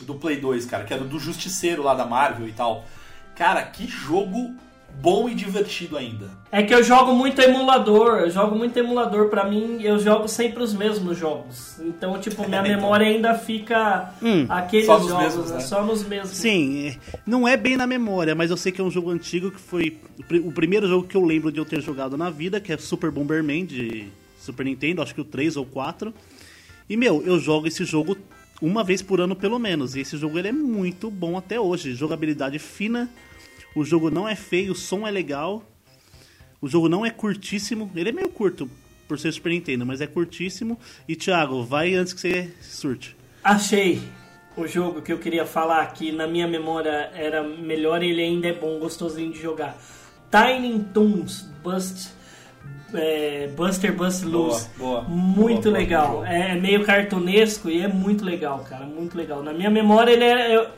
Do 0.00 0.14
Play 0.16 0.38
2, 0.40 0.66
cara, 0.66 0.82
que 0.82 0.92
era 0.92 1.04
do 1.04 1.16
Justiceiro 1.16 1.80
lá 1.80 1.94
da 1.94 2.04
Marvel 2.04 2.48
e 2.48 2.52
tal. 2.52 2.84
Cara, 3.36 3.62
que 3.62 3.86
jogo 3.86 4.52
bom 5.00 5.28
e 5.28 5.34
divertido 5.34 5.96
ainda. 5.96 6.28
É 6.50 6.60
que 6.64 6.74
eu 6.74 6.82
jogo 6.82 7.14
muito 7.14 7.40
emulador, 7.40 8.18
eu 8.18 8.30
jogo 8.32 8.56
muito 8.56 8.76
emulador. 8.76 9.28
Pra 9.28 9.44
mim, 9.48 9.80
eu 9.80 9.96
jogo 10.00 10.26
sempre 10.26 10.60
os 10.60 10.74
mesmos 10.74 11.16
jogos. 11.16 11.78
Então, 11.78 12.18
tipo, 12.18 12.48
minha 12.48 12.60
Então. 12.62 12.74
memória 12.76 13.06
ainda 13.06 13.32
fica 13.34 14.12
Hum, 14.20 14.44
aqueles 14.48 14.86
só 14.86 14.98
nos 14.98 15.08
jogos, 15.08 15.22
mesmos, 15.24 15.50
né? 15.50 15.56
né? 15.58 15.60
Só 15.62 15.84
nos 15.86 16.02
mesmos. 16.04 16.30
Sim, 16.30 16.88
é, 16.88 16.96
não 17.24 17.46
é 17.46 17.56
bem 17.56 17.76
na 17.76 17.86
memória, 17.86 18.34
mas 18.34 18.50
eu 18.50 18.56
sei 18.56 18.72
que 18.72 18.80
é 18.80 18.84
um 18.84 18.90
jogo 18.90 19.08
antigo 19.10 19.52
que 19.52 19.60
foi 19.60 19.98
o 20.44 20.50
primeiro 20.50 20.88
jogo 20.88 21.06
que 21.06 21.16
eu 21.16 21.24
lembro 21.24 21.52
de 21.52 21.58
eu 21.60 21.64
ter 21.64 21.80
jogado 21.80 22.16
na 22.18 22.28
vida, 22.28 22.60
que 22.60 22.72
é 22.72 22.76
Super 22.76 23.12
Bomberman 23.12 23.64
de 23.64 24.08
Super 24.40 24.64
Nintendo, 24.66 25.00
acho 25.00 25.14
que 25.14 25.20
o 25.20 25.24
3 25.24 25.56
ou 25.56 25.64
4. 25.64 26.12
E, 26.92 26.96
meu, 26.96 27.22
eu 27.24 27.40
jogo 27.40 27.66
esse 27.66 27.86
jogo 27.86 28.18
uma 28.60 28.84
vez 28.84 29.00
por 29.00 29.18
ano 29.18 29.34
pelo 29.34 29.58
menos, 29.58 29.96
e 29.96 30.00
esse 30.00 30.14
jogo 30.18 30.38
ele 30.38 30.48
é 30.48 30.52
muito 30.52 31.10
bom 31.10 31.38
até 31.38 31.58
hoje. 31.58 31.94
Jogabilidade 31.94 32.58
fina, 32.58 33.08
o 33.74 33.82
jogo 33.82 34.10
não 34.10 34.28
é 34.28 34.36
feio, 34.36 34.72
o 34.72 34.74
som 34.74 35.06
é 35.06 35.10
legal, 35.10 35.64
o 36.60 36.68
jogo 36.68 36.90
não 36.90 37.06
é 37.06 37.08
curtíssimo, 37.08 37.90
ele 37.96 38.10
é 38.10 38.12
meio 38.12 38.28
curto 38.28 38.68
por 39.08 39.18
ser 39.18 39.32
Super 39.32 39.52
Nintendo, 39.52 39.86
mas 39.86 40.02
é 40.02 40.06
curtíssimo. 40.06 40.78
E, 41.08 41.16
Thiago, 41.16 41.64
vai 41.64 41.94
antes 41.94 42.12
que 42.12 42.20
você 42.20 42.54
surte. 42.60 43.16
Achei 43.42 43.98
o 44.54 44.66
jogo 44.66 45.00
que 45.00 45.14
eu 45.14 45.18
queria 45.18 45.46
falar 45.46 45.80
aqui, 45.80 46.12
na 46.12 46.26
minha 46.26 46.46
memória 46.46 47.10
era 47.14 47.42
melhor 47.42 48.02
ele 48.02 48.20
ainda 48.20 48.48
é 48.48 48.52
bom, 48.52 48.78
gostosinho 48.78 49.32
de 49.32 49.40
jogar. 49.40 49.82
Tiny 50.30 50.84
Toons 50.92 51.48
Bust, 51.64 52.10
é, 52.94 53.48
Buster 53.56 53.92
Bust 53.94 54.24
Boa, 54.24 54.36
Loose. 54.48 54.68
boa. 54.78 55.02
Muito 55.02 55.62
Boa, 55.62 55.62
boa, 55.62 55.78
legal. 55.78 56.10
boa. 56.12 56.28
É 56.28 56.54
meio 56.54 56.84
cartunesco 56.84 57.68
e 57.70 57.80
é 57.80 57.88
muito 57.88 58.24
legal, 58.24 58.60
cara. 58.68 58.84
Muito 58.86 59.16
legal. 59.16 59.42
Na 59.42 59.52
minha 59.52 59.70
memória 59.70 60.12
ele 60.12 60.24
era, 60.24 60.70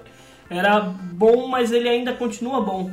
era 0.50 0.80
bom, 0.80 1.48
mas 1.48 1.72
ele 1.72 1.88
ainda 1.88 2.12
continua 2.12 2.60
bom. 2.60 2.90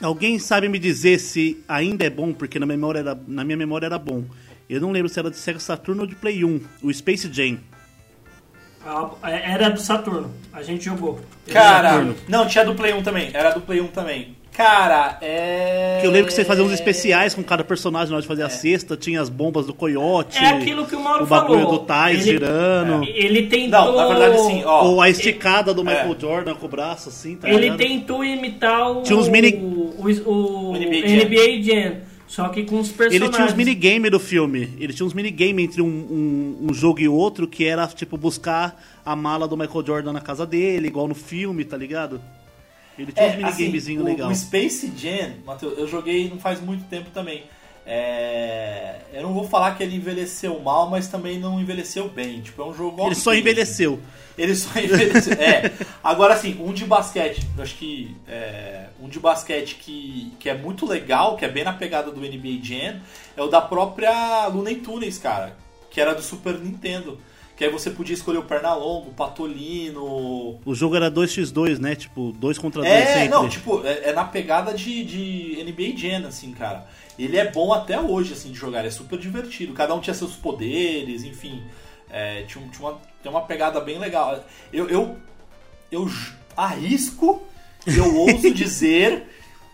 Alguém 0.00 0.38
sabe 0.38 0.68
me 0.68 0.78
dizer 0.78 1.18
se 1.18 1.62
ainda 1.68 2.04
é 2.04 2.10
bom, 2.10 2.32
porque 2.32 2.58
na, 2.58 2.66
memória 2.66 3.00
era, 3.00 3.18
na 3.26 3.42
minha 3.44 3.56
memória 3.56 3.86
era 3.86 3.98
bom. 3.98 4.24
Eu 4.70 4.80
não 4.80 4.92
lembro 4.92 5.08
se 5.08 5.18
era 5.18 5.30
de 5.30 5.36
Sega 5.36 5.58
Saturn 5.58 6.00
ou 6.00 6.06
de 6.06 6.14
Play 6.14 6.44
1, 6.44 6.60
o 6.82 6.92
Space 6.92 7.28
Jam. 7.32 7.58
Ah, 8.86 9.10
Era 9.30 9.70
do 9.70 9.80
Saturno. 9.80 10.32
A 10.52 10.62
gente 10.62 10.84
jogou. 10.84 11.20
Cara, 11.52 11.90
Saturno. 11.90 12.14
não, 12.28 12.46
tinha 12.46 12.64
do 12.64 12.74
Play 12.74 12.92
1 12.94 13.02
também. 13.02 13.30
Era 13.34 13.50
do 13.50 13.60
Play 13.60 13.80
1 13.80 13.88
também. 13.88 14.36
Cara, 14.58 15.16
é. 15.22 15.98
Que 16.00 16.06
eu 16.08 16.10
lembro 16.10 16.26
que 16.26 16.34
você 16.34 16.44
fazia 16.44 16.64
uns 16.64 16.72
especiais 16.72 17.32
com 17.32 17.44
cada 17.44 17.62
personagem 17.62 18.08
na 18.10 18.16
hora 18.16 18.22
de 18.22 18.26
fazer 18.26 18.42
a 18.42 18.48
cesta, 18.50 18.96
tinha 18.96 19.20
as 19.20 19.28
bombas 19.28 19.66
do 19.66 19.72
coiote. 19.72 20.36
É 20.36 20.48
aquilo 20.48 20.84
que 20.84 20.96
o 20.96 21.00
Mauro 21.00 21.22
o 21.22 21.26
bagulho 21.28 21.60
falou. 21.60 21.78
do 21.78 21.84
Tais 21.86 22.22
Ele- 22.22 22.30
girando. 22.32 23.04
Ele 23.04 23.42
tentou. 23.46 23.70
Não, 23.70 23.94
na 23.96 24.08
verdade, 24.08 24.34
assim, 24.34 24.64
ó. 24.64 24.84
Ou 24.84 25.00
a 25.00 25.08
esticada 25.08 25.72
do 25.72 25.82
É. 25.82 25.84
Michael 25.84 26.16
Jordan 26.20 26.54
com 26.56 26.66
o 26.66 26.68
braço 26.68 27.08
assim, 27.08 27.36
tá 27.36 27.48
Ele 27.48 27.58
ligado? 27.70 27.78
tentou 27.78 28.24
imitar 28.24 28.90
o. 28.90 29.02
Tinha 29.02 29.16
uns 29.16 29.28
mini- 29.28 29.54
O, 29.54 29.94
o, 30.26 30.70
O 30.72 30.76
NBA 30.76 31.06
NBA, 31.24 31.62
Jam. 31.62 31.96
Só 32.26 32.48
que 32.48 32.64
com 32.64 32.80
os 32.80 32.88
personagens. 32.88 33.22
Ele 33.22 33.30
tinha 33.32 33.46
uns 33.46 33.54
minigame 33.54 34.10
do 34.10 34.18
filme. 34.18 34.70
Ele 34.80 34.92
tinha 34.92 35.06
uns 35.06 35.14
minigame 35.14 35.62
entre 35.62 35.80
um, 35.80 35.86
um, 35.86 36.66
um 36.68 36.74
jogo 36.74 37.00
e 37.00 37.08
outro 37.08 37.46
que 37.46 37.64
era, 37.64 37.86
tipo, 37.86 38.18
buscar 38.18 38.76
a 39.06 39.14
mala 39.14 39.46
do 39.46 39.56
Michael 39.56 39.86
Jordan 39.86 40.12
na 40.12 40.20
casa 40.20 40.44
dele, 40.44 40.88
igual 40.88 41.06
no 41.08 41.14
filme, 41.14 41.64
tá 41.64 41.76
ligado? 41.76 42.20
Ele 42.98 43.12
tinha 43.12 43.26
uns 43.28 43.36
minigamezinhos 43.36 43.84
assim, 43.84 43.98
o- 43.98 44.04
legal. 44.04 44.30
O 44.30 44.34
Space 44.34 44.92
Jam, 44.96 45.34
Matheus, 45.46 45.78
eu 45.78 45.86
joguei 45.86 46.28
não 46.28 46.38
faz 46.38 46.60
muito 46.60 46.84
tempo 46.88 47.10
também. 47.10 47.44
É, 47.90 48.96
eu 49.14 49.22
não 49.22 49.32
vou 49.32 49.48
falar 49.48 49.74
que 49.74 49.82
ele 49.82 49.96
envelheceu 49.96 50.60
mal, 50.60 50.90
mas 50.90 51.08
também 51.08 51.38
não 51.38 51.58
envelheceu 51.60 52.08
bem. 52.08 52.40
Tipo, 52.42 52.62
é 52.62 52.66
um 52.66 52.74
jogo 52.74 53.06
Ele 53.06 53.14
só 53.14 53.34
envelheceu. 53.34 53.98
Ele 54.36 54.54
só 54.54 54.68
envelheceu. 54.78 55.32
é. 55.34 55.72
Agora, 56.04 56.34
assim, 56.34 56.56
um 56.60 56.72
de 56.72 56.84
basquete, 56.84 57.46
eu 57.56 57.62
acho 57.62 57.74
que. 57.76 58.14
é, 58.28 58.86
um 59.00 59.08
de 59.08 59.18
basquete 59.18 59.76
que, 59.76 60.32
que 60.38 60.48
é 60.50 60.54
muito 60.54 60.84
legal, 60.86 61.36
que 61.36 61.44
é 61.44 61.48
bem 61.48 61.64
na 61.64 61.72
pegada 61.72 62.10
do 62.10 62.20
NBA 62.20 62.58
Jam, 62.62 63.00
é 63.36 63.42
o 63.42 63.46
da 63.48 63.60
própria 63.60 64.46
Looney 64.48 64.76
Tunes, 64.76 65.16
cara. 65.18 65.56
Que 65.90 66.00
era 66.00 66.14
do 66.14 66.22
Super 66.22 66.58
Nintendo. 66.58 67.18
Que 67.58 67.64
aí 67.64 67.70
você 67.72 67.90
podia 67.90 68.14
escolher 68.14 68.38
o 68.38 68.44
Pernalongo, 68.44 69.10
o 69.10 69.12
Patolino, 69.12 70.60
O 70.64 70.74
jogo 70.76 70.94
era 70.94 71.10
2x2, 71.10 71.80
né? 71.80 71.96
Tipo, 71.96 72.30
2 72.30 72.56
contra 72.56 72.82
2 72.82 72.92
é, 72.92 73.06
sempre. 73.06 73.28
não, 73.30 73.48
tipo, 73.48 73.84
é, 73.84 74.10
é 74.10 74.12
na 74.12 74.24
pegada 74.24 74.72
de, 74.72 75.02
de 75.02 75.64
NBA 75.64 75.96
Jam, 75.96 76.28
assim, 76.28 76.52
cara. 76.52 76.86
Ele 77.18 77.36
é 77.36 77.50
bom 77.50 77.72
até 77.72 77.98
hoje, 78.00 78.32
assim, 78.32 78.52
de 78.52 78.58
jogar, 78.58 78.78
ele 78.78 78.88
é 78.88 78.92
super 78.92 79.18
divertido. 79.18 79.72
Cada 79.72 79.92
um 79.92 80.00
tinha 80.00 80.14
seus 80.14 80.36
poderes, 80.36 81.24
enfim. 81.24 81.64
É, 82.08 82.42
tinha, 82.42 82.64
tinha 82.68 82.88
uma, 82.88 83.00
tem 83.20 83.32
uma 83.32 83.42
pegada 83.42 83.80
bem 83.80 83.98
legal. 83.98 84.40
Eu, 84.72 84.88
eu, 84.88 85.16
eu 85.90 86.08
arrisco, 86.56 87.42
eu 87.88 88.14
ouso 88.18 88.54
dizer 88.54 89.24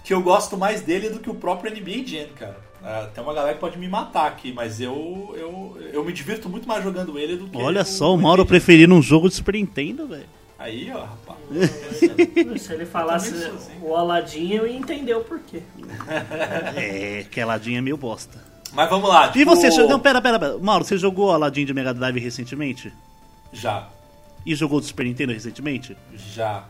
que 0.02 0.14
eu 0.14 0.22
gosto 0.22 0.56
mais 0.56 0.80
dele 0.80 1.10
do 1.10 1.20
que 1.20 1.28
o 1.28 1.34
próprio 1.34 1.70
NBA 1.70 2.06
Jam, 2.06 2.28
cara. 2.34 2.63
Ah, 2.86 3.08
tem 3.14 3.24
uma 3.24 3.32
galera 3.32 3.54
que 3.54 3.60
pode 3.60 3.78
me 3.78 3.88
matar 3.88 4.26
aqui, 4.26 4.52
mas 4.52 4.78
eu, 4.78 5.34
eu, 5.38 5.78
eu 5.90 6.04
me 6.04 6.12
divirto 6.12 6.50
muito 6.50 6.68
mais 6.68 6.84
jogando 6.84 7.18
ele 7.18 7.36
do 7.36 7.48
que 7.48 7.56
Olha 7.56 7.82
só, 7.82 8.12
o 8.12 8.18
Mauro 8.18 8.44
preferindo 8.44 8.94
um 8.94 9.00
jogo 9.00 9.28
de 9.28 9.34
Super 9.34 9.54
Nintendo, 9.54 10.06
velho. 10.06 10.26
Aí, 10.58 10.92
ó, 10.94 11.00
rapaz. 11.04 11.38
Se 12.60 12.72
ele 12.74 12.84
falasse 12.84 13.32
o 13.80 13.94
Aladdin, 13.96 14.52
eu 14.52 14.66
ia 14.66 14.76
entender 14.76 15.14
o 15.14 15.24
porquê. 15.24 15.62
É, 16.76 17.24
que 17.30 17.40
a 17.40 17.44
Aladdin 17.44 17.76
é 17.76 17.80
meio 17.80 17.96
bosta. 17.96 18.38
Mas 18.72 18.90
vamos 18.90 19.08
lá. 19.08 19.28
E 19.28 19.32
tipo, 19.32 19.54
você, 19.54 19.70
jogou- 19.70 19.88
não, 19.88 20.00
pera, 20.00 20.20
pera, 20.20 20.38
pera. 20.38 20.58
Mauro, 20.58 20.84
você 20.84 20.98
jogou 20.98 21.30
Aladdin 21.32 21.64
de 21.64 21.72
Mega 21.72 21.94
Drive 21.94 22.18
recentemente? 22.18 22.92
Já. 23.52 23.88
E 24.44 24.54
jogou 24.54 24.80
do 24.80 24.86
Super 24.86 25.06
Nintendo 25.06 25.32
recentemente? 25.32 25.96
Já. 26.14 26.64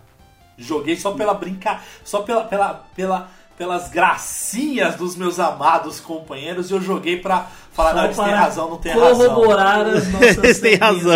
Joguei 0.57 0.97
só 0.97 1.13
pela 1.13 1.35
brincar, 1.35 1.85
só 2.05 2.23
pela, 2.23 2.45
pela, 2.45 2.85
pela, 2.95 3.31
pelas 3.57 3.89
gracinhas 3.89 4.97
dos 4.97 5.17
meus 5.17 5.39
amados 5.39 6.01
companheiros 6.01 6.71
e 6.71 6.73
eu 6.75 6.81
joguei 6.81 7.19
pra 7.21 7.47
falar, 7.73 7.95
não, 7.95 8.01
Só 8.01 8.05
eles 8.07 8.17
têm 8.17 8.25
para 8.27 8.37
razão, 8.41 8.71
não 8.71 8.77
tem 8.79 8.93
razão. 8.93 9.29
corroborar 9.29 9.87
as 9.87 10.09
nossas 10.13 10.39
Eles 10.39 10.61
têm 10.61 10.75
razão. 10.77 11.13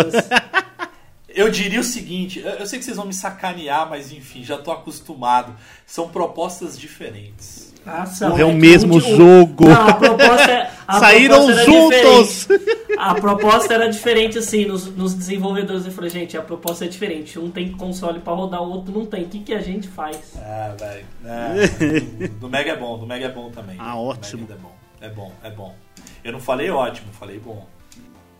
Eu 1.39 1.49
diria 1.49 1.79
o 1.79 1.83
seguinte, 1.83 2.39
eu, 2.39 2.65
sei 2.65 2.79
que 2.79 2.85
vocês 2.85 2.97
vão 2.97 3.05
me 3.05 3.13
sacanear, 3.13 3.89
mas 3.89 4.11
enfim, 4.11 4.43
já 4.43 4.57
tô 4.57 4.71
acostumado. 4.71 5.55
São 5.85 6.09
propostas 6.09 6.77
diferentes. 6.77 7.73
Nossa, 7.85 8.25
É 8.25 8.43
o 8.43 8.49
que 8.49 8.55
mesmo 8.55 8.95
um 8.95 8.97
um- 8.97 8.99
jogo. 8.99 9.65
Não, 9.69 9.87
a 9.87 9.93
proposta, 9.93 10.51
é- 10.51 10.71
a 10.85 10.99
Saíram 10.99 11.45
proposta 11.45 11.65
juntos! 11.65 12.29
diferente. 12.39 12.89
A 12.97 13.15
proposta 13.15 13.73
era 13.73 13.87
diferente, 13.89 14.37
assim, 14.37 14.65
nos, 14.65 14.85
nos 14.93 15.13
desenvolvedores. 15.13 15.85
Eu 15.85 15.91
falei, 15.93 16.09
gente, 16.09 16.35
a 16.37 16.41
proposta 16.41 16.83
é 16.83 16.87
diferente. 16.89 17.39
Um 17.39 17.49
tem 17.49 17.71
console 17.71 18.19
pra 18.19 18.33
rodar, 18.33 18.61
o 18.61 18.69
outro 18.69 18.91
não 18.93 19.05
tem. 19.05 19.23
O 19.23 19.27
que, 19.29 19.39
que 19.39 19.53
a 19.53 19.61
gente 19.61 19.87
faz? 19.87 20.17
Ah, 20.35 20.75
velho. 20.77 21.05
Ah, 21.25 21.53
do, 22.27 22.27
do 22.41 22.49
Mega 22.49 22.71
é 22.71 22.75
bom, 22.75 22.97
do 22.99 23.07
Mega 23.07 23.25
é 23.27 23.31
bom 23.31 23.49
também. 23.49 23.77
Ah, 23.79 23.93
Do 23.93 23.99
ótimo. 24.01 24.41
Mega 24.41 24.55
é 24.55 24.57
bom, 24.57 24.75
é 24.99 25.09
bom, 25.09 25.31
é 25.43 25.49
bom. 25.49 25.75
Eu 26.21 26.33
não 26.33 26.39
falei 26.41 26.69
ótimo, 26.69 27.07
falei 27.13 27.39
bom. 27.39 27.65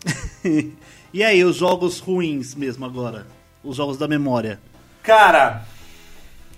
E 1.14 1.24
aí, 1.24 1.44
os 1.44 1.56
jogos 1.58 2.00
ruins 2.00 2.54
mesmo 2.56 2.86
agora? 2.86 3.26
Os 3.64 3.78
jogos 3.78 3.98
da 3.98 4.08
memória. 4.08 4.60
Cara, 5.02 5.64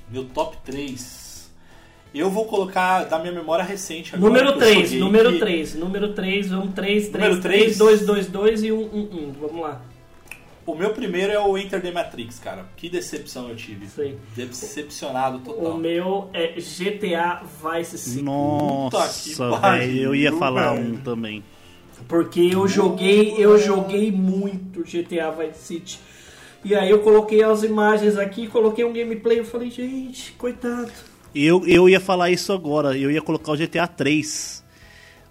meu 0.09 0.25
top 0.25 0.57
3. 0.65 1.49
Eu 2.13 2.29
vou 2.29 2.43
colocar 2.45 3.05
da 3.05 3.17
minha 3.19 3.31
memória 3.31 3.63
recente 3.63 4.13
agora. 4.13 4.29
Número 4.29 4.47
que 4.47 4.53
eu 4.53 4.59
3, 4.59 4.81
joguei, 4.89 4.99
número 4.99 5.31
que- 5.31 5.39
3, 5.39 5.75
número 5.75 6.13
3, 6.13 6.49
vamos 6.49 6.73
3, 6.73 7.07
3, 7.09 7.13
Número 7.23 7.41
3, 7.41 7.61
três? 7.63 7.77
2, 7.77 8.05
2, 8.05 8.27
2 8.27 8.63
e 8.63 8.71
1, 8.73 8.77
1, 8.81 8.83
1. 9.29 9.31
Vamos 9.39 9.61
lá. 9.61 9.81
O 10.65 10.75
meu 10.75 10.91
primeiro 10.93 11.31
é 11.31 11.39
o 11.39 11.57
Enter 11.57 11.81
the 11.81 11.89
Matrix, 11.91 12.37
cara. 12.37 12.65
Que 12.75 12.89
decepção 12.89 13.47
eu 13.49 13.55
tive. 13.55 13.87
Sei. 13.87 14.17
Decepcionado 14.35 15.37
O 15.37 15.39
total. 15.39 15.77
meu 15.77 16.29
é 16.33 16.53
GTA 16.59 17.41
Vice 17.63 17.97
City. 17.97 18.21
Nossa, 18.21 19.49
pariu, 19.59 19.79
velho, 19.87 20.01
eu 20.01 20.15
ia 20.15 20.33
falar 20.33 20.73
velho. 20.73 20.93
um 20.93 20.97
também. 20.97 21.41
Porque 22.07 22.41
eu 22.41 22.67
joguei, 22.67 23.35
eu 23.37 23.57
joguei 23.57 24.11
muito 24.11 24.81
GTA 24.83 25.31
Vice 25.31 25.59
City. 25.59 25.99
E 26.63 26.75
aí 26.75 26.89
eu 26.89 26.99
coloquei 26.99 27.41
as 27.43 27.63
imagens 27.63 28.17
aqui, 28.17 28.47
coloquei 28.47 28.85
um 28.85 28.93
gameplay, 28.93 29.39
eu 29.39 29.45
falei, 29.45 29.71
gente, 29.71 30.33
coitado. 30.33 30.91
Eu, 31.33 31.65
eu 31.65 31.87
ia 31.89 31.99
falar 31.99 32.29
isso 32.29 32.51
agora, 32.51 32.97
eu 32.97 33.09
ia 33.09 33.21
colocar 33.21 33.53
o 33.53 33.57
GTA 33.57 33.87
3. 33.87 34.63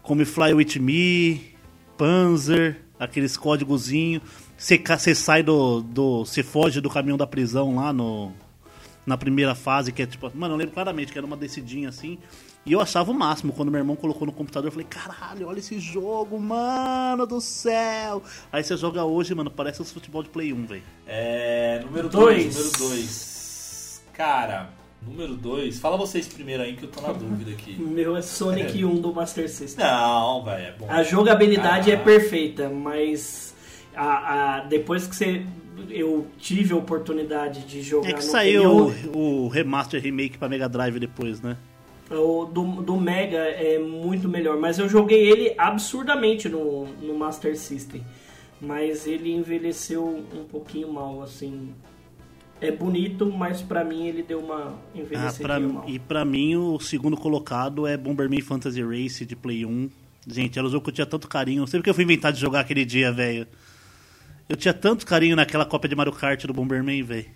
Como 0.02 0.22
Fly 0.24 0.54
With 0.54 0.78
Me, 0.80 1.54
Panzer, 1.96 2.78
aqueles 2.98 3.36
ca- 4.78 4.98
você 4.98 5.14
sai 5.14 5.42
do, 5.42 5.82
do. 5.82 6.24
Você 6.24 6.42
foge 6.42 6.80
do 6.80 6.90
caminhão 6.90 7.18
da 7.18 7.26
prisão 7.26 7.76
lá 7.76 7.92
no. 7.92 8.32
Na 9.06 9.16
primeira 9.16 9.54
fase, 9.54 9.92
que 9.92 10.02
é 10.02 10.06
tipo. 10.06 10.30
Mano, 10.34 10.54
eu 10.54 10.58
lembro 10.58 10.74
claramente 10.74 11.12
que 11.12 11.18
era 11.18 11.26
uma 11.26 11.36
descidinha 11.36 11.88
assim. 11.90 12.18
E 12.66 12.72
eu 12.72 12.80
achava 12.80 13.10
o 13.10 13.14
máximo. 13.14 13.52
Quando 13.52 13.70
meu 13.70 13.78
irmão 13.80 13.96
colocou 13.96 14.26
no 14.26 14.32
computador, 14.32 14.68
eu 14.68 14.72
falei, 14.72 14.86
caralho, 14.86 15.48
olha 15.48 15.58
esse 15.58 15.78
jogo, 15.80 16.38
mano 16.38 17.26
do 17.26 17.40
céu. 17.40 18.22
Aí 18.52 18.62
você 18.62 18.76
joga 18.76 19.02
hoje, 19.04 19.34
mano, 19.34 19.50
parece 19.50 19.80
os 19.80 19.90
futebol 19.90 20.22
de 20.22 20.28
Play 20.28 20.52
1, 20.52 20.66
velho. 20.66 20.82
É. 21.06 21.80
Número 21.84 22.08
Dois. 22.08 22.54
2. 22.54 22.56
Número 22.72 22.78
2. 22.94 24.02
Cara, 24.12 24.70
número 25.02 25.34
2. 25.36 25.78
Fala 25.78 25.96
vocês 25.96 26.28
primeiro 26.28 26.62
aí 26.62 26.76
que 26.76 26.84
eu 26.84 26.90
tô 26.90 27.00
na 27.00 27.12
dúvida 27.12 27.50
O 27.50 27.54
aqui. 27.54 27.76
meu 27.80 28.14
é 28.16 28.20
Sonic 28.22 28.84
1 28.84 28.94
do 29.00 29.12
Master 29.14 29.48
System. 29.48 29.82
Não, 29.84 30.44
velho, 30.44 30.62
é 30.66 30.72
bom. 30.78 30.86
A 30.90 31.02
jogabilidade 31.02 31.90
é 31.90 31.94
Ah. 31.94 32.00
perfeita, 32.00 32.68
mas 32.68 33.54
a, 33.96 34.56
a- 34.56 34.60
depois 34.64 35.06
que 35.06 35.16
você, 35.16 35.46
eu 35.88 36.26
tive 36.36 36.74
a 36.74 36.76
oportunidade 36.76 37.64
de 37.64 37.80
jogar 37.80 38.10
É 38.10 38.12
que 38.12 38.18
no 38.24 38.30
saiu 38.30 38.92
o, 39.14 39.44
o 39.44 39.48
remaster 39.48 40.00
remake 40.02 40.36
pra 40.36 40.46
Mega 40.46 40.68
Drive 40.68 40.98
depois, 40.98 41.40
né? 41.40 41.56
O 42.10 42.44
do, 42.44 42.64
do 42.82 42.96
Mega 42.96 43.38
é 43.38 43.78
muito 43.78 44.28
melhor, 44.28 44.58
mas 44.58 44.78
eu 44.78 44.88
joguei 44.88 45.30
ele 45.30 45.54
absurdamente 45.56 46.48
no, 46.48 46.86
no 46.86 47.16
Master 47.16 47.56
System. 47.56 48.02
Mas 48.60 49.06
ele 49.06 49.32
envelheceu 49.32 50.04
um 50.34 50.44
pouquinho 50.44 50.92
mal, 50.92 51.22
assim. 51.22 51.72
É 52.60 52.70
bonito, 52.70 53.24
mas 53.32 53.62
pra 53.62 53.82
mim 53.84 54.06
ele 54.06 54.22
deu 54.22 54.40
uma 54.40 54.66
Ah, 54.66 54.98
envelhecida 54.98 55.42
pra, 55.42 55.60
mal. 55.60 55.84
e 55.88 55.98
pra 55.98 56.24
mim, 56.26 56.56
o 56.56 56.78
segundo 56.78 57.16
colocado 57.16 57.86
é 57.86 57.96
Bomberman 57.96 58.42
Fantasy 58.42 58.82
Race 58.82 59.24
de 59.24 59.34
Play 59.34 59.64
1. 59.64 59.88
Gente, 60.26 60.58
era 60.58 60.68
um 60.68 60.70
jogo 60.70 60.84
que 60.84 60.90
eu 60.90 60.94
tinha 60.94 61.06
tanto 61.06 61.26
carinho. 61.28 61.60
Não 61.60 61.66
sei 61.66 61.80
porque 61.80 61.88
eu 61.88 61.94
fui 61.94 62.04
inventar 62.04 62.32
de 62.32 62.40
jogar 62.40 62.60
aquele 62.60 62.84
dia, 62.84 63.10
velho. 63.10 63.46
Eu 64.48 64.56
tinha 64.56 64.74
tanto 64.74 65.06
carinho 65.06 65.36
naquela 65.36 65.64
cópia 65.64 65.88
de 65.88 65.94
Mario 65.96 66.12
Kart 66.12 66.44
do 66.44 66.52
Bomberman, 66.52 67.02
velho. 67.02 67.26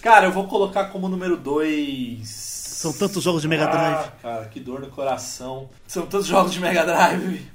Cara, 0.00 0.26
eu 0.26 0.32
vou 0.32 0.46
colocar 0.46 0.84
como 0.90 1.08
número 1.08 1.36
2. 1.36 2.51
São 2.82 2.92
tantos 2.92 3.22
jogos 3.22 3.42
de 3.42 3.48
Mega 3.48 3.66
Drive. 3.66 4.06
Ah, 4.06 4.12
cara, 4.20 4.44
que 4.46 4.58
dor 4.58 4.80
no 4.80 4.88
coração. 4.88 5.70
São 5.86 6.04
tantos 6.04 6.26
jogos 6.26 6.52
de 6.52 6.58
Mega 6.58 6.84
Drive. 6.84 7.46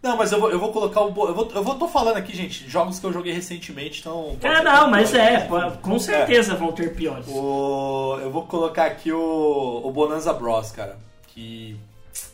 Não, 0.00 0.16
mas 0.16 0.30
eu 0.30 0.38
vou, 0.38 0.50
eu 0.52 0.58
vou 0.60 0.72
colocar 0.72 1.00
o. 1.00 1.08
Eu 1.08 1.34
vou, 1.34 1.50
eu 1.52 1.64
vou 1.64 1.74
tô 1.74 1.88
falando 1.88 2.16
aqui, 2.16 2.34
gente, 2.34 2.70
jogos 2.70 3.00
que 3.00 3.04
eu 3.04 3.12
joguei 3.12 3.32
recentemente, 3.32 3.98
então. 3.98 4.36
Ah, 4.40 4.58
ser 4.58 4.62
não, 4.62 4.88
mas 4.88 5.12
é, 5.12 5.48
com 5.82 5.98
certeza 5.98 6.54
vão 6.54 6.70
ter 6.70 6.94
piores. 6.94 7.26
O, 7.26 8.18
eu 8.22 8.30
vou 8.30 8.46
colocar 8.46 8.86
aqui 8.86 9.10
o, 9.10 9.82
o 9.84 9.90
Bonanza 9.90 10.32
Bros, 10.32 10.70
cara. 10.70 10.96
Que 11.26 11.76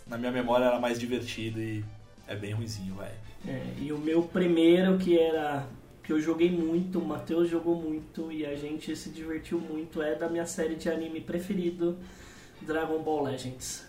na 0.07 0.19
minha 0.19 0.31
memória 0.31 0.67
era 0.67 0.79
mais 0.79 1.01
divertido 1.01 1.59
e 1.59 1.83
é 2.29 2.37
bem 2.37 2.53
ruizinho, 2.53 2.95
velho. 2.97 3.25
É, 3.49 3.63
e 3.81 3.91
o 3.91 3.99
meu 3.99 4.23
primeiro, 4.23 4.99
que 4.99 5.19
era. 5.19 5.65
que 6.03 6.13
eu 6.13 6.21
joguei 6.21 6.51
muito, 6.51 6.99
o 6.99 7.07
Matheus 7.07 7.49
jogou 7.49 7.75
muito 7.75 8.31
e 8.31 8.45
a 8.45 8.55
gente 8.55 8.95
se 8.95 9.09
divertiu 9.09 9.59
muito, 9.59 10.03
é 10.03 10.15
da 10.15 10.29
minha 10.29 10.45
série 10.45 10.75
de 10.75 10.91
anime 10.91 11.23
preferido, 11.23 11.97
Dragon 12.65 12.99
Ball 13.03 13.25
Legends. 13.25 13.85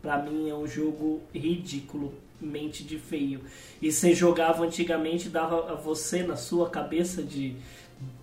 Pra 0.00 0.18
mim 0.20 0.48
é 0.48 0.54
um 0.54 0.66
jogo 0.66 1.20
ridículo. 1.34 2.12
mente 2.40 2.82
de 2.82 2.98
feio. 2.98 3.40
E 3.80 3.92
você 3.92 4.12
jogava 4.14 4.64
antigamente, 4.64 5.28
dava 5.28 5.72
a 5.72 5.74
você 5.76 6.24
na 6.24 6.34
sua 6.34 6.68
cabeça 6.68 7.22
de 7.22 7.54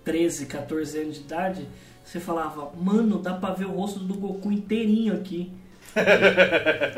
13, 0.04 0.44
14 0.44 0.98
anos 0.98 1.14
de 1.14 1.20
idade, 1.22 1.66
você 2.04 2.20
falava, 2.20 2.70
mano, 2.78 3.18
dá 3.18 3.32
pra 3.32 3.54
ver 3.54 3.64
o 3.64 3.70
rosto 3.70 3.98
do 3.98 4.12
Goku 4.12 4.52
inteirinho 4.52 5.14
aqui. 5.14 5.50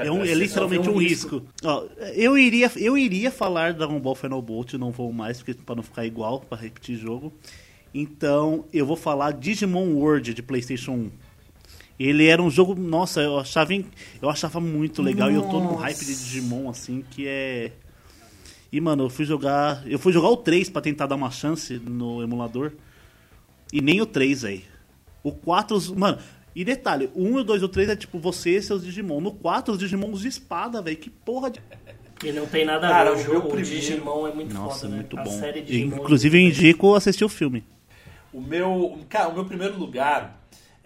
É, 0.04 0.10
um- 0.10 0.24
é 0.24 0.34
literalmente 0.34 0.88
um 0.90 0.94
um 0.94 0.98
risco. 0.98 1.42
Ó, 1.64 1.84
eu, 2.14 2.36
iria, 2.36 2.70
eu 2.76 2.98
iria 2.98 3.30
falar 3.30 3.72
Dragon 3.72 4.00
Ball 4.00 4.14
Final 4.16 4.42
Bolt, 4.42 4.72
não 4.74 4.90
vou 4.90 5.12
mais, 5.12 5.38
porque 5.38 5.54
pra 5.54 5.76
não 5.76 5.82
ficar 5.84 6.04
igual, 6.04 6.40
pra 6.40 6.58
repetir 6.58 6.96
jogo. 6.96 7.32
Então, 7.94 8.64
eu 8.72 8.84
vou 8.84 8.96
falar 8.96 9.32
Digimon 9.32 9.94
World 9.94 10.34
de 10.34 10.42
PlayStation 10.42 10.92
1. 10.92 11.10
Ele 12.02 12.26
era 12.26 12.42
um 12.42 12.50
jogo, 12.50 12.74
nossa, 12.74 13.20
eu 13.20 13.38
achava, 13.38 13.72
eu 14.20 14.28
achava 14.30 14.58
muito 14.60 15.02
legal 15.02 15.30
e 15.30 15.34
eu 15.34 15.42
tô 15.42 15.60
num 15.60 15.72
Nossa. 15.72 15.82
hype 15.82 15.98
de 16.00 16.06
Digimon 16.16 16.68
assim 16.70 17.04
que 17.10 17.26
é 17.28 17.72
E 18.72 18.80
mano, 18.80 19.04
eu 19.04 19.10
fui 19.10 19.24
jogar, 19.24 19.82
eu 19.86 19.98
fui 19.98 20.12
jogar 20.12 20.28
o 20.30 20.36
3 20.36 20.70
pra 20.70 20.80
tentar 20.82 21.06
dar 21.06 21.14
uma 21.16 21.30
chance 21.30 21.74
no 21.78 22.22
emulador. 22.22 22.72
E 23.72 23.80
nem 23.80 24.00
o 24.00 24.06
3, 24.06 24.44
aí. 24.44 24.64
O 25.22 25.30
4, 25.30 25.76
os- 25.76 25.90
mano, 25.90 26.18
e 26.56 26.64
detalhe, 26.64 27.10
o 27.14 27.22
1, 27.22 27.36
o 27.36 27.44
2 27.44 27.62
e 27.62 27.64
o 27.64 27.68
3 27.68 27.88
é 27.90 27.96
tipo 27.96 28.18
você 28.18 28.56
e 28.56 28.62
seus 28.62 28.84
Digimon. 28.84 29.20
No 29.20 29.32
4, 29.32 29.74
os 29.74 29.78
Digimons 29.78 30.20
de 30.22 30.28
espada, 30.28 30.80
velho. 30.82 30.96
Que 30.96 31.08
porra 31.10 31.50
de. 31.50 31.60
E 32.24 32.32
não 32.32 32.46
tem 32.46 32.64
nada 32.64 32.86
a 32.86 32.90
Cara, 32.90 33.14
ver. 33.14 33.20
o 33.20 33.24
jogo 33.24 33.46
o 33.48 33.50
primeiro- 33.52 33.68
Digimon 33.68 34.26
é 34.26 34.34
muito 34.34 34.54
Nossa, 34.54 34.80
foda, 34.80 34.88
né? 34.88 34.96
muito 34.96 35.18
A 35.18 35.22
bom. 35.22 35.30
série 35.38 35.60
Digimon 35.62 35.96
Inclusive, 35.98 36.38
eu 36.42 36.48
indico 36.48 36.94
assistir 36.94 37.24
o 37.24 37.28
filme. 37.28 37.62
O 38.32 38.40
meu, 38.40 38.98
cara, 39.08 39.28
o 39.28 39.34
meu 39.34 39.44
primeiro 39.44 39.78
lugar 39.78 40.41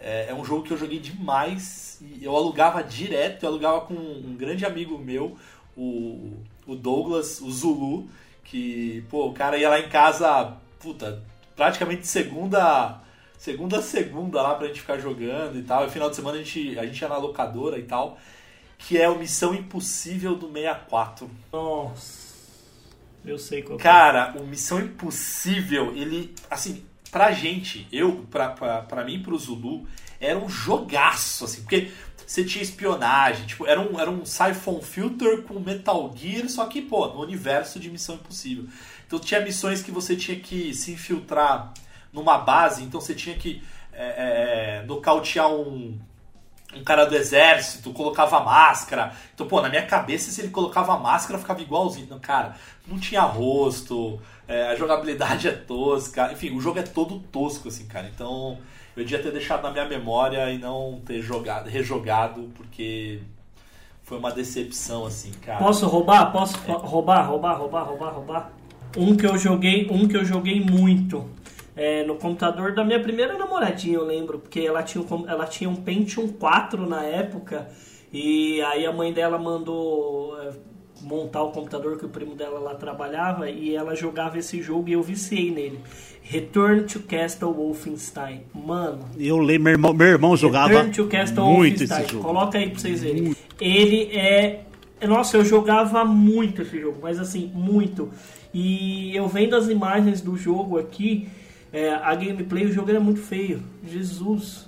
é, 0.07 0.27
é 0.29 0.35
um 0.35 0.45
jogo 0.45 0.63
que 0.63 0.73
eu 0.73 0.79
joguei 0.79 1.01
demais 1.01 1.99
e 2.01 2.25
eu 2.25 2.35
alugava 2.35 2.81
direto, 2.81 3.43
eu 3.43 3.49
alugava 3.49 3.81
com 3.81 3.95
um 3.95 4.37
grande 4.39 4.65
amigo 4.65 4.97
meu, 4.97 5.37
o, 5.77 6.33
o 6.65 6.77
Douglas, 6.77 7.41
o 7.41 7.51
Zulu, 7.51 8.09
que, 8.45 9.05
pô, 9.11 9.27
o 9.27 9.33
cara 9.33 9.59
ia 9.59 9.69
lá 9.69 9.81
em 9.81 9.89
casa, 9.89 10.57
puta, 10.79 11.21
praticamente 11.57 12.07
segunda, 12.07 13.01
segunda 13.37 13.79
a 13.79 13.83
segunda 13.83 14.41
lá 14.41 14.55
pra 14.55 14.69
gente 14.69 14.81
ficar 14.81 14.99
jogando 14.99 15.59
e 15.59 15.63
tal, 15.65 15.85
e 15.85 15.91
final 15.91 16.09
de 16.09 16.15
semana 16.15 16.39
a 16.39 16.43
gente, 16.43 16.79
a 16.79 16.87
gente 16.87 17.01
ia 17.01 17.09
na 17.09 17.17
locadora 17.17 17.77
e 17.77 17.83
tal, 17.83 18.17
que 18.79 18.97
é 18.97 19.09
o 19.09 19.19
Missão 19.19 19.53
Impossível 19.55 20.37
do 20.37 20.47
64. 20.47 21.29
Nossa. 21.53 22.27
Eu 23.25 23.41
sei 23.41 23.61
qual 23.61 23.77
é. 23.77 23.83
Cara, 23.83 24.37
o 24.39 24.47
Missão 24.47 24.79
Impossível, 24.79 25.93
ele, 25.97 26.33
assim, 26.49 26.85
pra 27.17 27.33
gente, 27.33 27.89
eu, 27.91 28.27
pra, 28.31 28.51
pra, 28.51 28.83
pra 28.83 29.03
mim 29.03 29.23
pro 29.23 29.39
Zulu, 29.39 29.87
era 30.21 30.39
um 30.39 30.51
jogaço, 30.51 31.47
assim, 31.47 31.63
porque 31.63 31.91
você 32.27 32.45
tinha 32.45 32.63
espionagem, 32.63 33.47
tipo, 33.47 33.67
era 33.67 33.81
um, 33.81 33.99
era 33.99 34.11
um 34.11 34.27
Siphon 34.27 34.83
Filter 34.83 35.41
com 35.45 35.59
Metal 35.59 36.13
Gear, 36.15 36.47
só 36.51 36.67
que, 36.67 36.83
pô, 36.83 37.07
no 37.07 37.23
universo 37.23 37.81
de 37.81 37.91
Missão 37.91 38.17
Impossível. 38.17 38.67
Então 39.07 39.19
tinha 39.19 39.41
missões 39.41 39.83
que 39.83 39.91
você 39.91 40.15
tinha 40.15 40.39
que 40.39 40.75
se 40.75 40.93
infiltrar 40.93 41.73
numa 42.13 42.37
base, 42.37 42.85
então 42.85 43.01
você 43.01 43.15
tinha 43.15 43.35
que 43.35 43.63
é, 43.95 44.83
é, 44.83 44.87
nocautear 44.87 45.51
um, 45.51 45.99
um 46.75 46.85
cara 46.85 47.07
do 47.07 47.17
exército, 47.17 47.95
colocava 47.95 48.41
máscara. 48.41 49.15
Então, 49.35 49.49
pô, 49.49 49.63
na 49.63 49.71
minha 49.71 49.87
cabeça, 49.87 50.31
se 50.31 50.43
ele 50.43 50.51
colocava 50.51 50.99
máscara, 50.99 51.39
ficava 51.39 51.63
igualzinho. 51.63 52.09
Não, 52.11 52.19
cara, 52.19 52.57
não 52.87 52.99
tinha 52.99 53.23
rosto, 53.23 54.21
é, 54.49 54.69
a 54.69 54.75
jogabilidade 54.75 55.49
é 55.49 55.53
tosca. 55.53 56.33
Enfim, 56.33 56.57
o 56.57 56.61
jogo 56.61 56.79
é 56.79 56.83
todo 56.83 57.19
tosco, 57.19 57.69
assim, 57.69 57.87
cara. 57.87 58.11
Então, 58.13 58.59
eu 58.97 59.05
devia 59.05 59.23
ter 59.23 59.33
deixado 59.33 59.63
na 59.63 59.71
minha 59.71 59.85
memória 59.87 60.51
e 60.51 60.59
não 60.59 61.01
ter 61.05 61.21
jogado, 61.21 61.69
rejogado, 61.69 62.51
porque 62.55 63.21
foi 64.03 64.19
uma 64.19 64.31
decepção, 64.31 65.05
assim, 65.05 65.33
cara. 65.45 65.59
Posso 65.59 65.87
roubar? 65.87 66.31
Posso 66.33 66.57
roubar, 66.59 67.29
roubar, 67.29 67.59
roubar, 67.59 67.83
roubar, 67.83 68.11
roubar? 68.15 68.53
Um 68.97 69.17
que 69.17 69.27
eu 69.27 69.37
joguei, 69.37 69.89
um 69.91 70.07
que 70.07 70.17
eu 70.17 70.25
joguei 70.25 70.61
muito. 70.61 71.29
É, 71.75 72.05
no 72.05 72.15
computador 72.15 72.73
da 72.73 72.83
minha 72.83 73.01
primeira 73.01 73.37
namoradinha, 73.37 73.97
eu 73.97 74.05
lembro, 74.05 74.39
porque 74.39 74.61
ela 74.61 74.83
tinha, 74.83 75.05
um, 75.05 75.29
ela 75.29 75.45
tinha 75.45 75.69
um 75.69 75.77
Pentium 75.77 76.29
4 76.29 76.89
na 76.89 77.03
época, 77.03 77.69
e 78.11 78.63
aí 78.63 78.87
a 78.87 78.93
mãe 78.93 79.13
dela 79.13 79.37
mandou 79.37 80.41
é, 80.41 80.53
montar 81.03 81.43
o 81.43 81.51
computador 81.53 81.99
que 81.99 82.05
o 82.05 82.09
primo 82.09 82.35
dela 82.35 82.59
lá 82.59 82.75
trabalhava, 82.75 83.49
e 83.51 83.75
ela 83.75 83.95
jogava 83.95 84.39
esse 84.39 84.61
jogo 84.63 84.89
e 84.89 84.93
eu 84.93 85.03
viciei 85.03 85.51
nele. 85.51 85.79
Return 86.23 86.83
to 86.85 87.01
Castle 87.01 87.53
Wolfenstein. 87.53 88.43
Mano, 88.53 89.05
Eu 89.17 89.39
lembro, 89.39 89.65
meu 89.65 89.73
irmão, 89.73 89.95
meu 89.95 90.07
irmão 90.09 90.37
jogava 90.37 90.69
Return 90.69 90.93
to 90.93 91.07
Castle 91.07 91.45
muito 91.45 91.79
Wolfenstein. 91.79 92.03
esse 92.03 92.13
jogo. 92.13 92.25
Coloca 92.25 92.59
aí 92.59 92.71
pra 92.71 92.79
vocês 92.81 93.03
verem. 93.03 93.37
Ele 93.61 94.11
é. 94.17 94.63
Nossa, 95.07 95.37
eu 95.37 95.45
jogava 95.45 96.05
muito 96.05 96.63
esse 96.63 96.81
jogo, 96.81 96.99
mas 97.03 97.21
assim, 97.21 97.51
muito. 97.55 98.11
E 98.53 99.15
eu 99.15 99.29
vendo 99.29 99.55
as 99.55 99.69
imagens 99.69 100.21
do 100.21 100.37
jogo 100.37 100.79
aqui, 100.79 101.29
é, 101.73 101.91
a 101.91 102.15
gameplay, 102.15 102.65
o 102.65 102.73
jogo 102.73 102.91
era 102.91 102.99
muito 102.99 103.21
feio. 103.21 103.63
Jesus. 103.87 104.67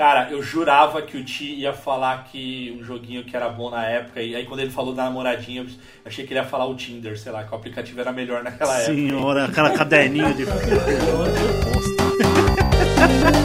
Cara, 0.00 0.30
eu 0.30 0.42
jurava 0.42 1.02
que 1.02 1.18
o 1.18 1.22
Ti 1.22 1.56
ia 1.56 1.74
falar 1.74 2.24
que 2.24 2.74
um 2.80 2.82
joguinho 2.82 3.22
que 3.22 3.36
era 3.36 3.50
bom 3.50 3.68
na 3.68 3.84
época, 3.84 4.22
e 4.22 4.34
aí 4.34 4.46
quando 4.46 4.60
ele 4.60 4.70
falou 4.70 4.94
da 4.94 5.04
namoradinha, 5.04 5.60
eu 5.60 5.66
achei 6.06 6.24
que 6.24 6.32
ele 6.32 6.40
ia 6.40 6.46
falar 6.46 6.64
o 6.64 6.74
Tinder, 6.74 7.18
sei 7.18 7.30
lá, 7.30 7.44
que 7.44 7.52
o 7.52 7.54
aplicativo 7.54 8.00
era 8.00 8.10
melhor 8.10 8.42
naquela 8.42 8.76
Senhora, 8.76 8.92
época. 8.92 9.10
Senhora, 9.10 9.44
aquela 9.44 9.70
caderninho 9.72 10.32
de. 10.32 10.46